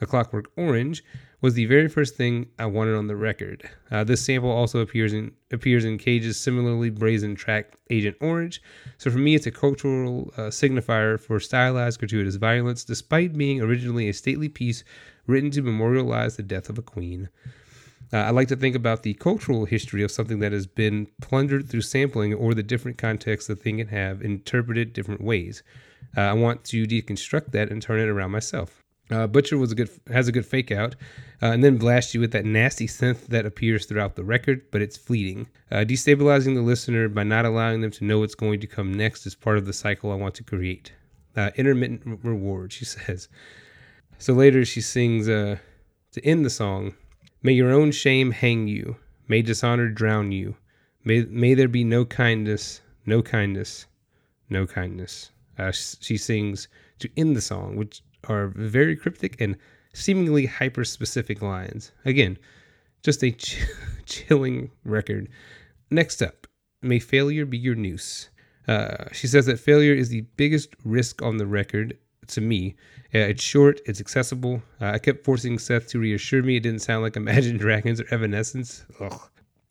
A 0.01 0.05
Clockwork 0.05 0.51
Orange, 0.55 1.03
was 1.41 1.53
the 1.53 1.65
very 1.65 1.87
first 1.87 2.15
thing 2.15 2.47
I 2.59 2.65
wanted 2.65 2.95
on 2.95 3.07
the 3.07 3.15
record. 3.15 3.69
Uh, 3.89 4.03
this 4.03 4.23
sample 4.23 4.51
also 4.51 4.79
appears 4.79 5.13
in 5.13 5.31
appears 5.51 5.85
in 5.85 5.97
Cage's 5.97 6.39
similarly 6.39 6.89
brazen 6.89 7.35
track 7.35 7.73
Agent 7.89 8.17
Orange. 8.19 8.61
So 8.97 9.09
for 9.09 9.19
me, 9.19 9.35
it's 9.35 9.47
a 9.47 9.51
cultural 9.51 10.33
uh, 10.35 10.49
signifier 10.49 11.19
for 11.19 11.39
stylized 11.39 11.99
gratuitous 11.99 12.35
violence, 12.35 12.83
despite 12.83 13.37
being 13.37 13.61
originally 13.61 14.09
a 14.09 14.13
stately 14.13 14.49
piece 14.49 14.83
written 15.27 15.51
to 15.51 15.61
memorialize 15.61 16.35
the 16.35 16.43
death 16.43 16.69
of 16.69 16.77
a 16.77 16.81
queen. 16.81 17.29
Uh, 18.11 18.17
I 18.17 18.31
like 18.31 18.47
to 18.47 18.55
think 18.55 18.75
about 18.75 19.03
the 19.03 19.13
cultural 19.13 19.65
history 19.65 20.01
of 20.01 20.11
something 20.11 20.39
that 20.39 20.51
has 20.51 20.65
been 20.65 21.07
plundered 21.21 21.69
through 21.69 21.81
sampling 21.81 22.33
or 22.33 22.53
the 22.53 22.63
different 22.63 22.97
contexts 22.97 23.47
the 23.47 23.55
thing 23.55 23.77
can 23.77 23.87
have 23.87 24.21
interpreted 24.21 24.93
different 24.93 25.21
ways. 25.21 25.61
Uh, 26.17 26.21
I 26.21 26.33
want 26.33 26.63
to 26.65 26.85
deconstruct 26.85 27.51
that 27.51 27.69
and 27.69 27.81
turn 27.81 27.99
it 27.99 28.09
around 28.09 28.31
myself. 28.31 28.78
Uh, 29.11 29.25
Butcher 29.25 29.57
was 29.57 29.71
a 29.71 29.75
good 29.75 29.89
has 30.11 30.27
a 30.27 30.31
good 30.31 30.45
fake 30.45 30.71
out, 30.71 30.95
uh, 31.41 31.47
and 31.47 31.63
then 31.63 31.77
blast 31.77 32.13
you 32.13 32.19
with 32.19 32.31
that 32.31 32.45
nasty 32.45 32.85
synth 32.85 33.25
that 33.27 33.45
appears 33.45 33.85
throughout 33.85 34.15
the 34.15 34.23
record, 34.23 34.69
but 34.71 34.81
it's 34.81 34.97
fleeting, 34.97 35.47
uh, 35.71 35.77
destabilizing 35.77 36.53
the 36.53 36.61
listener 36.61 37.09
by 37.09 37.23
not 37.23 37.45
allowing 37.45 37.81
them 37.81 37.91
to 37.91 38.05
know 38.05 38.19
what's 38.19 38.35
going 38.35 38.59
to 38.59 38.67
come 38.67 38.93
next 38.93 39.25
is 39.25 39.33
part 39.33 39.57
of 39.57 39.65
the 39.65 39.73
cycle 39.73 40.11
I 40.11 40.15
want 40.15 40.35
to 40.35 40.43
create. 40.43 40.93
Uh, 41.35 41.49
intermittent 41.55 42.19
reward, 42.23 42.71
she 42.71 42.85
says. 42.95 43.29
So 44.19 44.33
later 44.33 44.63
she 44.63 44.81
sings 44.81 45.27
uh, 45.27 45.57
to 46.11 46.25
end 46.25 46.45
the 46.45 46.49
song. 46.49 46.93
May 47.41 47.53
your 47.53 47.71
own 47.71 47.91
shame 47.91 48.31
hang 48.31 48.67
you. 48.67 48.97
May 49.27 49.41
dishonor 49.41 49.89
drown 49.89 50.31
you. 50.31 50.55
May 51.03 51.23
may 51.23 51.53
there 51.53 51.67
be 51.67 51.83
no 51.83 52.05
kindness, 52.05 52.81
no 53.05 53.21
kindness, 53.21 53.87
no 54.49 54.67
kindness. 54.67 55.31
Uh, 55.57 55.71
she 55.71 56.17
sings 56.17 56.67
to 56.99 57.09
end 57.17 57.35
the 57.35 57.41
song, 57.41 57.75
which 57.75 58.01
are 58.27 58.47
very 58.47 58.95
cryptic 58.95 59.39
and 59.39 59.57
seemingly 59.93 60.45
hyper 60.45 60.83
specific 60.83 61.41
lines. 61.41 61.91
Again, 62.05 62.37
just 63.03 63.23
a 63.23 63.31
ch- 63.43 63.65
chilling 64.05 64.71
record. 64.83 65.29
Next 65.91 66.21
up, 66.21 66.47
may 66.81 66.99
failure 66.99 67.45
be 67.45 67.57
your 67.57 67.75
noose. 67.75 68.29
Uh, 68.67 69.05
she 69.11 69.27
says 69.27 69.45
that 69.47 69.59
failure 69.59 69.93
is 69.93 70.09
the 70.09 70.21
biggest 70.37 70.69
risk 70.83 71.21
on 71.21 71.37
the 71.37 71.47
record 71.47 71.97
to 72.27 72.41
me. 72.41 72.75
Uh, 73.15 73.19
it's 73.19 73.41
short, 73.41 73.81
it's 73.85 73.99
accessible. 73.99 74.61
Uh, 74.79 74.91
I 74.91 74.99
kept 74.99 75.25
forcing 75.25 75.57
Seth 75.57 75.87
to 75.89 75.99
reassure 75.99 76.43
me 76.43 76.57
it 76.57 76.63
didn't 76.63 76.81
sound 76.81 77.01
like 77.01 77.15
Imagine 77.15 77.57
Dragons 77.57 77.99
or 77.99 78.13
Evanescence. 78.13 78.85
Ugh. 78.99 79.19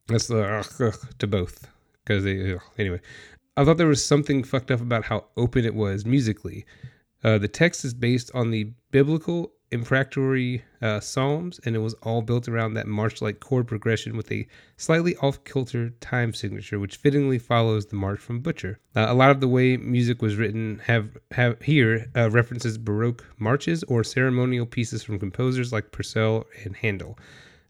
That's 0.09 0.27
the 0.27 0.43
ugh, 0.43 0.67
ugh, 0.81 1.09
to 1.19 1.27
both. 1.27 1.69
Because 2.05 2.25
they, 2.25 2.55
ugh. 2.55 2.61
anyway, 2.79 3.01
I 3.57 3.65
thought 3.65 3.77
there 3.77 3.87
was 3.87 4.05
something 4.05 4.43
fucked 4.43 4.71
up 4.71 4.81
about 4.81 5.05
how 5.05 5.27
open 5.37 5.65
it 5.65 5.75
was 5.75 6.05
musically. 6.05 6.65
Uh, 7.25 7.39
the 7.39 7.49
text 7.49 7.85
is 7.85 7.95
based 7.95 8.31
on 8.35 8.51
the 8.51 8.71
biblical 8.91 9.53
imprecatory 9.71 10.63
uh, 10.81 11.01
psalms, 11.01 11.61
and 11.65 11.77
it 11.77 11.81
was 11.81 11.95
all 11.95 12.23
built 12.23 12.49
around 12.49 12.75
that 12.75 12.87
march-like 12.87 13.41
chord 13.41 13.67
progression 13.67 14.17
with 14.17 14.31
a 14.33 14.47
slightly 14.77 15.15
off-kilter 15.17 15.91
time 16.01 16.33
signature, 16.33 16.79
which 16.79 16.97
fittingly 16.97 17.39
follows 17.39 17.87
the 17.87 17.97
march 17.97 18.19
from 18.19 18.41
Butcher. 18.41 18.79
Uh, 18.97 19.07
a 19.09 19.15
lot 19.15 19.31
of 19.31 19.41
the 19.41 19.49
way 19.49 19.77
music 19.77 20.23
was 20.23 20.37
written 20.37 20.81
have 20.85 21.17
have 21.33 21.61
here 21.61 22.07
uh, 22.17 22.31
references 22.31 22.79
Baroque 22.79 23.27
marches 23.39 23.83
or 23.85 24.03
ceremonial 24.03 24.67
pieces 24.67 25.03
from 25.03 25.19
composers 25.19 25.73
like 25.73 25.93
Purcell 25.93 26.47
and 26.65 26.77
Handel. 26.77 27.19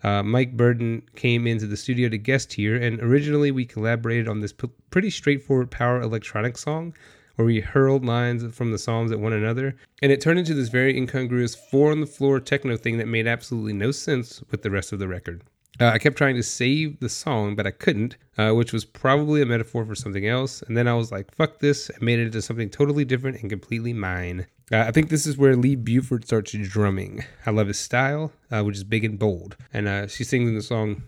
Uh, 0.05 0.23
Mike 0.23 0.57
Berdan 0.57 1.03
came 1.17 1.49
into 1.49 1.67
the 1.67 1.77
studio 1.77 2.09
to 2.09 2.19
guest 2.19 2.53
here, 2.53 2.77
and 2.77 3.01
originally 3.01 3.51
we 3.51 3.65
collaborated 3.65 4.29
on 4.29 4.39
this 4.39 4.53
p- 4.53 4.71
pretty 4.91 5.11
straightforward 5.11 5.73
power 5.73 6.01
electronic 6.01 6.57
song 6.57 6.95
where 7.38 7.46
we 7.46 7.61
hurled 7.61 8.05
lines 8.05 8.44
from 8.53 8.72
the 8.72 8.79
Psalms 8.79 9.12
at 9.12 9.20
one 9.20 9.33
another. 9.33 9.77
And 10.03 10.11
it 10.11 10.20
turned 10.20 10.40
into 10.40 10.55
this 10.55 10.70
very 10.70 10.96
incongruous 10.96 11.55
four 11.55 11.92
on 11.92 12.01
the 12.01 12.07
floor 12.07 12.40
techno 12.40 12.77
thing 12.77 12.98
that 12.98 13.07
made 13.07 13.29
absolutely 13.29 13.74
no 13.74 13.92
sense 13.92 14.42
with 14.51 14.62
the 14.62 14.72
rest 14.72 14.92
of 14.92 14.98
the 14.98 15.07
record. 15.07 15.44
Uh, 15.81 15.87
I 15.87 15.98
kept 15.98 16.18
trying 16.18 16.35
to 16.35 16.42
save 16.42 16.98
the 16.98 17.09
song, 17.09 17.55
but 17.55 17.64
I 17.64 17.70
couldn't, 17.70 18.16
uh, 18.37 18.51
which 18.55 18.72
was 18.72 18.85
probably 18.85 19.40
a 19.40 19.46
metaphor 19.46 19.85
for 19.85 19.94
something 19.94 20.27
else. 20.27 20.62
And 20.62 20.77
then 20.77 20.88
I 20.88 20.94
was 20.94 21.12
like, 21.12 21.33
fuck 21.33 21.61
this, 21.61 21.88
and 21.90 22.03
made 22.03 22.18
it 22.18 22.27
into 22.27 22.42
something 22.42 22.70
totally 22.70 23.05
different 23.05 23.40
and 23.40 23.48
completely 23.48 23.92
mine. 23.92 24.48
Uh, 24.72 24.79
I 24.79 24.90
think 24.90 25.09
this 25.09 25.24
is 25.24 25.38
where 25.38 25.55
Lee 25.55 25.77
Buford 25.77 26.24
starts 26.24 26.51
drumming. 26.51 27.24
I 27.46 27.53
love 27.53 27.68
his 27.68 27.79
style, 27.79 28.33
uh, 28.51 28.62
which 28.64 28.79
is 28.79 28.83
big 28.83 29.05
and 29.05 29.16
bold. 29.16 29.57
And 29.72 29.87
uh, 29.87 30.09
she 30.09 30.24
sings 30.24 30.48
in 30.48 30.57
the 30.57 30.62
song, 30.62 31.05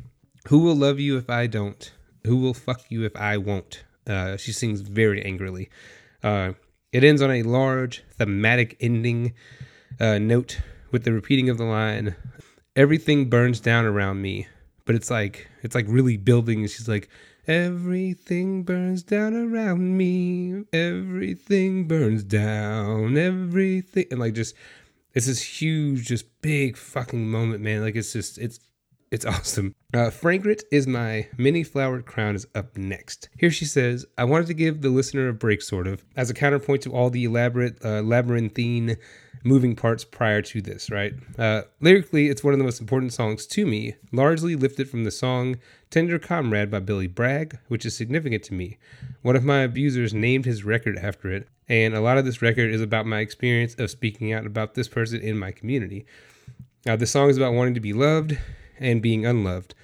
Who 0.47 0.61
will 0.61 0.77
love 0.77 1.01
you 1.01 1.19
if 1.19 1.29
I 1.29 1.49
don't? 1.49 1.93
Who 2.25 2.37
will 2.37 2.55
fuck 2.55 2.83
you 2.89 3.05
if 3.05 3.17
I 3.17 3.37
won't? 3.37 3.83
Uh, 4.07 4.37
she 4.37 4.53
sings 4.53 4.81
very 4.81 5.23
angrily. 5.25 5.69
Uh, 6.23 6.53
it 6.93 7.05
ends 7.05 7.23
on 7.23 7.31
a 7.31 7.43
large 7.43 8.03
thematic 8.19 8.77
ending 8.81 9.33
uh, 9.99 10.19
note 10.19 10.61
with 10.91 11.05
the 11.05 11.13
repeating 11.13 11.49
of 11.49 11.59
the 11.59 11.65
line, 11.65 12.17
"Everything 12.77 13.29
burns 13.29 13.61
down 13.61 13.85
around 13.85 14.21
me," 14.21 14.49
but 14.85 14.95
it's 14.95 15.11
like 15.11 15.49
it's 15.63 15.75
like 15.75 15.87
really 15.89 16.17
building. 16.17 16.67
She's 16.67 16.89
like, 16.89 17.09
"Everything 17.47 18.65
burns 18.65 19.03
down 19.03 19.35
around 19.35 19.97
me. 19.97 20.65
Everything 20.73 21.87
burns 21.87 22.25
down. 22.25 23.17
Everything," 23.17 24.07
and 24.11 24.21
like 24.21 24.35
just 24.35 24.55
it's 25.15 25.27
this 25.27 25.43
huge, 25.43 26.07
just 26.07 26.27
big 26.43 26.77
fucking 26.77 27.31
moment, 27.31 27.63
man. 27.63 27.83
Like 27.83 27.97
it's 27.97 28.13
just 28.13 28.39
it's 28.39 28.61
it's 29.11 29.25
awesome. 29.27 29.75
Uh, 29.93 30.09
Fragrant 30.09 30.63
is 30.71 30.87
my 30.87 31.27
mini 31.37 31.65
flowered 31.65 32.07
crown 32.07 32.37
is 32.37 32.47
up 32.55 32.77
next. 32.77 33.29
Here 33.39 33.51
she 33.51 33.65
says, 33.65 34.07
I 34.17 34.25
wanted 34.25 34.47
to 34.47 34.55
give 34.55 34.83
the 34.83 34.89
listener 34.89 35.29
a 35.29 35.33
break, 35.33 35.63
sort 35.63 35.89
of, 35.89 36.05
as 36.17 36.31
a 36.31 36.35
counterpoint 36.35 36.83
to 36.83 36.93
all 36.93 37.11
the 37.11 37.25
elaborate 37.25 37.85
uh, 37.85 38.03
labyrinthine 38.03 38.97
moving 39.43 39.75
parts 39.75 40.05
prior 40.05 40.43
to 40.43 40.63
this, 40.63 40.91
right? 40.91 41.15
Uh, 41.39 41.63
lyrically, 41.81 42.29
it's 42.29 42.45
one 42.45 42.53
of 42.53 42.59
the 42.59 42.65
most 42.65 42.81
important 42.81 43.13
songs 43.13 43.47
to 43.47 43.67
me, 43.67 43.97
largely 44.13 44.55
lifted 44.55 44.89
from 44.89 45.03
the 45.03 45.11
song 45.11 45.57
Tender 45.91 46.19
Comrade 46.19 46.71
by 46.71 46.79
Billy 46.79 47.09
Bragg, 47.09 47.59
which 47.67 47.85
is 47.85 47.97
significant 47.97 48.45
to 48.45 48.55
me. 48.55 48.79
One 49.23 49.35
of 49.35 49.45
my 49.45 49.63
abusers 49.63 50.15
named 50.15 50.45
his 50.45 50.63
record 50.63 50.97
after 50.97 51.33
it, 51.33 51.49
and 51.69 51.95
a 51.95 52.01
lot 52.01 52.19
of 52.19 52.25
this 52.25 52.43
record 52.43 52.73
is 52.73 52.81
about 52.81 53.07
my 53.07 53.19
experience 53.19 53.75
of 53.75 53.91
speaking 53.91 54.33
out 54.33 54.47
about 54.47 54.75
this 54.75 54.89
person 54.89 55.21
in 55.21 55.37
my 55.37 55.51
community. 55.51 56.07
Uh, 56.87 56.97
the 56.97 57.07
song 57.07 57.29
is 57.29 57.37
about 57.37 57.55
wanting 57.55 57.75
to 57.75 57.81
be 57.81 57.93
loved 57.93 58.39
and 58.81 59.03
being 59.03 59.25
unloved. 59.25 59.75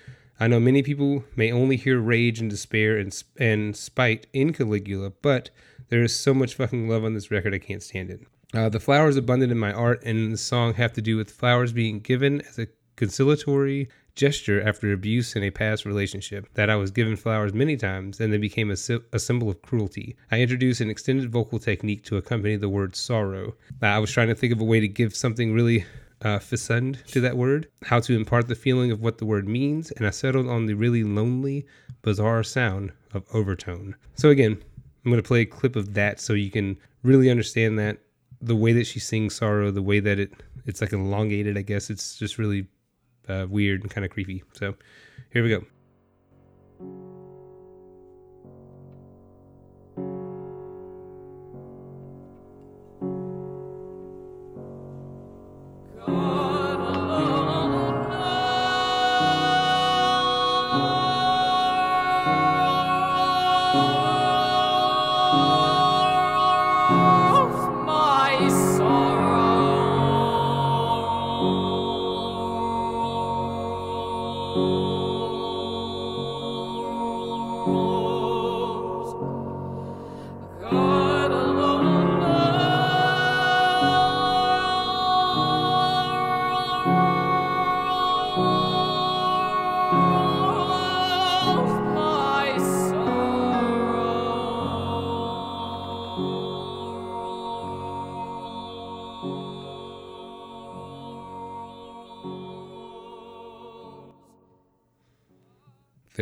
I 0.41 0.49
know 0.49 0.61
many 0.61 0.83
people 0.83 1.25
may 1.37 1.53
only 1.53 1.77
hear 1.77 2.01
rage 2.01 2.41
and 2.41 2.51
despair 2.51 2.99
and, 2.99 3.23
and 3.39 3.77
spite 3.77 4.27
in 4.33 4.53
Caligula, 4.53 5.13
but 5.23 5.51
there 5.89 6.03
is 6.03 6.15
so 6.15 6.35
much 6.35 6.55
fucking 6.55 6.89
love 6.89 7.05
on 7.05 7.15
this 7.15 7.31
record, 7.31 7.55
I 7.55 7.59
can't 7.59 7.83
stand 7.83 8.11
it. 8.11 8.21
Uh, 8.55 8.69
the 8.69 8.81
flowers 8.81 9.17
abundant 9.17 9.53
in 9.53 9.59
my 9.59 9.73
art 9.73 10.03
and 10.05 10.33
the 10.33 10.39
song 10.39 10.75
have 10.75 10.93
to 10.95 11.03
do 11.03 11.17
with 11.17 11.31
flowers 11.31 11.73
being 11.73 12.01
given 12.01 12.41
as 12.43 12.59
a 12.59 12.69
conciliatory 12.97 13.89
gesture 14.15 14.67
after 14.67 14.93
abuse 14.93 15.37
in 15.37 15.43
a 15.43 15.51
past 15.51 15.85
relationship. 15.85 16.49
That 16.55 16.71
I 16.71 16.77
was 16.77 16.91
given 16.91 17.17
flowers 17.17 17.53
many 17.53 17.77
times 17.77 18.21
and 18.21 18.33
they 18.33 18.39
became 18.39 18.71
a, 18.71 18.77
si- 18.77 19.01
a 19.13 19.19
symbol 19.19 19.51
of 19.51 19.63
cruelty. 19.63 20.17
I 20.31 20.41
introduced 20.41 20.81
an 20.81 20.91
extended 20.91 21.31
vocal 21.31 21.59
technique 21.59 22.05
to 22.05 22.17
accompany 22.17 22.57
the 22.57 22.69
word 22.69 22.97
sorrow. 22.97 23.55
Uh, 23.83 23.87
I 23.87 23.99
was 23.99 24.11
trying 24.11 24.29
to 24.29 24.35
think 24.35 24.53
of 24.53 24.61
a 24.61 24.65
way 24.65 24.81
to 24.81 24.89
give 24.89 25.15
something 25.15 25.53
really 25.53 25.85
uh, 26.23 26.39
to 26.39 27.21
that 27.21 27.37
word, 27.37 27.69
how 27.85 28.01
to 28.01 28.17
impart 28.17 28.49
the 28.49 28.55
feeling 28.55 28.91
of 28.91 29.01
what 29.01 29.19
the 29.19 29.27
word 29.27 29.47
means, 29.47 29.91
and 29.93 30.07
I 30.07 30.11
settled 30.11 30.49
on 30.49 30.67
the 30.67 30.75
really 30.75 31.05
lonely, 31.05 31.67
bizarre 32.03 32.43
sound 32.43 32.93
of 33.13 33.25
overtone. 33.33 33.97
So, 34.15 34.31
again, 34.31 34.53
I'm 35.05 35.11
going 35.11 35.23
to 35.23 35.27
play 35.27 35.43
a 35.43 35.47
clip 35.47 35.77
of 35.77 35.95
that 35.95 36.21
so 36.21 36.33
you 36.33 36.51
can 36.51 36.79
really 37.03 37.31
understand 37.31 37.79
that 37.79 37.99
the 38.41 38.57
way 38.57 38.73
that 38.73 38.87
she 38.87 38.99
sings 38.99 39.35
sorrow, 39.35 39.71
the 39.71 39.83
way 39.83 40.01
that 40.01 40.19
it 40.19 40.33
it's 40.65 40.81
like 40.81 40.93
elongated, 40.93 41.57
I 41.57 41.63
guess 41.63 41.91
it's 41.91 42.19
just 42.19 42.39
really 42.39 42.67
uh, 43.29 43.47
weird 43.49 43.83
and 43.83 43.91
kind 43.91 44.05
of 44.05 44.11
creepy. 44.11 44.43
So, 44.53 44.75
here 45.33 45.43
we 45.43 45.51
go. 45.51 45.65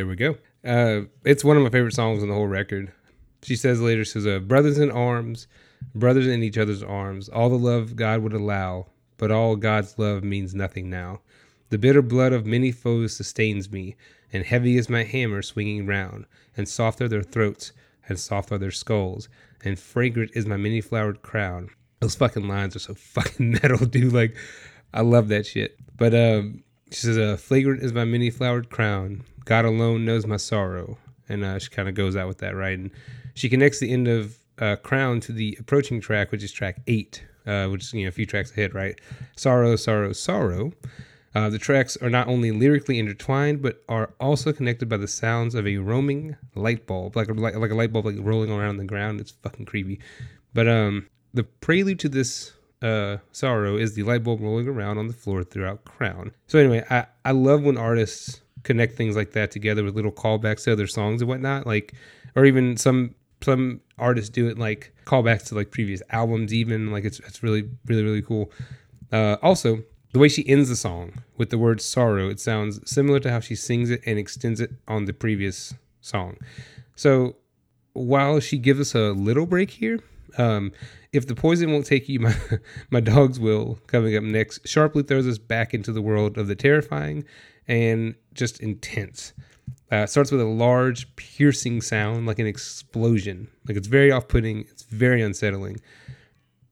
There 0.05 0.11
we 0.11 0.17
go. 0.17 0.37
Uh, 0.62 1.07
it's 1.25 1.43
one 1.43 1.57
of 1.57 1.62
my 1.62 1.71
favorite 1.71 1.95
songs 1.95 2.23
on 2.23 2.29
the 2.29 2.35
whole 2.35 2.47
record. 2.47 2.93
She 3.43 3.57
says 3.57 3.81
later, 3.81 4.05
she 4.05 4.11
says, 4.11 4.27
uh, 4.27 4.38
"Brothers 4.38 4.77
in 4.77 4.90
arms, 4.90 5.47
brothers 5.95 6.27
in 6.27 6.43
each 6.43 6.59
other's 6.59 6.83
arms. 6.83 7.31
All 7.31 7.49
the 7.49 7.57
love 7.57 7.97
God 7.97 8.21
would 8.21 8.35
allow, 8.35 8.88
but 9.17 9.31
all 9.31 9.57
God's 9.57 9.99
love 9.99 10.23
means 10.23 10.55
nothing 10.55 10.90
now. 10.90 11.23
The 11.71 11.79
bitter 11.79 12.03
blood 12.03 12.35
of 12.35 12.45
many 12.45 12.71
foes 12.71 13.17
sustains 13.17 13.73
me, 13.73 13.97
and 14.31 14.45
heavy 14.45 14.77
is 14.77 14.90
my 14.90 15.05
hammer 15.05 15.40
swinging 15.40 15.87
round, 15.87 16.27
and 16.55 16.69
soft 16.69 17.01
are 17.01 17.09
their 17.09 17.23
throats, 17.23 17.73
and 18.07 18.21
soft 18.21 18.53
are 18.53 18.59
their 18.59 18.71
skulls, 18.71 19.31
and 19.64 19.79
fragrant 19.79 20.33
is 20.35 20.45
my 20.45 20.59
many 20.59 20.83
flowered 20.83 21.23
crown." 21.23 21.71
Those 22.01 22.14
fucking 22.14 22.47
lines 22.47 22.77
are 22.77 22.81
so 22.81 22.93
fucking 23.14 23.53
metal, 23.53 23.87
dude. 23.87 24.12
Like, 24.12 24.37
I 24.93 25.01
love 25.01 25.29
that 25.29 25.47
shit. 25.47 25.79
But 25.97 26.14
um, 26.14 26.63
she 26.94 27.00
says, 27.00 27.18
uh, 27.18 27.37
"Flagrant 27.37 27.83
is 27.83 27.92
my 27.92 28.04
many 28.04 28.30
flowered 28.30 28.70
crown. 28.70 29.24
God 29.44 29.64
alone 29.64 30.04
knows 30.04 30.26
my 30.26 30.37
sorrow." 30.37 30.98
And 31.28 31.44
uh, 31.44 31.59
she 31.59 31.70
kind 31.70 31.88
of 31.88 31.94
goes 31.94 32.16
out 32.16 32.28
with 32.28 32.38
that, 32.38 32.54
right? 32.54 32.78
And 32.78 32.90
she 33.35 33.48
connects 33.48 33.80
the 33.80 33.90
end 33.90 34.09
of 34.09 34.38
uh, 34.59 34.76
"Crown" 34.76 35.20
to 35.20 35.33
the 35.33 35.57
approaching 35.61 36.00
track, 36.00 36.30
which 36.30 36.44
is 36.44 36.52
track 36.52 36.80
eight, 36.87 37.24
uh, 37.46 37.66
which 37.68 37.83
is 37.85 37.92
you 37.92 38.02
know 38.02 38.09
a 38.09 38.12
few 38.12 38.26
tracks 38.26 38.50
ahead, 38.52 38.74
right? 38.74 39.00
Sorrow, 39.37 39.76
sorrow, 39.76 40.12
sorrow. 40.12 40.72
Uh, 41.35 41.50
the 41.50 41.59
tracks 41.59 41.96
are 41.96 42.11
not 42.11 42.28
only 42.28 42.52
lyrically 42.52 42.98
intertwined, 42.98 43.61
but 43.61 43.83
are 43.88 44.14
also 44.20 44.52
connected 44.52 44.88
by 44.88 44.96
the 44.96 45.09
sounds 45.09 45.57
of 45.57 45.66
a 45.66 45.78
roaming 45.78 46.37
light 46.54 46.87
bulb, 46.87 47.16
like 47.16 47.28
a, 47.28 47.33
like, 47.33 47.54
a 47.54 47.74
light 47.74 47.92
bulb 47.92 48.07
like 48.07 48.14
rolling 48.20 48.52
around 48.52 48.76
the 48.76 48.85
ground. 48.85 49.20
It's 49.20 49.33
fucking 49.33 49.66
creepy. 49.66 49.98
But 50.52 50.68
um, 50.68 51.09
the 51.33 51.42
prelude 51.42 51.98
to 52.00 52.09
this 52.09 52.52
uh, 52.85 53.18
sorrow 53.33 53.77
is 53.77 53.94
the 53.94 54.03
light 54.03 54.23
bulb 54.23 54.40
rolling 54.40 54.68
around 54.68 54.99
on 54.99 55.09
the 55.09 55.14
floor 55.14 55.42
throughout 55.42 55.85
Crown. 55.85 56.33
So 56.47 56.59
anyway, 56.59 56.85
I, 56.90 57.07
I 57.25 57.33
love 57.33 57.62
when 57.62 57.79
artists 57.79 58.42
connect 58.62 58.97
things 58.97 59.16
like 59.16 59.33
that 59.33 59.51
together 59.51 59.83
with 59.83 59.94
little 59.94 60.12
callbacks 60.12 60.64
to 60.64 60.73
other 60.73 60.87
songs 60.87 61.23
and 61.23 61.29
whatnot. 61.29 61.66
Like, 61.66 61.94
or 62.37 62.44
even 62.44 62.77
some 62.77 63.14
some 63.42 63.81
artists 63.99 64.31
do 64.31 64.49
it 64.49 64.59
like 64.59 64.94
callbacks 65.07 65.44
to 65.49 65.55
like 65.55 65.70
previous 65.70 66.03
albums. 66.11 66.53
Even 66.53 66.92
like 66.92 67.05
it's 67.05 67.20
it's 67.20 67.42
really 67.42 67.68
really 67.87 68.03
really 68.03 68.23
cool. 68.23 68.53
Uh, 69.11 69.37
also, 69.42 69.83
the 70.12 70.18
way 70.18 70.29
she 70.29 70.47
ends 70.49 70.68
the 70.68 70.77
song 70.77 71.23
with 71.38 71.51
the 71.51 71.59
word 71.59 71.81
sorrow, 71.81 72.29
it 72.29 72.38
sounds 72.38 72.81
similar 72.90 73.18
to 73.20 73.31
how 73.31 73.40
she 73.40 73.55
sings 73.55 73.90
it 73.90 74.03
and 74.05 74.18
extends 74.18 74.61
it 74.61 74.73
on 74.87 75.07
the 75.07 75.12
previous 75.12 75.75
song. 76.01 76.37
So 76.97 77.37
while 77.94 78.40
she 78.40 78.59
gives 78.59 78.81
us 78.81 78.94
a 78.94 79.12
little 79.12 79.47
break 79.47 79.70
here, 79.70 80.01
um, 80.37 80.73
if 81.14 81.27
the 81.27 81.35
poison 81.35 81.70
won't 81.72 81.87
take 81.87 82.09
you, 82.09 82.20
my 82.20 82.35
my 82.90 83.00
dogs 83.00 83.38
will. 83.38 83.79
Coming 83.87 84.16
up 84.16 84.24
next, 84.24 84.66
sharply 84.66 85.03
throws 85.03 85.27
us 85.27 85.38
back 85.38 85.72
into 85.72 85.92
the 85.92 86.03
world 86.03 86.37
of 86.37 86.48
the 86.48 86.55
terrifying 86.57 87.24
and 87.66 88.14
just 88.35 88.61
intense. 88.61 89.33
Uh, 89.90 90.07
starts 90.07 90.33
with 90.33 90.40
a 90.40 90.44
large, 90.44 91.14
piercing 91.16 91.81
sound 91.81 92.27
like 92.27 92.38
an 92.38 92.46
explosion. 92.46 93.48
Like 93.68 93.77
it's 93.77 93.87
very 93.87 94.11
off-putting. 94.11 94.61
It's 94.62 94.83
very 94.83 95.22
unsettling. 95.22 95.81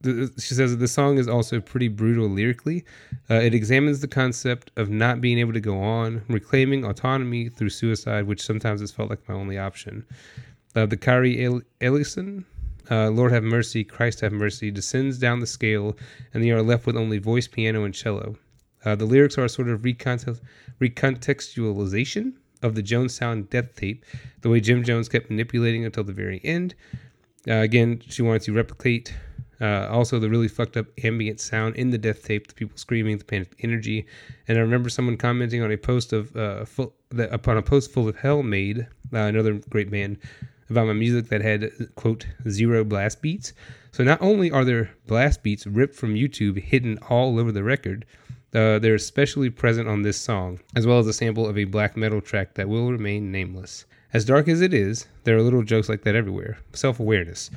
She 0.04 0.54
says 0.54 0.72
that 0.72 0.78
the 0.78 0.88
song 0.88 1.18
is 1.18 1.28
also 1.28 1.60
pretty 1.60 1.86
brutal 1.86 2.28
lyrically. 2.28 2.84
Uh, 3.30 3.34
it 3.34 3.54
examines 3.54 4.00
the 4.00 4.08
concept 4.08 4.72
of 4.76 4.90
not 4.90 5.20
being 5.20 5.38
able 5.38 5.52
to 5.52 5.60
go 5.60 5.80
on, 5.80 6.22
reclaiming 6.28 6.84
autonomy 6.84 7.48
through 7.48 7.70
suicide, 7.70 8.26
which 8.26 8.42
sometimes 8.42 8.80
has 8.80 8.90
felt 8.90 9.10
like 9.10 9.28
my 9.28 9.34
only 9.34 9.58
option. 9.58 10.04
Uh, 10.74 10.86
the 10.86 10.96
Kyrie 10.96 11.44
El- 11.44 11.62
Eleison 11.80 12.44
uh, 12.90 13.10
Lord 13.10 13.32
have 13.32 13.42
mercy, 13.42 13.84
Christ 13.84 14.20
have 14.20 14.32
mercy, 14.32 14.70
descends 14.70 15.18
down 15.18 15.40
the 15.40 15.46
scale, 15.46 15.96
and 16.34 16.44
you 16.44 16.56
are 16.56 16.62
left 16.62 16.86
with 16.86 16.96
only 16.96 17.18
voice, 17.18 17.48
piano, 17.48 17.84
and 17.84 17.94
cello. 17.94 18.36
Uh, 18.84 18.94
the 18.94 19.04
lyrics 19.04 19.38
are 19.38 19.44
a 19.44 19.48
sort 19.48 19.68
of 19.68 19.82
recontext- 19.82 20.40
recontextualization 20.80 22.32
of 22.62 22.74
the 22.74 22.82
Jonestown 22.82 23.48
death 23.50 23.74
tape, 23.76 24.04
the 24.40 24.48
way 24.48 24.60
Jim 24.60 24.82
Jones 24.82 25.08
kept 25.08 25.30
manipulating 25.30 25.84
until 25.84 26.04
the 26.04 26.12
very 26.12 26.40
end. 26.44 26.74
Uh, 27.48 27.54
again, 27.54 28.00
she 28.08 28.22
wanted 28.22 28.42
to 28.42 28.52
replicate 28.52 29.14
uh, 29.60 29.86
also 29.90 30.18
the 30.18 30.28
really 30.28 30.48
fucked 30.48 30.76
up 30.76 30.86
ambient 31.04 31.40
sound 31.40 31.76
in 31.76 31.90
the 31.90 31.98
death 31.98 32.24
tape, 32.24 32.48
the 32.48 32.54
people 32.54 32.76
screaming, 32.76 33.18
the 33.18 33.24
panic 33.24 33.54
energy. 33.60 34.06
And 34.48 34.58
I 34.58 34.60
remember 34.60 34.88
someone 34.88 35.16
commenting 35.16 35.62
on 35.62 35.70
a 35.70 35.76
post 35.76 36.12
of 36.12 36.34
uh, 36.36 36.64
full, 36.64 36.94
upon 37.16 37.56
a 37.56 37.62
post 37.62 37.92
full 37.92 38.08
of 38.08 38.16
hell 38.16 38.42
made 38.42 38.86
another 39.12 39.60
great 39.70 39.90
band 39.90 40.18
about 40.72 40.86
my 40.86 40.92
music 40.92 41.28
that 41.28 41.42
had 41.42 41.70
quote 41.94 42.26
zero 42.48 42.84
blast 42.84 43.22
beats. 43.22 43.52
So 43.92 44.02
not 44.02 44.20
only 44.22 44.50
are 44.50 44.64
there 44.64 44.90
blast 45.06 45.42
beats 45.42 45.66
ripped 45.66 45.94
from 45.94 46.14
YouTube 46.14 46.58
hidden 46.58 46.98
all 47.08 47.38
over 47.38 47.52
the 47.52 47.62
record, 47.62 48.04
uh, 48.54 48.78
they're 48.78 48.94
especially 48.94 49.50
present 49.50 49.88
on 49.88 50.02
this 50.02 50.18
song, 50.18 50.60
as 50.74 50.86
well 50.86 50.98
as 50.98 51.06
a 51.06 51.12
sample 51.12 51.48
of 51.48 51.56
a 51.56 51.64
black 51.64 51.96
metal 51.96 52.20
track 52.20 52.54
that 52.54 52.68
will 52.68 52.90
remain 52.92 53.32
nameless. 53.32 53.86
As 54.12 54.26
dark 54.26 54.46
as 54.46 54.60
it 54.60 54.74
is, 54.74 55.06
there 55.24 55.36
are 55.36 55.42
little 55.42 55.62
jokes 55.62 55.88
like 55.88 56.02
that 56.02 56.14
everywhere. 56.14 56.58
Self 56.74 57.00
awareness. 57.00 57.50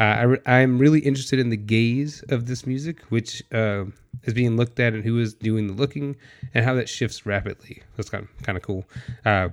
Uh, 0.00 0.36
I, 0.44 0.58
am 0.60 0.78
really 0.78 1.00
interested 1.00 1.38
in 1.38 1.50
the 1.50 1.56
gaze 1.56 2.24
of 2.30 2.46
this 2.46 2.66
music, 2.66 3.02
which 3.10 3.44
uh, 3.52 3.84
is 4.24 4.34
being 4.34 4.56
looked 4.56 4.80
at 4.80 4.92
and 4.92 5.04
who 5.04 5.20
is 5.20 5.34
doing 5.34 5.68
the 5.68 5.72
looking, 5.72 6.16
and 6.52 6.64
how 6.64 6.74
that 6.74 6.88
shifts 6.88 7.26
rapidly. 7.26 7.82
That's 7.96 8.10
kind 8.10 8.24
of, 8.24 8.42
kind 8.44 8.56
of 8.56 8.64
cool. 8.64 8.84
Uh, 9.24 9.50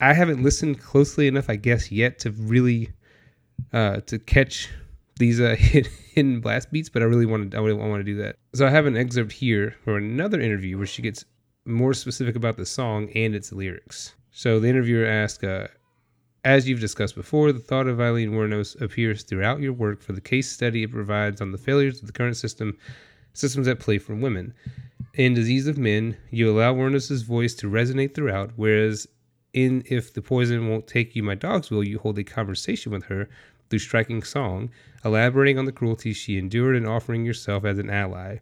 I 0.00 0.14
haven't 0.14 0.42
listened 0.42 0.80
closely 0.80 1.26
enough, 1.26 1.50
I 1.50 1.56
guess, 1.56 1.92
yet 1.92 2.18
to 2.20 2.30
really 2.30 2.90
uh, 3.72 4.00
to 4.06 4.18
catch 4.18 4.68
these 5.18 5.40
uh, 5.40 5.54
hidden 5.58 6.40
blast 6.40 6.70
beats, 6.72 6.88
but 6.88 7.02
I 7.02 7.04
really 7.04 7.26
want 7.26 7.50
to 7.50 7.56
I, 7.56 7.60
want 7.60 8.00
to 8.00 8.04
do 8.04 8.16
that. 8.16 8.36
So 8.54 8.66
I 8.66 8.70
have 8.70 8.86
an 8.86 8.96
excerpt 8.96 9.32
here 9.32 9.76
from 9.84 9.96
another 9.96 10.40
interview 10.40 10.78
where 10.78 10.86
she 10.86 11.02
gets 11.02 11.24
more 11.66 11.94
specific 11.94 12.36
about 12.36 12.56
the 12.56 12.66
song 12.66 13.10
and 13.14 13.34
its 13.34 13.52
lyrics. 13.52 14.14
So 14.32 14.58
the 14.58 14.68
interviewer 14.68 15.06
asked, 15.06 15.44
uh, 15.44 15.68
as 16.44 16.68
you've 16.68 16.80
discussed 16.80 17.14
before, 17.14 17.52
the 17.52 17.58
thought 17.58 17.86
of 17.86 18.00
Aileen 18.00 18.32
Wuornos 18.32 18.80
appears 18.80 19.22
throughout 19.22 19.60
your 19.60 19.74
work 19.74 20.02
for 20.02 20.12
the 20.12 20.20
case 20.20 20.50
study 20.50 20.82
it 20.82 20.90
provides 20.90 21.40
on 21.40 21.52
the 21.52 21.58
failures 21.58 22.00
of 22.00 22.06
the 22.06 22.12
current 22.12 22.36
system, 22.36 22.78
systems 23.34 23.68
at 23.68 23.78
play 23.78 23.98
for 23.98 24.14
women. 24.14 24.54
In 25.14 25.34
Disease 25.34 25.66
of 25.66 25.76
Men, 25.76 26.16
you 26.30 26.50
allow 26.50 26.74
Wuornos' 26.74 27.24
voice 27.24 27.54
to 27.56 27.70
resonate 27.70 28.14
throughout, 28.14 28.52
whereas 28.56 29.06
in 29.52 29.82
If 29.86 30.12
the 30.12 30.22
Poison 30.22 30.68
Won't 30.68 30.86
Take 30.86 31.16
You, 31.16 31.22
My 31.22 31.34
Dogs 31.34 31.70
Will, 31.70 31.84
you 31.84 31.98
hold 31.98 32.18
a 32.18 32.24
conversation 32.24 32.92
with 32.92 33.04
her 33.04 33.28
through 33.68 33.78
striking 33.78 34.22
song, 34.22 34.70
elaborating 35.04 35.58
on 35.58 35.64
the 35.64 35.72
cruelty 35.72 36.12
she 36.12 36.38
endured 36.38 36.76
and 36.76 36.86
offering 36.86 37.24
yourself 37.24 37.64
as 37.64 37.78
an 37.78 37.90
ally. 37.90 38.38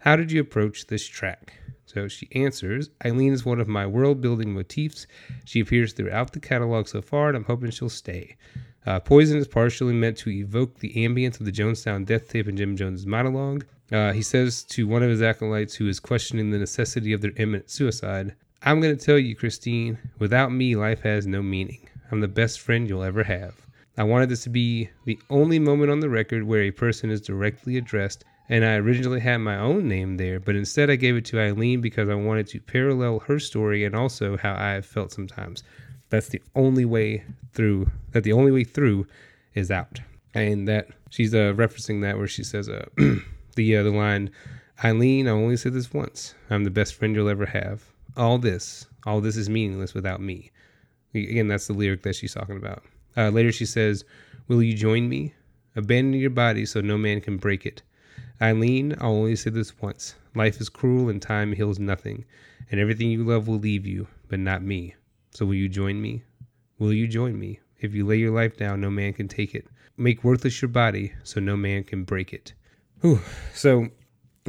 How 0.00 0.16
did 0.16 0.32
you 0.32 0.40
approach 0.40 0.86
this 0.86 1.06
track? 1.06 1.54
So 1.86 2.06
she 2.06 2.28
answers, 2.32 2.90
Aileen 3.04 3.32
is 3.32 3.44
one 3.44 3.60
of 3.60 3.66
my 3.66 3.84
world 3.86 4.20
building 4.20 4.54
motifs. 4.54 5.06
She 5.44 5.60
appears 5.60 5.92
throughout 5.92 6.32
the 6.32 6.40
catalog 6.40 6.86
so 6.86 7.02
far, 7.02 7.28
and 7.28 7.36
I'm 7.36 7.44
hoping 7.44 7.70
she'll 7.70 7.88
stay. 7.88 8.36
Uh, 8.86 9.00
Poison 9.00 9.38
is 9.38 9.48
partially 9.48 9.92
meant 9.92 10.16
to 10.18 10.30
evoke 10.30 10.78
the 10.78 10.94
ambience 10.94 11.38
of 11.38 11.46
the 11.46 11.52
Jonestown 11.52 12.06
death 12.06 12.28
tape 12.28 12.46
and 12.46 12.56
Jim 12.56 12.76
Jones' 12.76 13.06
monologue. 13.06 13.66
Uh, 13.92 14.12
he 14.12 14.22
says 14.22 14.62
to 14.64 14.86
one 14.86 15.02
of 15.02 15.10
his 15.10 15.20
acolytes 15.20 15.74
who 15.74 15.88
is 15.88 16.00
questioning 16.00 16.50
the 16.50 16.58
necessity 16.58 17.12
of 17.12 17.20
their 17.20 17.32
imminent 17.36 17.68
suicide, 17.68 18.36
I'm 18.62 18.78
going 18.78 18.94
to 18.94 19.02
tell 19.02 19.18
you, 19.18 19.34
Christine, 19.34 19.96
without 20.18 20.52
me, 20.52 20.76
life 20.76 21.00
has 21.00 21.26
no 21.26 21.40
meaning. 21.40 21.88
I'm 22.10 22.20
the 22.20 22.28
best 22.28 22.60
friend 22.60 22.86
you'll 22.86 23.02
ever 23.02 23.24
have. 23.24 23.54
I 23.96 24.02
wanted 24.02 24.28
this 24.28 24.42
to 24.42 24.50
be 24.50 24.90
the 25.06 25.18
only 25.30 25.58
moment 25.58 25.90
on 25.90 26.00
the 26.00 26.10
record 26.10 26.42
where 26.42 26.60
a 26.64 26.70
person 26.70 27.10
is 27.10 27.22
directly 27.22 27.78
addressed, 27.78 28.22
and 28.50 28.62
I 28.62 28.74
originally 28.74 29.20
had 29.20 29.38
my 29.38 29.56
own 29.56 29.88
name 29.88 30.18
there, 30.18 30.38
but 30.38 30.56
instead 30.56 30.90
I 30.90 30.96
gave 30.96 31.16
it 31.16 31.24
to 31.26 31.40
Aileen 31.40 31.80
because 31.80 32.10
I 32.10 32.14
wanted 32.14 32.48
to 32.48 32.60
parallel 32.60 33.20
her 33.20 33.38
story 33.38 33.82
and 33.82 33.96
also 33.96 34.36
how 34.36 34.52
I 34.52 34.72
have 34.72 34.84
felt 34.84 35.10
sometimes. 35.10 35.62
That's 36.10 36.28
the 36.28 36.42
only 36.54 36.84
way 36.84 37.24
through, 37.54 37.90
that 38.12 38.24
the 38.24 38.34
only 38.34 38.52
way 38.52 38.64
through 38.64 39.06
is 39.54 39.70
out. 39.70 40.00
And 40.34 40.68
that 40.68 40.88
she's 41.08 41.34
uh, 41.34 41.54
referencing 41.56 42.02
that 42.02 42.18
where 42.18 42.28
she 42.28 42.44
says, 42.44 42.68
uh, 42.68 42.84
the, 43.56 43.76
uh, 43.76 43.84
the 43.84 43.90
line, 43.90 44.30
Aileen, 44.84 45.28
I 45.28 45.30
only 45.30 45.56
said 45.56 45.72
this 45.72 45.94
once. 45.94 46.34
I'm 46.50 46.64
the 46.64 46.70
best 46.70 46.94
friend 46.94 47.14
you'll 47.16 47.30
ever 47.30 47.46
have 47.46 47.90
all 48.16 48.38
this, 48.38 48.86
all 49.06 49.20
this 49.20 49.36
is 49.36 49.48
meaningless 49.48 49.94
without 49.94 50.20
me. 50.20 50.50
Again, 51.14 51.48
that's 51.48 51.66
the 51.66 51.72
lyric 51.72 52.02
that 52.02 52.16
she's 52.16 52.34
talking 52.34 52.56
about. 52.56 52.84
Uh, 53.16 53.30
later, 53.30 53.52
she 53.52 53.66
says, 53.66 54.04
Will 54.48 54.62
you 54.62 54.74
join 54.74 55.08
me? 55.08 55.34
Abandon 55.76 56.20
your 56.20 56.30
body 56.30 56.66
so 56.66 56.80
no 56.80 56.98
man 56.98 57.20
can 57.20 57.36
break 57.36 57.66
it. 57.66 57.82
Aileen, 58.42 58.96
I'll 59.00 59.12
only 59.12 59.36
say 59.36 59.50
this 59.50 59.80
once. 59.80 60.14
Life 60.34 60.60
is 60.60 60.68
cruel 60.68 61.08
and 61.08 61.20
time 61.20 61.52
heals 61.52 61.78
nothing, 61.78 62.24
and 62.70 62.80
everything 62.80 63.10
you 63.10 63.24
love 63.24 63.48
will 63.48 63.58
leave 63.58 63.86
you, 63.86 64.06
but 64.28 64.38
not 64.38 64.62
me. 64.62 64.94
So 65.32 65.46
will 65.46 65.54
you 65.54 65.68
join 65.68 66.00
me? 66.00 66.22
Will 66.78 66.92
you 66.92 67.06
join 67.06 67.38
me? 67.38 67.60
If 67.78 67.94
you 67.94 68.06
lay 68.06 68.16
your 68.16 68.32
life 68.32 68.56
down, 68.56 68.80
no 68.80 68.90
man 68.90 69.12
can 69.12 69.28
take 69.28 69.54
it. 69.54 69.66
Make 69.96 70.24
worthless 70.24 70.60
your 70.62 70.68
body 70.68 71.12
so 71.22 71.40
no 71.40 71.56
man 71.56 71.84
can 71.84 72.04
break 72.04 72.32
it. 72.32 72.54
Whew. 73.00 73.20
So 73.54 73.88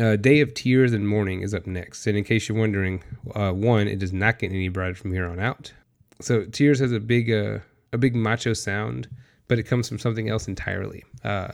uh, 0.01 0.15
Day 0.15 0.41
of 0.41 0.53
Tears 0.53 0.93
and 0.93 1.07
Mourning 1.07 1.41
is 1.41 1.53
up 1.53 1.67
next. 1.67 2.07
And 2.07 2.17
in 2.17 2.23
case 2.23 2.49
you're 2.49 2.57
wondering, 2.57 3.03
uh, 3.35 3.51
one, 3.51 3.87
it 3.87 3.99
does 3.99 4.11
not 4.11 4.39
get 4.39 4.51
any 4.51 4.69
brighter 4.69 4.95
from 4.95 5.13
here 5.13 5.27
on 5.27 5.39
out. 5.39 5.71
So 6.19 6.45
Tears 6.45 6.79
has 6.79 6.91
a 6.91 6.99
big, 6.99 7.31
uh, 7.31 7.59
a 7.93 7.97
big 7.97 8.15
macho 8.15 8.53
sound, 8.53 9.07
but 9.47 9.59
it 9.59 9.63
comes 9.63 9.87
from 9.87 9.99
something 9.99 10.29
else 10.29 10.47
entirely. 10.47 11.03
Uh, 11.23 11.51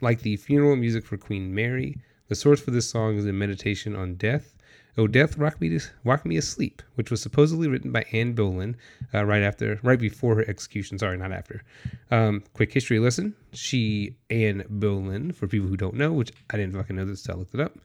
like 0.00 0.20
the 0.20 0.36
funeral 0.36 0.76
music 0.76 1.06
for 1.06 1.16
Queen 1.16 1.54
Mary, 1.54 1.98
the 2.28 2.34
source 2.34 2.60
for 2.60 2.72
this 2.72 2.90
song 2.90 3.16
is 3.16 3.26
a 3.26 3.32
meditation 3.32 3.94
on 3.94 4.16
death, 4.16 4.55
"Oh 4.98 5.06
Death, 5.06 5.36
Rock 5.36 5.60
Me, 5.60 5.68
to, 5.70 5.80
Rock 6.04 6.24
Me 6.24 6.36
Asleep," 6.36 6.82
which 6.94 7.10
was 7.10 7.20
supposedly 7.20 7.68
written 7.68 7.92
by 7.92 8.04
Anne 8.12 8.32
Boleyn 8.32 8.76
uh, 9.12 9.24
right 9.24 9.42
after, 9.42 9.78
right 9.82 9.98
before 9.98 10.36
her 10.36 10.48
execution. 10.48 10.98
Sorry, 10.98 11.16
not 11.16 11.32
after. 11.32 11.62
Um, 12.10 12.42
quick 12.54 12.72
history 12.72 12.98
lesson: 12.98 13.34
She 13.52 14.16
Anne 14.30 14.64
Boleyn, 14.68 15.32
for 15.32 15.46
people 15.46 15.68
who 15.68 15.76
don't 15.76 15.94
know, 15.96 16.12
which 16.12 16.32
I 16.50 16.56
didn't 16.56 16.74
fucking 16.74 16.96
know 16.96 17.04
this, 17.04 17.22
so 17.22 17.34
I 17.34 17.36
looked 17.36 17.54
it 17.54 17.60
up. 17.60 17.78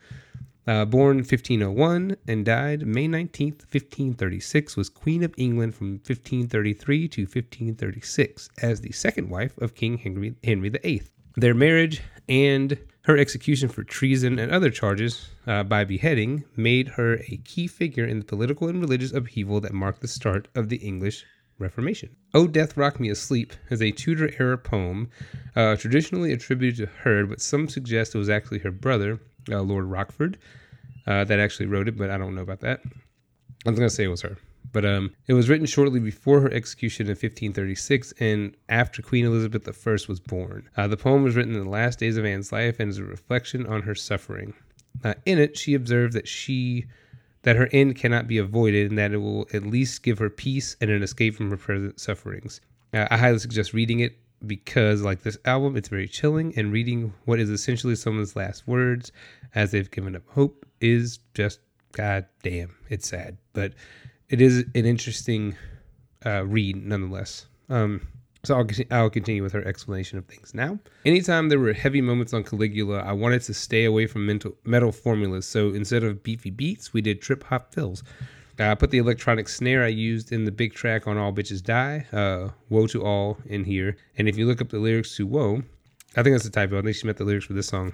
Uh, 0.67 0.85
born 0.85 1.17
1501 1.17 2.15
and 2.27 2.45
died 2.45 2.85
May 2.85 3.07
19th, 3.07 3.65
1536, 3.71 4.77
was 4.77 4.89
Queen 4.89 5.23
of 5.23 5.33
England 5.35 5.73
from 5.73 5.93
1533 5.93 7.07
to 7.07 7.21
1536 7.23 8.49
as 8.61 8.81
the 8.81 8.91
second 8.91 9.29
wife 9.29 9.57
of 9.57 9.73
King 9.73 9.97
Henry, 9.97 10.35
Henry 10.43 10.69
VIII. 10.69 11.01
Their 11.35 11.55
marriage 11.55 12.01
and 12.29 12.77
her 13.03 13.17
execution 13.17 13.67
for 13.67 13.83
treason 13.83 14.37
and 14.37 14.51
other 14.51 14.69
charges 14.69 15.29
uh, 15.47 15.63
by 15.63 15.83
beheading 15.83 16.43
made 16.55 16.87
her 16.89 17.15
a 17.29 17.37
key 17.43 17.67
figure 17.67 18.05
in 18.05 18.19
the 18.19 18.25
political 18.25 18.67
and 18.67 18.79
religious 18.79 19.11
upheaval 19.11 19.59
that 19.59 19.73
marked 19.73 20.01
the 20.01 20.07
start 20.07 20.47
of 20.55 20.69
the 20.69 20.77
English 20.77 21.25
Reformation. 21.57 22.15
O 22.33 22.47
Death 22.47 22.75
Rock 22.75 22.99
Me 22.99 23.09
Asleep 23.09 23.53
is 23.69 23.81
a 23.81 23.91
Tudor 23.91 24.31
era 24.39 24.57
poem 24.57 25.09
uh, 25.55 25.75
traditionally 25.75 26.31
attributed 26.33 26.77
to 26.77 26.93
her, 27.03 27.25
but 27.25 27.41
some 27.41 27.67
suggest 27.69 28.15
it 28.15 28.17
was 28.17 28.29
actually 28.29 28.59
her 28.59 28.71
brother, 28.71 29.19
uh, 29.49 29.61
Lord 29.61 29.85
Rochford, 29.85 30.37
uh, 31.07 31.23
that 31.23 31.39
actually 31.39 31.67
wrote 31.67 31.87
it, 31.87 31.97
but 31.97 32.09
I 32.09 32.17
don't 32.17 32.35
know 32.35 32.41
about 32.41 32.61
that. 32.61 32.81
I'm 33.65 33.75
going 33.75 33.87
to 33.87 33.93
say 33.93 34.03
it 34.03 34.07
was 34.07 34.21
her. 34.21 34.37
But 34.71 34.85
um, 34.85 35.11
it 35.27 35.33
was 35.33 35.49
written 35.49 35.65
shortly 35.65 35.99
before 35.99 36.41
her 36.41 36.51
execution 36.51 37.07
in 37.07 37.11
1536 37.11 38.13
and 38.19 38.55
after 38.69 39.01
Queen 39.01 39.25
Elizabeth 39.25 39.67
I 39.67 39.91
was 40.07 40.19
born. 40.19 40.69
Uh, 40.77 40.87
the 40.87 40.97
poem 40.97 41.23
was 41.23 41.35
written 41.35 41.55
in 41.55 41.63
the 41.63 41.69
last 41.69 41.99
days 41.99 42.17
of 42.17 42.25
Anne's 42.25 42.51
life 42.51 42.79
and 42.79 42.89
is 42.89 42.97
a 42.97 43.03
reflection 43.03 43.65
on 43.65 43.81
her 43.81 43.95
suffering. 43.95 44.53
Uh, 45.03 45.13
in 45.25 45.39
it, 45.39 45.57
she 45.57 45.73
observed 45.73 46.13
that 46.13 46.27
she 46.27 46.85
that 47.43 47.55
her 47.55 47.69
end 47.71 47.95
cannot 47.95 48.27
be 48.27 48.37
avoided 48.37 48.89
and 48.89 48.99
that 48.99 49.11
it 49.11 49.17
will 49.17 49.47
at 49.53 49.65
least 49.65 50.03
give 50.03 50.19
her 50.19 50.29
peace 50.29 50.75
and 50.79 50.91
an 50.91 51.01
escape 51.01 51.35
from 51.35 51.49
her 51.49 51.57
present 51.57 51.99
sufferings. 51.99 52.61
Uh, 52.93 53.07
I 53.09 53.17
highly 53.17 53.39
suggest 53.39 53.73
reading 53.73 53.99
it 54.01 54.17
because, 54.45 55.01
like 55.01 55.23
this 55.23 55.37
album, 55.45 55.75
it's 55.75 55.89
very 55.89 56.07
chilling, 56.07 56.53
and 56.57 56.71
reading 56.71 57.13
what 57.25 57.39
is 57.39 57.49
essentially 57.49 57.95
someone's 57.95 58.35
last 58.35 58.67
words 58.67 59.11
as 59.55 59.71
they've 59.71 59.89
given 59.89 60.15
up 60.15 60.23
hope 60.27 60.65
is 60.79 61.19
just 61.33 61.59
god 61.91 62.25
damn. 62.43 62.75
It's 62.89 63.07
sad, 63.07 63.37
but 63.53 63.73
it 64.31 64.41
is 64.41 64.59
an 64.73 64.85
interesting 64.85 65.55
uh, 66.25 66.45
read 66.45 66.77
nonetheless. 66.77 67.45
Um, 67.69 68.07
so 68.43 68.55
I'll, 68.57 68.67
I'll 68.89 69.09
continue 69.09 69.43
with 69.43 69.53
her 69.53 69.63
explanation 69.67 70.17
of 70.17 70.25
things 70.25 70.53
now. 70.55 70.79
Anytime 71.05 71.49
there 71.49 71.59
were 71.59 71.73
heavy 71.73 72.01
moments 72.01 72.33
on 72.33 72.43
Caligula, 72.43 72.99
I 72.99 73.11
wanted 73.11 73.43
to 73.43 73.53
stay 73.53 73.85
away 73.85 74.07
from 74.07 74.25
mental, 74.25 74.55
metal 74.63 74.91
formulas. 74.91 75.45
So 75.45 75.69
instead 75.73 76.03
of 76.03 76.23
beefy 76.23 76.49
beats, 76.49 76.93
we 76.93 77.01
did 77.01 77.21
trip 77.21 77.43
hop 77.43 77.73
fills. 77.73 78.03
Uh, 78.59 78.71
I 78.71 78.75
put 78.75 78.89
the 78.89 78.97
electronic 78.97 79.47
snare 79.47 79.83
I 79.83 79.89
used 79.89 80.31
in 80.31 80.45
the 80.45 80.51
big 80.51 80.73
track 80.73 81.07
on 81.07 81.17
All 81.17 81.31
Bitches 81.31 81.63
Die, 81.63 82.05
uh, 82.11 82.49
Woe 82.69 82.87
to 82.87 83.03
All 83.03 83.37
in 83.45 83.63
here. 83.63 83.95
And 84.17 84.27
if 84.27 84.37
you 84.37 84.47
look 84.47 84.61
up 84.61 84.69
the 84.69 84.79
lyrics 84.79 85.15
to 85.17 85.27
Woe, 85.27 85.63
I 86.15 86.23
think 86.23 86.33
that's 86.33 86.45
a 86.45 86.51
typo. 86.51 86.79
I 86.79 86.81
think 86.81 86.95
she 86.95 87.05
meant 87.05 87.17
the 87.17 87.23
lyrics 87.25 87.45
for 87.45 87.53
this 87.53 87.67
song. 87.67 87.93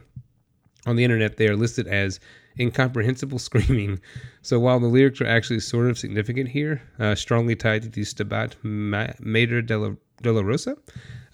On 0.85 0.95
the 0.95 1.03
internet, 1.03 1.37
they 1.37 1.47
are 1.47 1.55
listed 1.55 1.87
as 1.87 2.19
incomprehensible 2.59 3.39
screaming. 3.47 3.99
So 4.41 4.59
while 4.59 4.79
the 4.79 4.87
lyrics 4.87 5.21
are 5.21 5.27
actually 5.27 5.59
sort 5.59 5.89
of 5.89 5.97
significant 5.97 6.49
here, 6.49 6.81
uh, 6.99 7.15
strongly 7.15 7.55
tied 7.55 7.83
to 7.83 7.89
the 7.89 8.01
Stabat 8.01 8.55
Mater 8.63 9.61
della, 9.61 9.97
della 10.21 10.43
Rosa, 10.43 10.77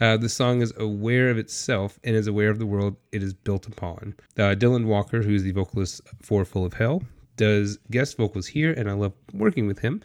uh, 0.02 0.18
the 0.18 0.30
song 0.30 0.62
is 0.62 0.74
aware 0.78 1.30
of 1.30 1.38
itself 1.38 2.00
and 2.04 2.16
is 2.16 2.28
aware 2.28 2.50
of 2.50 2.60
the 2.60 2.66
world 2.66 2.96
it 3.12 3.24
is 3.24 3.34
built 3.34 3.68
upon. 3.68 4.16
Uh, 4.38 4.56
Dylan 4.56 4.86
Walker, 4.86 5.22
who's 5.22 5.44
the 5.44 5.52
vocalist 5.52 6.02
for 6.22 6.44
Full 6.46 6.66
of 6.66 6.74
Hell, 6.74 7.04
does 7.38 7.78
guest 7.90 8.18
vocals 8.18 8.48
here, 8.48 8.74
and 8.74 8.90
I 8.90 8.94
love 8.94 9.14
working 9.34 9.68
with 9.68 9.80
him. 9.80 10.02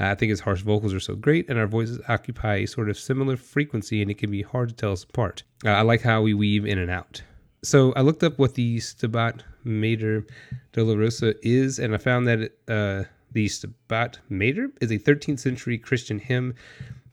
Uh, 0.00 0.06
I 0.06 0.14
think 0.14 0.30
his 0.30 0.40
harsh 0.40 0.62
vocals 0.62 0.94
are 0.94 1.00
so 1.00 1.14
great, 1.14 1.48
and 1.48 1.58
our 1.58 1.66
voices 1.66 2.00
occupy 2.08 2.56
a 2.56 2.66
sort 2.66 2.88
of 2.88 2.98
similar 2.98 3.36
frequency, 3.36 4.02
and 4.02 4.10
it 4.10 4.18
can 4.18 4.30
be 4.30 4.42
hard 4.42 4.70
to 4.70 4.74
tell 4.74 4.92
us 4.92 5.04
apart. 5.04 5.42
Uh, 5.64 5.70
I 5.70 5.82
like 5.82 6.00
how 6.00 6.22
we 6.22 6.34
weave 6.34 6.64
in 6.64 6.78
and 6.78 6.90
out. 6.90 7.22
So 7.64 7.92
I 7.92 8.00
looked 8.00 8.24
up 8.24 8.40
what 8.40 8.54
the 8.54 8.78
Stabat 8.78 9.42
Mater 9.62 10.26
Dolorosa 10.72 11.34
is, 11.42 11.78
and 11.78 11.94
I 11.94 11.98
found 11.98 12.26
that 12.26 12.40
it, 12.40 12.58
uh, 12.66 13.04
the 13.30 13.46
Stabat 13.46 14.18
Mater 14.28 14.70
is 14.80 14.90
a 14.90 14.98
13th 14.98 15.38
century 15.38 15.78
Christian 15.78 16.18
hymn 16.18 16.54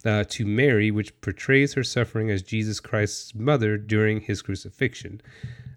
uh, 0.04 0.24
to 0.28 0.44
Mary, 0.44 0.90
which 0.90 1.18
portrays 1.20 1.74
her 1.74 1.84
suffering 1.84 2.30
as 2.30 2.42
Jesus 2.42 2.80
Christ's 2.80 3.32
mother 3.32 3.76
during 3.76 4.22
his 4.22 4.42
crucifixion. 4.42 5.20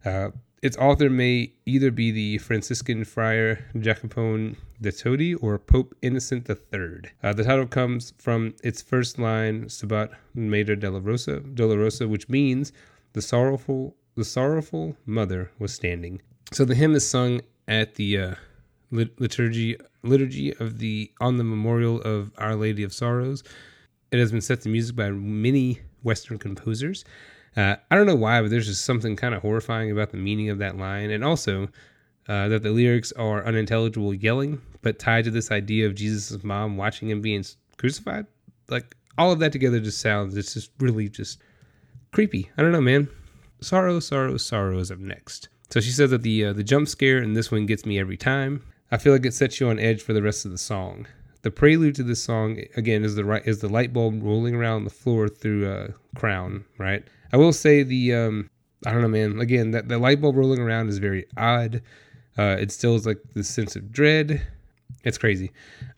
Uh, 0.04 0.32
its 0.64 0.78
author 0.78 1.10
may 1.10 1.54
either 1.68 1.92
be 1.92 2.10
the 2.10 2.38
Franciscan 2.40 3.04
friar 3.04 3.66
Jacopone 3.76 4.56
da 4.82 4.92
Todi 4.92 5.36
or 5.36 5.60
Pope 5.60 5.94
Innocent 6.02 6.50
III. 6.50 7.12
Uh, 7.22 7.34
the 7.34 7.44
title 7.44 7.68
comes 7.68 8.14
from 8.18 8.56
its 8.64 8.82
first 8.82 9.20
line, 9.20 9.66
Stabat 9.66 10.12
Mater 10.34 10.76
Dolorosa, 10.76 11.42
Dolorosa, 11.54 12.10
which 12.10 12.28
means 12.28 12.72
the 13.12 13.22
sorrowful, 13.22 13.96
the 14.16 14.26
sorrowful 14.26 14.96
mother 15.06 15.52
was 15.60 15.74
standing. 15.74 16.22
So 16.52 16.66
the 16.66 16.76
hymn 16.76 16.96
is 16.96 17.08
sung 17.08 17.42
at 17.68 17.96
the 17.96 18.18
uh, 18.18 18.36
liturgy 18.92 19.78
liturgy 20.04 20.56
of 20.58 20.80
the 20.80 21.12
on 21.20 21.38
the 21.38 21.44
memorial 21.44 22.02
of 22.02 22.32
Our 22.38 22.56
Lady 22.56 22.84
of 22.84 22.94
Sorrows. 22.94 23.44
It 24.12 24.20
has 24.20 24.32
been 24.32 24.42
set 24.42 24.62
to 24.62 24.70
music 24.70 24.96
by 24.96 25.10
many 25.10 25.82
Western 26.04 26.38
composers. 26.38 27.04
Uh, 27.56 27.76
I 27.90 27.96
don't 27.96 28.06
know 28.06 28.16
why, 28.16 28.42
but 28.42 28.50
there's 28.50 28.68
just 28.68 28.86
something 28.86 29.16
kind 29.16 29.34
of 29.34 29.42
horrifying 29.42 29.92
about 29.92 30.12
the 30.12 30.18
meaning 30.18 30.50
of 30.50 30.60
that 30.60 30.78
line, 30.78 31.10
and 31.12 31.24
also 31.24 31.70
uh, 32.28 32.48
that 32.50 32.64
the 32.64 32.72
lyrics 32.72 33.12
are 33.14 33.46
unintelligible 33.46 34.14
yelling, 34.14 34.62
but 34.82 35.00
tied 35.00 35.26
to 35.26 35.32
this 35.32 35.52
idea 35.52 35.88
of 35.88 35.96
Jesus' 35.96 36.44
mom 36.44 36.78
watching 36.78 37.10
him 37.10 37.22
being 37.22 37.44
crucified. 37.78 38.26
Like 38.70 38.96
all 39.18 39.32
of 39.32 39.40
that 39.40 39.52
together 39.52 39.80
just 39.80 40.02
sounds 40.02 40.36
it's 40.38 40.54
just 40.54 40.72
really 40.80 41.10
just 41.10 41.42
creepy. 42.12 42.50
I 42.58 42.62
don't 42.62 42.72
know, 42.72 42.82
man. 42.82 43.08
Sorrow, 43.64 44.02
sorrow, 44.02 44.36
sorrow 44.36 44.78
is 44.80 44.92
up 44.92 45.00
next. 45.00 45.48
So 45.70 45.80
she 45.80 45.92
says 45.92 46.12
that 46.12 46.22
the 46.22 46.46
uh, 46.46 46.54
the 46.54 46.64
jump 46.64 46.88
scare 46.88 47.24
in 47.24 47.34
this 47.34 47.50
one 47.50 47.66
gets 47.66 47.86
me 47.86 47.98
every 47.98 48.18
time. 48.18 48.62
I 48.92 48.98
feel 48.98 49.14
like 49.14 49.26
it 49.26 49.34
sets 49.34 49.60
you 49.60 49.70
on 49.70 49.80
edge 49.80 50.02
for 50.02 50.12
the 50.12 50.22
rest 50.22 50.46
of 50.46 50.52
the 50.52 50.58
song. 50.58 51.08
The 51.44 51.50
prelude 51.50 51.96
to 51.96 52.04
this 52.04 52.22
song 52.22 52.60
again 52.76 53.04
is 53.04 53.16
the 53.16 53.26
right 53.26 53.42
is 53.46 53.60
the 53.60 53.70
light 53.70 53.94
bulb 53.94 54.22
rolling 54.22 54.54
around 54.54 54.84
the 54.84 54.90
floor 54.90 55.30
through 55.30 55.68
a 55.68 55.76
uh, 55.76 55.88
crown, 56.16 56.66
right? 56.78 57.04
I 57.32 57.38
will 57.38 57.54
say 57.54 57.84
the 57.84 58.14
um 58.14 58.50
I 58.86 58.92
don't 58.92 59.02
know, 59.02 59.08
man. 59.08 59.40
Again, 59.40 59.72
that 59.72 59.88
the 59.88 59.98
light 59.98 60.20
bulb 60.20 60.36
rolling 60.36 60.60
around 60.60 60.90
is 60.90 60.98
very 60.98 61.26
odd. 61.38 61.82
Uh, 62.38 62.58
it 62.60 62.72
still 62.72 62.96
is 62.96 63.06
like 63.06 63.20
this 63.34 63.48
sense 63.48 63.78
of 63.78 63.92
dread. 63.92 64.46
It's 65.06 65.18
crazy. 65.18 65.52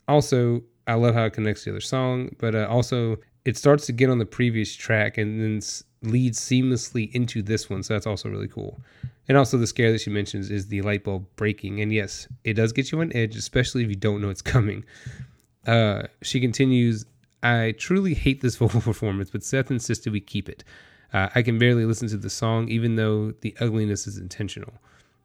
Also, 0.08 0.62
I 0.88 0.94
love 0.94 1.16
how 1.16 1.26
it 1.26 1.34
connects 1.34 1.64
to 1.64 1.72
the 1.72 1.78
other 1.78 1.82
song, 1.82 2.36
but 2.38 2.54
uh, 2.54 2.68
also 2.70 3.18
it 3.46 3.56
starts 3.56 3.86
to 3.86 3.92
get 3.92 4.10
on 4.10 4.18
the 4.18 4.26
previous 4.26 4.76
track 4.76 5.18
and 5.18 5.40
then 5.40 5.62
leads 6.02 6.40
seamlessly 6.40 7.12
into 7.14 7.42
this 7.42 7.70
one. 7.70 7.84
So 7.84 7.94
that's 7.94 8.08
also 8.08 8.30
really 8.30 8.48
cool. 8.48 8.82
And 9.28 9.38
also, 9.38 9.58
the 9.58 9.68
scare 9.68 9.92
that 9.92 10.02
she 10.02 10.10
mentions 10.10 10.52
is 10.52 10.68
the 10.68 10.82
light 10.82 11.04
bulb 11.04 11.26
breaking. 11.36 11.82
And 11.82 11.92
yes, 11.92 12.28
it 12.44 12.54
does 12.54 12.74
get 12.74 12.92
you 12.92 13.02
on 13.02 13.12
edge, 13.16 13.36
especially 13.36 13.84
if 13.84 13.90
you 13.90 13.96
don't 13.96 14.22
know 14.22 14.30
it's 14.30 14.42
coming. 14.42 14.84
Uh, 15.66 16.04
she 16.22 16.40
continues, 16.40 17.06
I 17.42 17.74
truly 17.78 18.14
hate 18.14 18.42
this 18.42 18.56
vocal 18.58 18.82
performance, 18.82 19.30
but 19.30 19.44
Seth 19.44 19.72
insisted 19.72 20.14
we 20.14 20.20
keep 20.20 20.50
it. 20.50 20.64
Uh, 21.14 21.30
I 21.34 21.44
can 21.44 21.58
barely 21.58 21.86
listen 21.86 22.08
to 22.10 22.18
the 22.18 22.30
song, 22.30 22.68
even 22.68 22.96
though 22.96 23.32
the 23.42 23.56
ugliness 23.60 24.06
is 24.06 24.18
intentional. 24.18 24.74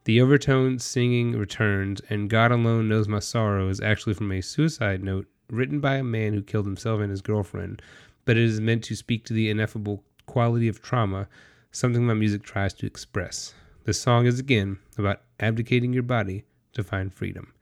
The 0.05 0.21
overtone 0.21 0.79
singing 0.79 1.33
returns, 1.33 2.01
and 2.09 2.29
God 2.29 2.51
Alone 2.51 2.87
Knows 2.87 3.07
My 3.07 3.19
Sorrow 3.19 3.69
is 3.69 3.81
actually 3.81 4.15
from 4.15 4.31
a 4.31 4.41
suicide 4.41 5.03
note 5.03 5.27
written 5.49 5.79
by 5.79 5.95
a 5.95 6.03
man 6.03 6.33
who 6.33 6.41
killed 6.41 6.65
himself 6.65 7.01
and 7.01 7.11
his 7.11 7.21
girlfriend, 7.21 7.81
but 8.25 8.37
it 8.37 8.43
is 8.43 8.61
meant 8.61 8.83
to 8.85 8.95
speak 8.95 9.25
to 9.25 9.33
the 9.33 9.49
ineffable 9.49 10.03
quality 10.25 10.67
of 10.67 10.81
trauma, 10.81 11.27
something 11.71 12.05
my 12.05 12.13
music 12.13 12.43
tries 12.43 12.73
to 12.73 12.85
express. 12.85 13.53
The 13.83 13.93
song 13.93 14.25
is 14.25 14.39
again 14.39 14.77
about 14.97 15.21
abdicating 15.39 15.93
your 15.93 16.03
body 16.03 16.45
to 16.73 16.83
find 16.83 17.13
freedom. 17.13 17.53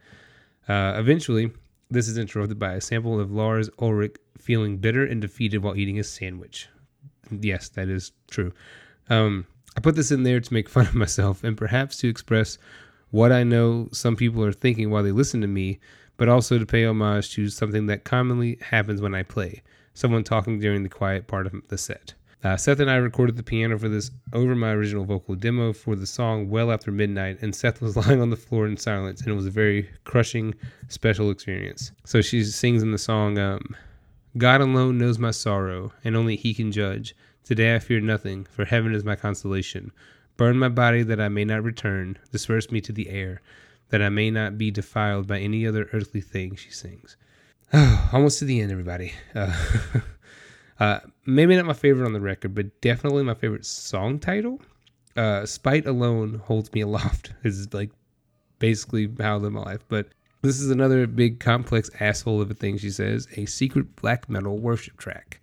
Uh, 0.68 0.94
eventually, 0.98 1.52
this 1.90 2.08
is 2.08 2.18
interrupted 2.18 2.60
by 2.60 2.74
a 2.74 2.82
sample 2.82 3.20
of 3.20 3.32
Lars 3.32 3.70
Ulrich 3.80 4.18
feeling 4.38 4.78
bitter 4.78 5.06
and 5.06 5.22
defeated 5.22 5.64
while 5.64 5.76
eating 5.76 6.00
a 6.00 6.04
sandwich. 6.04 6.70
Yes, 7.32 7.70
that 7.70 7.90
is 7.90 8.12
true. 8.30 8.54
Um, 9.10 9.48
I 9.76 9.82
put 9.82 9.96
this 9.96 10.12
in 10.12 10.24
there 10.24 10.40
to 10.40 10.54
make 10.54 10.70
fun 10.70 10.88
of 10.88 10.96
myself 10.96 11.44
and 11.44 11.58
perhaps 11.58 11.98
to 11.98 12.10
express 12.10 12.58
what 13.12 13.32
I 13.32 13.44
know 13.44 13.90
some 13.92 14.16
people 14.16 14.44
are 14.44 14.52
thinking 14.52 14.92
while 14.92 15.04
they 15.04 15.12
listen 15.12 15.42
to 15.42 15.48
me, 15.48 15.80
but 16.18 16.30
also 16.30 16.60
to 16.60 16.66
pay 16.66 16.86
homage 16.86 17.32
to 17.32 17.50
something 17.50 17.88
that 17.88 18.04
commonly 18.04 18.60
happens 18.62 19.02
when 19.02 19.16
I 19.16 19.24
play 19.24 19.64
someone 19.94 20.24
talking 20.24 20.60
during 20.60 20.84
the 20.84 20.90
quiet 20.90 21.28
part 21.28 21.46
of 21.48 21.54
the 21.68 21.78
set. 21.78 22.14
Uh, 22.42 22.56
Seth 22.56 22.80
and 22.80 22.90
I 22.90 22.96
recorded 22.96 23.36
the 23.36 23.44
piano 23.44 23.78
for 23.78 23.90
this 23.90 24.12
over 24.32 24.56
my 24.56 24.72
original 24.72 25.04
vocal 25.04 25.36
demo 25.36 25.74
for 25.74 25.96
the 25.96 26.08
song 26.08 26.50
well 26.50 26.72
after 26.72 26.92
midnight, 26.92 27.40
and 27.42 27.54
Seth 27.54 27.82
was 27.82 27.98
lying 28.08 28.22
on 28.22 28.30
the 28.30 28.38
floor 28.38 28.66
in 28.66 28.78
silence, 28.78 29.22
and 29.22 29.30
it 29.30 29.36
was 29.36 29.46
a 29.46 29.52
very 29.52 29.90
crushing, 30.06 30.56
special 30.88 31.32
experience. 31.32 31.92
So 32.06 32.22
she 32.22 32.44
sings 32.46 32.82
in 32.82 32.92
the 32.92 32.98
song, 32.98 33.38
um, 33.38 33.76
God 34.38 34.62
alone 34.62 34.98
knows 34.98 35.20
my 35.20 35.32
sorrow, 35.32 35.92
and 36.04 36.16
only 36.16 36.36
He 36.38 36.54
can 36.54 36.72
judge. 36.72 37.14
Today 37.44 37.76
I 37.76 37.80
fear 37.80 38.00
nothing, 38.00 38.46
for 38.46 38.64
heaven 38.64 38.94
is 38.94 39.04
my 39.04 39.16
consolation. 39.16 39.92
Burn 40.38 40.58
my 40.58 40.70
body 40.70 41.04
that 41.04 41.20
I 41.20 41.28
may 41.28 41.44
not 41.44 41.64
return, 41.64 42.18
disperse 42.32 42.72
me 42.72 42.80
to 42.82 42.94
the 42.94 43.10
air. 43.10 43.42
that 43.90 44.02
I 44.02 44.10
may 44.10 44.30
not 44.32 44.58
be 44.58 44.72
defiled 44.72 45.28
by 45.28 45.40
any 45.40 45.66
other 45.68 45.90
earthly 45.94 46.22
thing, 46.22 46.56
she 46.56 46.70
sings. 46.72 47.18
Almost 48.14 48.40
to 48.40 48.46
the 48.46 48.62
end, 48.62 48.72
everybody. 48.72 49.14
Uh, 49.36 49.54
uh, 50.80 51.00
maybe 51.28 51.56
not 51.56 51.66
my 51.66 51.74
favorite 51.74 52.06
on 52.06 52.14
the 52.14 52.22
record, 52.22 52.56
but 52.56 52.82
definitely 52.82 53.24
my 53.24 53.36
favorite 53.36 53.66
song 53.66 54.18
title. 54.18 54.60
Uh, 55.16 55.46
Spite 55.46 55.86
Alone 55.86 56.42
Holds 56.46 56.74
Me 56.74 56.82
Aloft 56.82 57.34
is 57.44 57.72
like 57.74 57.92
basically 58.58 59.08
how 59.20 59.36
I 59.36 59.38
live 59.38 59.54
my 59.54 59.62
life. 59.62 59.86
But 59.88 60.08
this 60.42 60.60
is 60.60 60.72
another 60.72 61.06
big, 61.06 61.40
complex 61.40 61.92
asshole 62.00 62.42
of 62.42 62.50
a 62.50 62.56
thing, 62.56 62.78
she 62.80 62.90
says. 62.90 63.28
A 63.36 63.46
secret 63.46 63.96
black 63.98 64.28
metal 64.30 64.58
worship 64.58 64.98
track. 64.98 65.40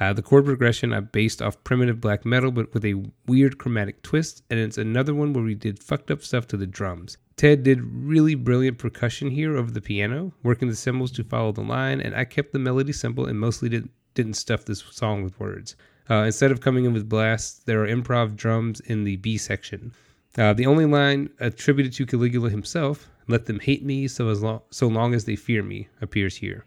Uh, 0.00 0.14
the 0.14 0.22
chord 0.22 0.46
progression 0.46 0.94
I 0.94 1.00
based 1.00 1.42
off 1.42 1.62
primitive 1.62 2.00
black 2.00 2.24
metal, 2.24 2.50
but 2.50 2.72
with 2.72 2.86
a 2.86 3.04
weird 3.26 3.58
chromatic 3.58 4.02
twist, 4.02 4.42
and 4.48 4.58
it's 4.58 4.78
another 4.78 5.14
one 5.14 5.34
where 5.34 5.44
we 5.44 5.54
did 5.54 5.82
fucked 5.82 6.10
up 6.10 6.22
stuff 6.22 6.46
to 6.48 6.56
the 6.56 6.66
drums. 6.66 7.18
Ted 7.36 7.62
did 7.62 7.82
really 7.82 8.34
brilliant 8.34 8.78
percussion 8.78 9.30
here 9.30 9.58
over 9.58 9.70
the 9.70 9.80
piano, 9.82 10.32
working 10.42 10.68
the 10.68 10.74
cymbals 10.74 11.12
to 11.12 11.24
follow 11.24 11.52
the 11.52 11.60
line, 11.60 12.00
and 12.00 12.14
I 12.14 12.24
kept 12.24 12.52
the 12.52 12.58
melody 12.58 12.92
simple 12.92 13.26
and 13.26 13.38
mostly 13.38 13.68
did, 13.68 13.90
didn't 14.14 14.34
stuff 14.34 14.64
this 14.64 14.82
song 14.90 15.22
with 15.22 15.38
words. 15.38 15.76
Uh, 16.08 16.22
instead 16.24 16.50
of 16.50 16.62
coming 16.62 16.86
in 16.86 16.94
with 16.94 17.08
blasts, 17.08 17.62
there 17.64 17.84
are 17.84 17.86
improv 17.86 18.36
drums 18.36 18.80
in 18.80 19.04
the 19.04 19.16
B 19.16 19.36
section. 19.36 19.92
Uh, 20.38 20.54
the 20.54 20.66
only 20.66 20.86
line 20.86 21.28
attributed 21.40 21.92
to 21.92 22.06
Caligula 22.06 22.48
himself, 22.48 23.10
"Let 23.28 23.46
them 23.46 23.60
hate 23.60 23.84
me 23.84 24.08
so 24.08 24.28
as 24.28 24.42
long 24.42 24.62
so 24.70 24.88
long 24.88 25.12
as 25.14 25.24
they 25.24 25.36
fear 25.36 25.62
me," 25.62 25.88
appears 26.00 26.36
here. 26.36 26.64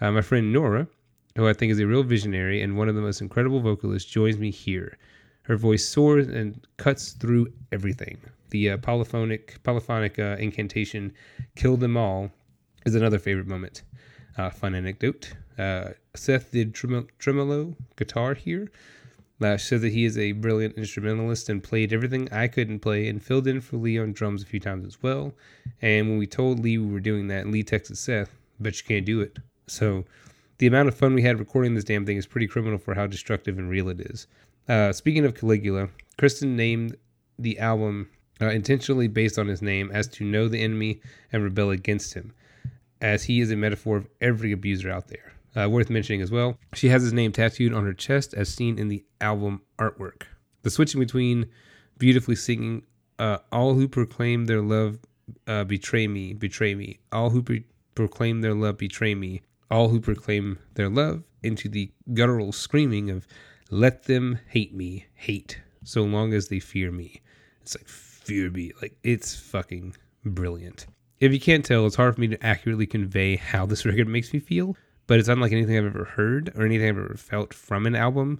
Uh, 0.00 0.12
my 0.12 0.22
friend 0.22 0.52
Nora, 0.52 0.88
who 1.36 1.48
I 1.48 1.52
think 1.52 1.72
is 1.72 1.78
a 1.78 1.86
real 1.86 2.02
visionary 2.02 2.62
and 2.62 2.76
one 2.76 2.88
of 2.88 2.94
the 2.94 3.00
most 3.00 3.20
incredible 3.20 3.60
vocalists, 3.60 4.10
joins 4.10 4.38
me 4.38 4.50
here. 4.50 4.98
Her 5.42 5.56
voice 5.56 5.86
soars 5.86 6.28
and 6.28 6.66
cuts 6.76 7.12
through 7.12 7.52
everything. 7.72 8.18
The 8.50 8.70
uh, 8.70 8.76
polyphonic 8.78 9.62
polyphonic 9.62 10.18
uh, 10.18 10.36
incantation 10.38 11.12
"Kill 11.56 11.76
them 11.76 11.96
all" 11.96 12.30
is 12.84 12.94
another 12.94 13.18
favorite 13.18 13.46
moment. 13.46 13.82
Uh, 14.36 14.50
fun 14.50 14.74
anecdote: 14.74 15.32
uh, 15.58 15.90
Seth 16.14 16.50
did 16.50 16.74
trem- 16.74 17.08
tremolo 17.18 17.76
guitar 17.96 18.34
here. 18.34 18.70
Lash 19.38 19.64
said 19.64 19.80
that 19.80 19.92
he 19.92 20.04
is 20.04 20.18
a 20.18 20.32
brilliant 20.32 20.76
instrumentalist 20.76 21.48
and 21.48 21.62
played 21.62 21.92
everything 21.92 22.30
I 22.30 22.46
couldn't 22.46 22.80
play 22.80 23.08
and 23.08 23.22
filled 23.22 23.46
in 23.46 23.62
for 23.62 23.78
Lee 23.78 23.98
on 23.98 24.12
drums 24.12 24.42
a 24.42 24.46
few 24.46 24.60
times 24.60 24.84
as 24.84 25.02
well. 25.02 25.32
And 25.80 26.10
when 26.10 26.18
we 26.18 26.26
told 26.26 26.60
Lee 26.60 26.76
we 26.76 26.92
were 26.92 27.00
doing 27.00 27.28
that, 27.28 27.46
Lee 27.46 27.64
texted 27.64 27.96
Seth, 27.96 28.36
"Bet 28.58 28.78
you 28.78 28.86
can't 28.86 29.06
do 29.06 29.20
it." 29.20 29.38
So 29.66 30.04
the 30.60 30.66
amount 30.66 30.88
of 30.88 30.94
fun 30.94 31.14
we 31.14 31.22
had 31.22 31.38
recording 31.38 31.74
this 31.74 31.84
damn 31.84 32.04
thing 32.04 32.18
is 32.18 32.26
pretty 32.26 32.46
criminal 32.46 32.78
for 32.78 32.94
how 32.94 33.06
destructive 33.06 33.58
and 33.58 33.70
real 33.70 33.88
it 33.88 33.98
is. 33.98 34.26
Uh, 34.68 34.92
speaking 34.92 35.24
of 35.24 35.34
Caligula, 35.34 35.88
Kristin 36.18 36.48
named 36.48 36.96
the 37.38 37.58
album 37.58 38.10
uh, 38.42 38.50
intentionally 38.50 39.08
based 39.08 39.38
on 39.38 39.48
his 39.48 39.62
name 39.62 39.90
as 39.90 40.06
to 40.08 40.22
know 40.22 40.48
the 40.48 40.60
enemy 40.62 41.00
and 41.32 41.42
rebel 41.42 41.70
against 41.70 42.12
him, 42.12 42.34
as 43.00 43.24
he 43.24 43.40
is 43.40 43.50
a 43.50 43.56
metaphor 43.56 43.96
of 43.96 44.06
every 44.20 44.52
abuser 44.52 44.90
out 44.90 45.08
there. 45.08 45.32
Uh, 45.56 45.66
worth 45.66 45.88
mentioning 45.88 46.20
as 46.20 46.30
well, 46.30 46.58
she 46.74 46.90
has 46.90 47.02
his 47.02 47.14
name 47.14 47.32
tattooed 47.32 47.72
on 47.72 47.86
her 47.86 47.94
chest 47.94 48.34
as 48.34 48.52
seen 48.52 48.78
in 48.78 48.88
the 48.88 49.02
album 49.18 49.62
artwork. 49.78 50.24
The 50.60 50.68
switching 50.68 51.00
between 51.00 51.46
beautifully 51.96 52.36
singing, 52.36 52.82
uh, 53.18 53.38
All 53.50 53.72
who 53.72 53.88
proclaim 53.88 54.44
their 54.44 54.60
love 54.60 54.98
uh, 55.46 55.64
betray 55.64 56.06
me, 56.06 56.34
betray 56.34 56.74
me. 56.74 57.00
All 57.10 57.30
who 57.30 57.42
pre- 57.42 57.64
proclaim 57.94 58.42
their 58.42 58.54
love 58.54 58.76
betray 58.76 59.14
me. 59.14 59.40
All 59.70 59.88
who 59.88 60.00
proclaim 60.00 60.58
their 60.74 60.88
love 60.88 61.22
into 61.42 61.68
the 61.68 61.90
guttural 62.12 62.52
screaming 62.52 63.10
of 63.10 63.26
let 63.70 64.04
them 64.04 64.38
hate 64.48 64.74
me, 64.74 65.06
hate, 65.14 65.60
so 65.84 66.02
long 66.02 66.32
as 66.32 66.48
they 66.48 66.58
fear 66.58 66.90
me. 66.90 67.20
It's 67.62 67.76
like 67.76 67.88
fear 67.88 68.50
me. 68.50 68.72
Like 68.82 68.96
it's 69.02 69.34
fucking 69.34 69.96
brilliant. 70.24 70.86
If 71.20 71.32
you 71.32 71.40
can't 71.40 71.64
tell, 71.64 71.86
it's 71.86 71.96
hard 71.96 72.14
for 72.14 72.20
me 72.20 72.28
to 72.28 72.44
accurately 72.44 72.86
convey 72.86 73.36
how 73.36 73.66
this 73.66 73.84
record 73.86 74.08
makes 74.08 74.32
me 74.32 74.40
feel 74.40 74.76
but 75.10 75.18
it's 75.18 75.28
unlike 75.28 75.50
anything 75.50 75.76
I've 75.76 75.86
ever 75.86 76.04
heard 76.04 76.52
or 76.54 76.64
anything 76.64 76.88
I've 76.88 76.98
ever 76.98 77.16
felt 77.16 77.52
from 77.52 77.84
an 77.84 77.96
album. 77.96 78.38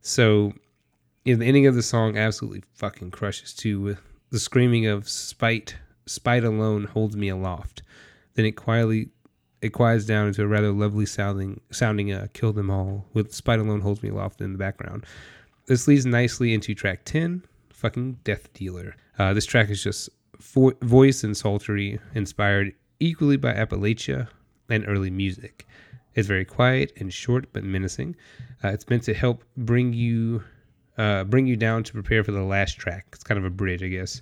So, 0.00 0.54
you 1.24 1.36
the 1.36 1.46
ending 1.46 1.68
of 1.68 1.76
the 1.76 1.84
song 1.84 2.18
absolutely 2.18 2.64
fucking 2.74 3.12
crushes 3.12 3.54
too. 3.54 3.80
With 3.80 4.00
the 4.30 4.40
screaming 4.40 4.88
of 4.88 5.08
"spite, 5.08 5.76
spite 6.06 6.42
alone 6.42 6.86
holds 6.86 7.16
me 7.16 7.28
aloft." 7.28 7.82
Then 8.34 8.44
it 8.44 8.56
quietly 8.56 9.10
it 9.62 9.70
quiets 9.70 10.04
down 10.04 10.28
into 10.28 10.42
a 10.42 10.46
rather 10.46 10.72
lovely 10.72 11.06
sounding 11.06 11.60
sounding 11.70 12.12
uh, 12.12 12.28
"Kill 12.32 12.52
Them 12.52 12.70
All" 12.70 13.06
with 13.12 13.32
"Spite 13.34 13.58
alone 13.58 13.80
holds 13.80 14.02
me 14.02 14.08
aloft" 14.08 14.40
in 14.40 14.52
the 14.52 14.58
background. 14.58 15.04
This 15.66 15.86
leads 15.86 16.06
nicely 16.06 16.54
into 16.54 16.74
track 16.74 17.04
ten, 17.04 17.44
"Fucking 17.70 18.18
Death 18.24 18.52
Dealer." 18.54 18.94
Uh, 19.18 19.34
this 19.34 19.46
track 19.46 19.70
is 19.70 19.82
just 19.82 20.08
vo- 20.38 20.72
voice 20.82 21.24
and 21.24 21.36
sultry, 21.36 21.98
inspired 22.14 22.72
equally 23.00 23.36
by 23.36 23.52
Appalachia 23.52 24.28
and 24.68 24.84
early 24.88 25.10
music. 25.10 25.66
It's 26.14 26.28
very 26.28 26.44
quiet 26.44 26.92
and 26.98 27.12
short 27.12 27.52
but 27.52 27.64
menacing. 27.64 28.16
Uh, 28.64 28.68
it's 28.68 28.88
meant 28.88 29.04
to 29.04 29.14
help 29.14 29.44
bring 29.56 29.92
you 29.92 30.42
uh, 30.98 31.24
bring 31.24 31.46
you 31.46 31.56
down 31.56 31.82
to 31.84 31.92
prepare 31.92 32.22
for 32.24 32.32
the 32.32 32.42
last 32.42 32.78
track. 32.78 33.06
It's 33.12 33.24
kind 33.24 33.38
of 33.38 33.44
a 33.44 33.50
bridge, 33.50 33.82
I 33.82 33.88
guess. 33.88 34.20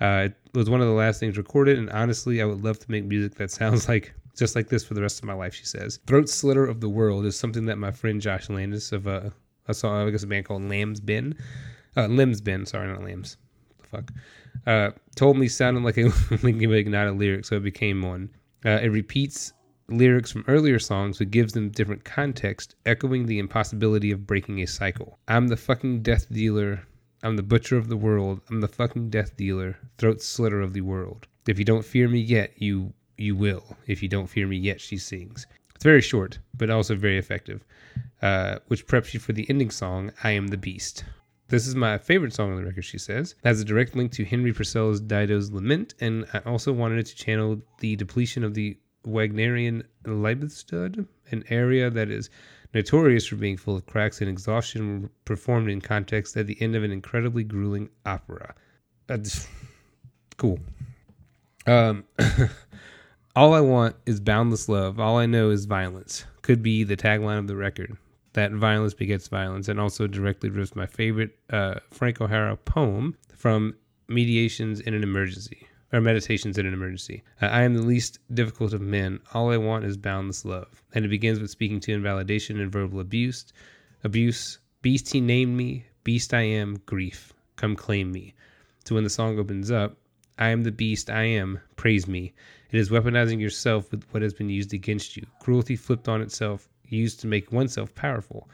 Uh, 0.00 0.28
it 0.28 0.36
was 0.54 0.68
one 0.68 0.80
of 0.80 0.86
the 0.86 0.92
last 0.92 1.20
things 1.20 1.36
recorded, 1.36 1.78
and 1.78 1.90
honestly, 1.90 2.42
I 2.42 2.44
would 2.46 2.64
love 2.64 2.78
to 2.80 2.90
make 2.90 3.04
music 3.04 3.36
that 3.36 3.50
sounds 3.50 3.88
like 3.92 4.14
just 4.36 4.54
like 4.54 4.68
this 4.68 4.84
for 4.84 4.94
the 4.94 5.02
rest 5.02 5.18
of 5.18 5.24
my 5.24 5.32
life. 5.32 5.54
She 5.54 5.64
says, 5.64 5.98
"Throat 6.06 6.28
Slitter 6.28 6.66
of 6.66 6.80
the 6.80 6.88
World" 6.88 7.26
is 7.26 7.36
something 7.36 7.66
that 7.66 7.78
my 7.78 7.90
friend 7.90 8.20
Josh 8.20 8.48
Landis 8.48 8.92
of 8.92 9.06
uh, 9.06 9.30
a 9.68 9.74
song, 9.74 10.06
I 10.06 10.10
guess 10.10 10.22
a 10.22 10.26
band 10.26 10.46
called 10.46 10.62
Lamb's 10.62 11.00
Bin, 11.00 11.34
uh, 11.96 12.06
Limbs 12.06 12.40
Bin, 12.40 12.66
sorry, 12.66 12.88
not 12.88 13.02
Lambs. 13.02 13.36
The 13.80 13.86
fuck. 13.88 14.12
Uh, 14.66 14.90
told 15.14 15.38
me 15.38 15.48
sounded 15.48 15.82
like 15.82 15.98
a 15.98 16.12
Linkin 16.42 16.70
Park, 16.70 16.86
not 16.86 17.06
a 17.06 17.12
lyric, 17.12 17.44
so 17.44 17.56
it 17.56 17.62
became 17.62 18.02
one. 18.02 18.30
Uh, 18.64 18.80
it 18.82 18.88
repeats 18.88 19.52
lyrics 19.88 20.32
from 20.32 20.44
earlier 20.48 20.78
songs 20.80 21.18
but 21.18 21.30
gives 21.30 21.52
them 21.52 21.70
different 21.70 22.04
context, 22.04 22.74
echoing 22.84 23.26
the 23.26 23.38
impossibility 23.38 24.10
of 24.10 24.26
breaking 24.26 24.60
a 24.60 24.66
cycle. 24.66 25.18
I'm 25.28 25.48
the 25.48 25.56
fucking 25.56 26.02
death 26.02 26.26
dealer. 26.32 26.82
I'm 27.22 27.36
the 27.36 27.42
butcher 27.42 27.76
of 27.76 27.88
the 27.88 27.96
world. 27.96 28.40
I'm 28.50 28.60
the 28.60 28.68
fucking 28.68 29.10
death 29.10 29.36
dealer, 29.36 29.78
throat 29.98 30.20
slitter 30.20 30.60
of 30.60 30.72
the 30.72 30.80
world. 30.82 31.26
If 31.46 31.58
you 31.58 31.64
don't 31.64 31.84
fear 31.84 32.08
me 32.08 32.20
yet, 32.20 32.60
you 32.60 32.92
you 33.18 33.36
will. 33.36 33.76
If 33.86 34.02
you 34.02 34.08
don't 34.08 34.26
fear 34.26 34.46
me 34.46 34.56
yet, 34.56 34.80
she 34.80 34.96
sings. 34.96 35.46
It's 35.74 35.84
very 35.84 36.00
short, 36.00 36.38
but 36.56 36.70
also 36.70 36.96
very 36.96 37.18
effective, 37.18 37.64
uh, 38.22 38.58
which 38.68 38.86
preps 38.86 39.12
you 39.12 39.20
for 39.20 39.32
the 39.32 39.46
ending 39.50 39.70
song, 39.70 40.12
I 40.24 40.30
Am 40.30 40.48
the 40.48 40.56
Beast. 40.56 41.04
This 41.48 41.66
is 41.66 41.76
my 41.76 41.96
favorite 41.98 42.32
song 42.32 42.50
on 42.50 42.56
the 42.56 42.64
record, 42.64 42.84
she 42.84 42.98
says. 42.98 43.36
It 43.42 43.46
has 43.46 43.60
a 43.60 43.64
direct 43.64 43.94
link 43.94 44.10
to 44.12 44.24
Henry 44.24 44.52
Purcell's 44.52 45.00
Dido's 45.00 45.52
Lament, 45.52 45.94
and 46.00 46.26
I 46.32 46.38
also 46.40 46.72
wanted 46.72 46.98
it 46.98 47.06
to 47.06 47.14
channel 47.14 47.60
the 47.78 47.94
depletion 47.94 48.42
of 48.42 48.54
the 48.54 48.76
Wagnerian 49.06 49.84
Liebestod, 50.04 51.06
an 51.30 51.44
area 51.48 51.88
that 51.90 52.10
is 52.10 52.30
notorious 52.74 53.26
for 53.26 53.36
being 53.36 53.56
full 53.56 53.76
of 53.76 53.86
cracks 53.86 54.20
and 54.20 54.28
exhaustion, 54.28 55.08
performed 55.24 55.70
in 55.70 55.80
context 55.80 56.36
at 56.36 56.46
the 56.46 56.60
end 56.60 56.74
of 56.74 56.82
an 56.82 56.90
incredibly 56.90 57.44
grueling 57.44 57.90
opera. 58.04 58.54
That's 59.06 59.46
cool. 60.36 60.58
Um, 61.66 62.04
all 63.36 63.54
I 63.54 63.60
want 63.60 63.94
is 64.06 64.18
boundless 64.18 64.68
love. 64.68 64.98
All 64.98 65.18
I 65.18 65.26
know 65.26 65.50
is 65.50 65.66
violence. 65.66 66.24
Could 66.42 66.62
be 66.62 66.82
the 66.82 66.96
tagline 66.96 67.38
of 67.38 67.46
the 67.46 67.56
record. 67.56 67.96
That 68.32 68.52
violence 68.52 68.94
begets 68.94 69.28
violence, 69.28 69.68
and 69.68 69.78
also 69.78 70.06
directly 70.06 70.50
rips 70.50 70.74
my 70.74 70.86
favorite 70.86 71.38
uh, 71.50 71.76
Frank 71.90 72.20
O'Hara 72.20 72.56
poem 72.56 73.16
from 73.34 73.76
Mediations 74.08 74.80
in 74.80 74.94
an 74.94 75.02
Emergency 75.02 75.68
or 75.92 76.00
meditations 76.00 76.58
in 76.58 76.66
an 76.66 76.74
emergency. 76.74 77.22
Uh, 77.40 77.46
I 77.46 77.62
am 77.62 77.74
the 77.74 77.82
least 77.82 78.18
difficult 78.34 78.72
of 78.72 78.80
men. 78.80 79.20
All 79.34 79.50
I 79.50 79.56
want 79.56 79.84
is 79.84 79.96
boundless 79.96 80.44
love. 80.44 80.82
And 80.94 81.04
it 81.04 81.08
begins 81.08 81.40
with 81.40 81.50
speaking 81.50 81.80
to 81.80 81.92
invalidation 81.92 82.60
and 82.60 82.72
verbal 82.72 83.00
abuse. 83.00 83.46
Abuse. 84.02 84.58
Beast 84.82 85.12
he 85.12 85.20
named 85.20 85.56
me. 85.56 85.84
Beast 86.04 86.34
I 86.34 86.42
am. 86.42 86.82
Grief. 86.86 87.32
Come 87.56 87.76
claim 87.76 88.12
me. 88.12 88.34
So 88.84 88.94
when 88.94 89.04
the 89.04 89.10
song 89.10 89.38
opens 89.38 89.70
up, 89.70 89.96
I 90.38 90.48
am 90.48 90.64
the 90.64 90.72
beast 90.72 91.08
I 91.08 91.22
am. 91.22 91.60
Praise 91.76 92.06
me. 92.06 92.34
It 92.70 92.78
is 92.78 92.90
weaponizing 92.90 93.40
yourself 93.40 93.90
with 93.90 94.04
what 94.10 94.22
has 94.22 94.34
been 94.34 94.50
used 94.50 94.74
against 94.74 95.16
you. 95.16 95.26
Cruelty 95.40 95.76
flipped 95.76 96.08
on 96.08 96.20
itself, 96.20 96.68
used 96.88 97.20
to 97.20 97.26
make 97.26 97.52
oneself 97.52 97.94
powerful. 97.94 98.48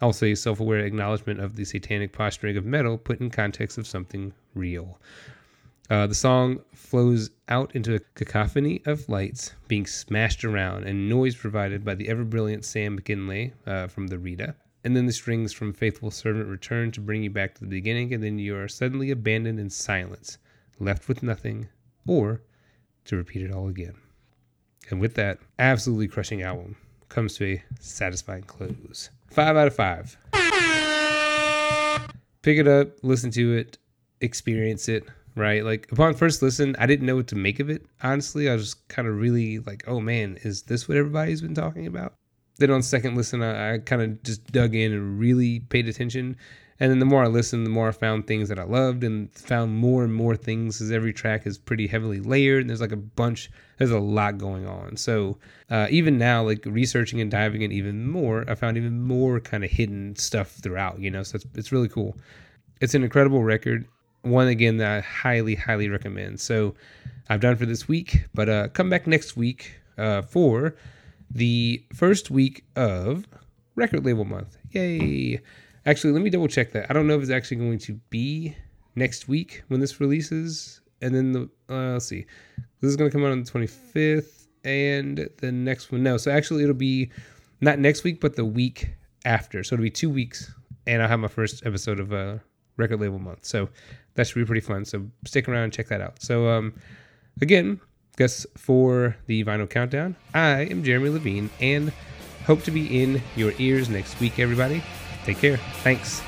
Also, 0.00 0.26
a 0.26 0.34
self 0.34 0.60
aware 0.60 0.80
acknowledgement 0.80 1.40
of 1.40 1.56
the 1.56 1.64
satanic 1.64 2.12
posturing 2.12 2.56
of 2.56 2.66
metal 2.66 2.98
put 2.98 3.20
in 3.20 3.30
context 3.30 3.78
of 3.78 3.86
something 3.86 4.32
real. 4.54 4.98
Uh, 5.90 6.06
the 6.06 6.14
song 6.14 6.60
flows 6.74 7.30
out 7.48 7.74
into 7.74 7.94
a 7.94 8.00
cacophony 8.14 8.82
of 8.86 9.08
lights 9.08 9.52
being 9.68 9.86
smashed 9.86 10.44
around 10.44 10.84
and 10.84 11.08
noise 11.08 11.36
provided 11.36 11.84
by 11.84 11.94
the 11.94 12.08
ever 12.08 12.24
brilliant 12.24 12.64
Sam 12.64 12.98
McKinlay 12.98 13.52
uh, 13.66 13.86
from 13.86 14.06
the 14.06 14.18
Rita. 14.18 14.54
And 14.82 14.94
then 14.96 15.06
the 15.06 15.12
strings 15.12 15.52
from 15.52 15.72
Faithful 15.72 16.10
Servant 16.10 16.48
return 16.48 16.90
to 16.92 17.00
bring 17.00 17.22
you 17.22 17.30
back 17.30 17.54
to 17.54 17.60
the 17.60 17.66
beginning, 17.66 18.12
and 18.12 18.22
then 18.22 18.38
you 18.38 18.56
are 18.56 18.68
suddenly 18.68 19.10
abandoned 19.10 19.58
in 19.58 19.70
silence, 19.70 20.38
left 20.78 21.08
with 21.08 21.22
nothing, 21.22 21.68
or 22.06 22.42
to 23.06 23.16
repeat 23.16 23.42
it 23.42 23.52
all 23.52 23.68
again. 23.68 23.94
And 24.90 25.00
with 25.00 25.14
that 25.14 25.38
absolutely 25.58 26.08
crushing 26.08 26.42
album 26.42 26.76
comes 27.08 27.36
to 27.36 27.44
a 27.44 27.64
satisfying 27.80 28.42
close. 28.42 29.10
Five 29.30 29.56
out 29.56 29.66
of 29.66 29.74
five. 29.74 30.16
Pick 32.42 32.58
it 32.58 32.68
up, 32.68 32.88
listen 33.02 33.30
to 33.32 33.54
it, 33.54 33.78
experience 34.20 34.88
it, 34.88 35.04
right? 35.34 35.64
Like 35.64 35.90
upon 35.90 36.14
first 36.14 36.42
listen, 36.42 36.76
I 36.78 36.86
didn't 36.86 37.06
know 37.06 37.16
what 37.16 37.28
to 37.28 37.36
make 37.36 37.60
of 37.60 37.70
it. 37.70 37.86
Honestly, 38.02 38.50
I 38.50 38.52
was 38.52 38.64
just 38.64 38.88
kind 38.88 39.08
of 39.08 39.16
really 39.16 39.60
like, 39.60 39.84
oh 39.86 40.00
man, 40.00 40.38
is 40.42 40.62
this 40.62 40.88
what 40.88 40.98
everybody's 40.98 41.40
been 41.40 41.54
talking 41.54 41.86
about? 41.86 42.14
Then 42.58 42.70
on 42.70 42.82
second 42.82 43.16
listen, 43.16 43.42
I, 43.42 43.74
I 43.74 43.78
kind 43.78 44.02
of 44.02 44.22
just 44.22 44.52
dug 44.52 44.74
in 44.74 44.92
and 44.92 45.18
really 45.18 45.60
paid 45.60 45.88
attention. 45.88 46.36
And 46.80 46.90
then 46.90 46.98
the 46.98 47.06
more 47.06 47.22
I 47.22 47.28
listened, 47.28 47.64
the 47.64 47.70
more 47.70 47.88
I 47.88 47.92
found 47.92 48.26
things 48.26 48.48
that 48.48 48.58
I 48.58 48.64
loved 48.64 49.04
and 49.04 49.32
found 49.32 49.76
more 49.76 50.02
and 50.02 50.12
more 50.12 50.36
things 50.36 50.80
as 50.80 50.90
every 50.90 51.12
track 51.12 51.46
is 51.46 51.56
pretty 51.56 51.86
heavily 51.86 52.20
layered. 52.20 52.62
And 52.62 52.70
there's 52.70 52.80
like 52.80 52.92
a 52.92 52.96
bunch, 52.96 53.50
there's 53.78 53.92
a 53.92 54.00
lot 54.00 54.38
going 54.38 54.66
on. 54.66 54.96
So 54.96 55.38
uh, 55.70 55.86
even 55.90 56.18
now, 56.18 56.42
like 56.42 56.64
researching 56.66 57.20
and 57.20 57.30
diving 57.30 57.62
in 57.62 57.70
even 57.70 58.08
more, 58.08 58.44
I 58.48 58.56
found 58.56 58.76
even 58.76 59.02
more 59.02 59.38
kind 59.38 59.64
of 59.64 59.70
hidden 59.70 60.16
stuff 60.16 60.50
throughout, 60.50 60.98
you 60.98 61.10
know, 61.10 61.22
so 61.22 61.36
it's, 61.36 61.46
it's 61.54 61.72
really 61.72 61.88
cool. 61.88 62.16
It's 62.80 62.94
an 62.94 63.04
incredible 63.04 63.44
record. 63.44 63.86
One 64.22 64.48
again 64.48 64.78
that 64.78 64.90
I 64.90 65.00
highly, 65.00 65.54
highly 65.54 65.88
recommend. 65.88 66.40
So 66.40 66.74
I've 67.28 67.40
done 67.40 67.56
for 67.56 67.66
this 67.66 67.86
week, 67.86 68.24
but 68.34 68.48
uh, 68.48 68.68
come 68.68 68.90
back 68.90 69.06
next 69.06 69.36
week 69.36 69.76
uh, 69.96 70.22
for 70.22 70.74
the 71.30 71.84
first 71.94 72.30
week 72.30 72.64
of 72.74 73.26
record 73.76 74.04
label 74.04 74.24
month. 74.24 74.56
Yay! 74.72 75.40
Actually, 75.86 76.12
let 76.12 76.22
me 76.22 76.30
double 76.30 76.48
check 76.48 76.72
that. 76.72 76.86
I 76.90 76.94
don't 76.94 77.06
know 77.06 77.14
if 77.14 77.22
it's 77.22 77.30
actually 77.30 77.58
going 77.58 77.78
to 77.80 77.94
be 78.10 78.56
next 78.96 79.28
week 79.28 79.62
when 79.68 79.80
this 79.80 80.00
releases. 80.00 80.80
And 81.02 81.14
then 81.14 81.32
the, 81.32 81.50
uh, 81.68 81.92
let's 81.92 82.06
see. 82.06 82.24
This 82.80 82.88
is 82.90 82.96
going 82.96 83.10
to 83.10 83.12
come 83.14 83.24
out 83.24 83.32
on 83.32 83.42
the 83.42 83.50
25th. 83.50 84.46
And 84.64 85.28
the 85.38 85.52
next 85.52 85.92
one, 85.92 86.02
no. 86.02 86.16
So 86.16 86.30
actually, 86.30 86.62
it'll 86.62 86.74
be 86.74 87.10
not 87.60 87.78
next 87.78 88.02
week, 88.02 88.20
but 88.20 88.36
the 88.36 88.44
week 88.44 88.94
after. 89.26 89.62
So 89.62 89.74
it'll 89.74 89.82
be 89.82 89.90
two 89.90 90.08
weeks. 90.08 90.52
And 90.86 91.02
I'll 91.02 91.08
have 91.08 91.20
my 91.20 91.28
first 91.28 91.66
episode 91.66 92.00
of 92.00 92.12
uh, 92.12 92.38
Record 92.76 93.00
Label 93.00 93.18
Month. 93.18 93.44
So 93.44 93.68
that 94.14 94.26
should 94.26 94.36
be 94.36 94.44
pretty 94.44 94.60
fun. 94.62 94.84
So 94.86 95.06
stick 95.26 95.48
around 95.48 95.64
and 95.64 95.72
check 95.72 95.88
that 95.88 96.00
out. 96.00 96.22
So, 96.22 96.48
um, 96.48 96.74
again, 97.42 97.80
guess 98.16 98.46
for 98.56 99.16
the 99.26 99.44
Vinyl 99.44 99.68
Countdown, 99.68 100.16
I 100.32 100.62
am 100.62 100.82
Jeremy 100.82 101.10
Levine 101.10 101.50
and 101.60 101.92
hope 102.46 102.62
to 102.62 102.70
be 102.70 103.02
in 103.02 103.22
your 103.36 103.52
ears 103.58 103.88
next 103.88 104.18
week, 104.20 104.38
everybody. 104.38 104.82
Take 105.24 105.38
care. 105.38 105.56
Thanks. 105.82 106.22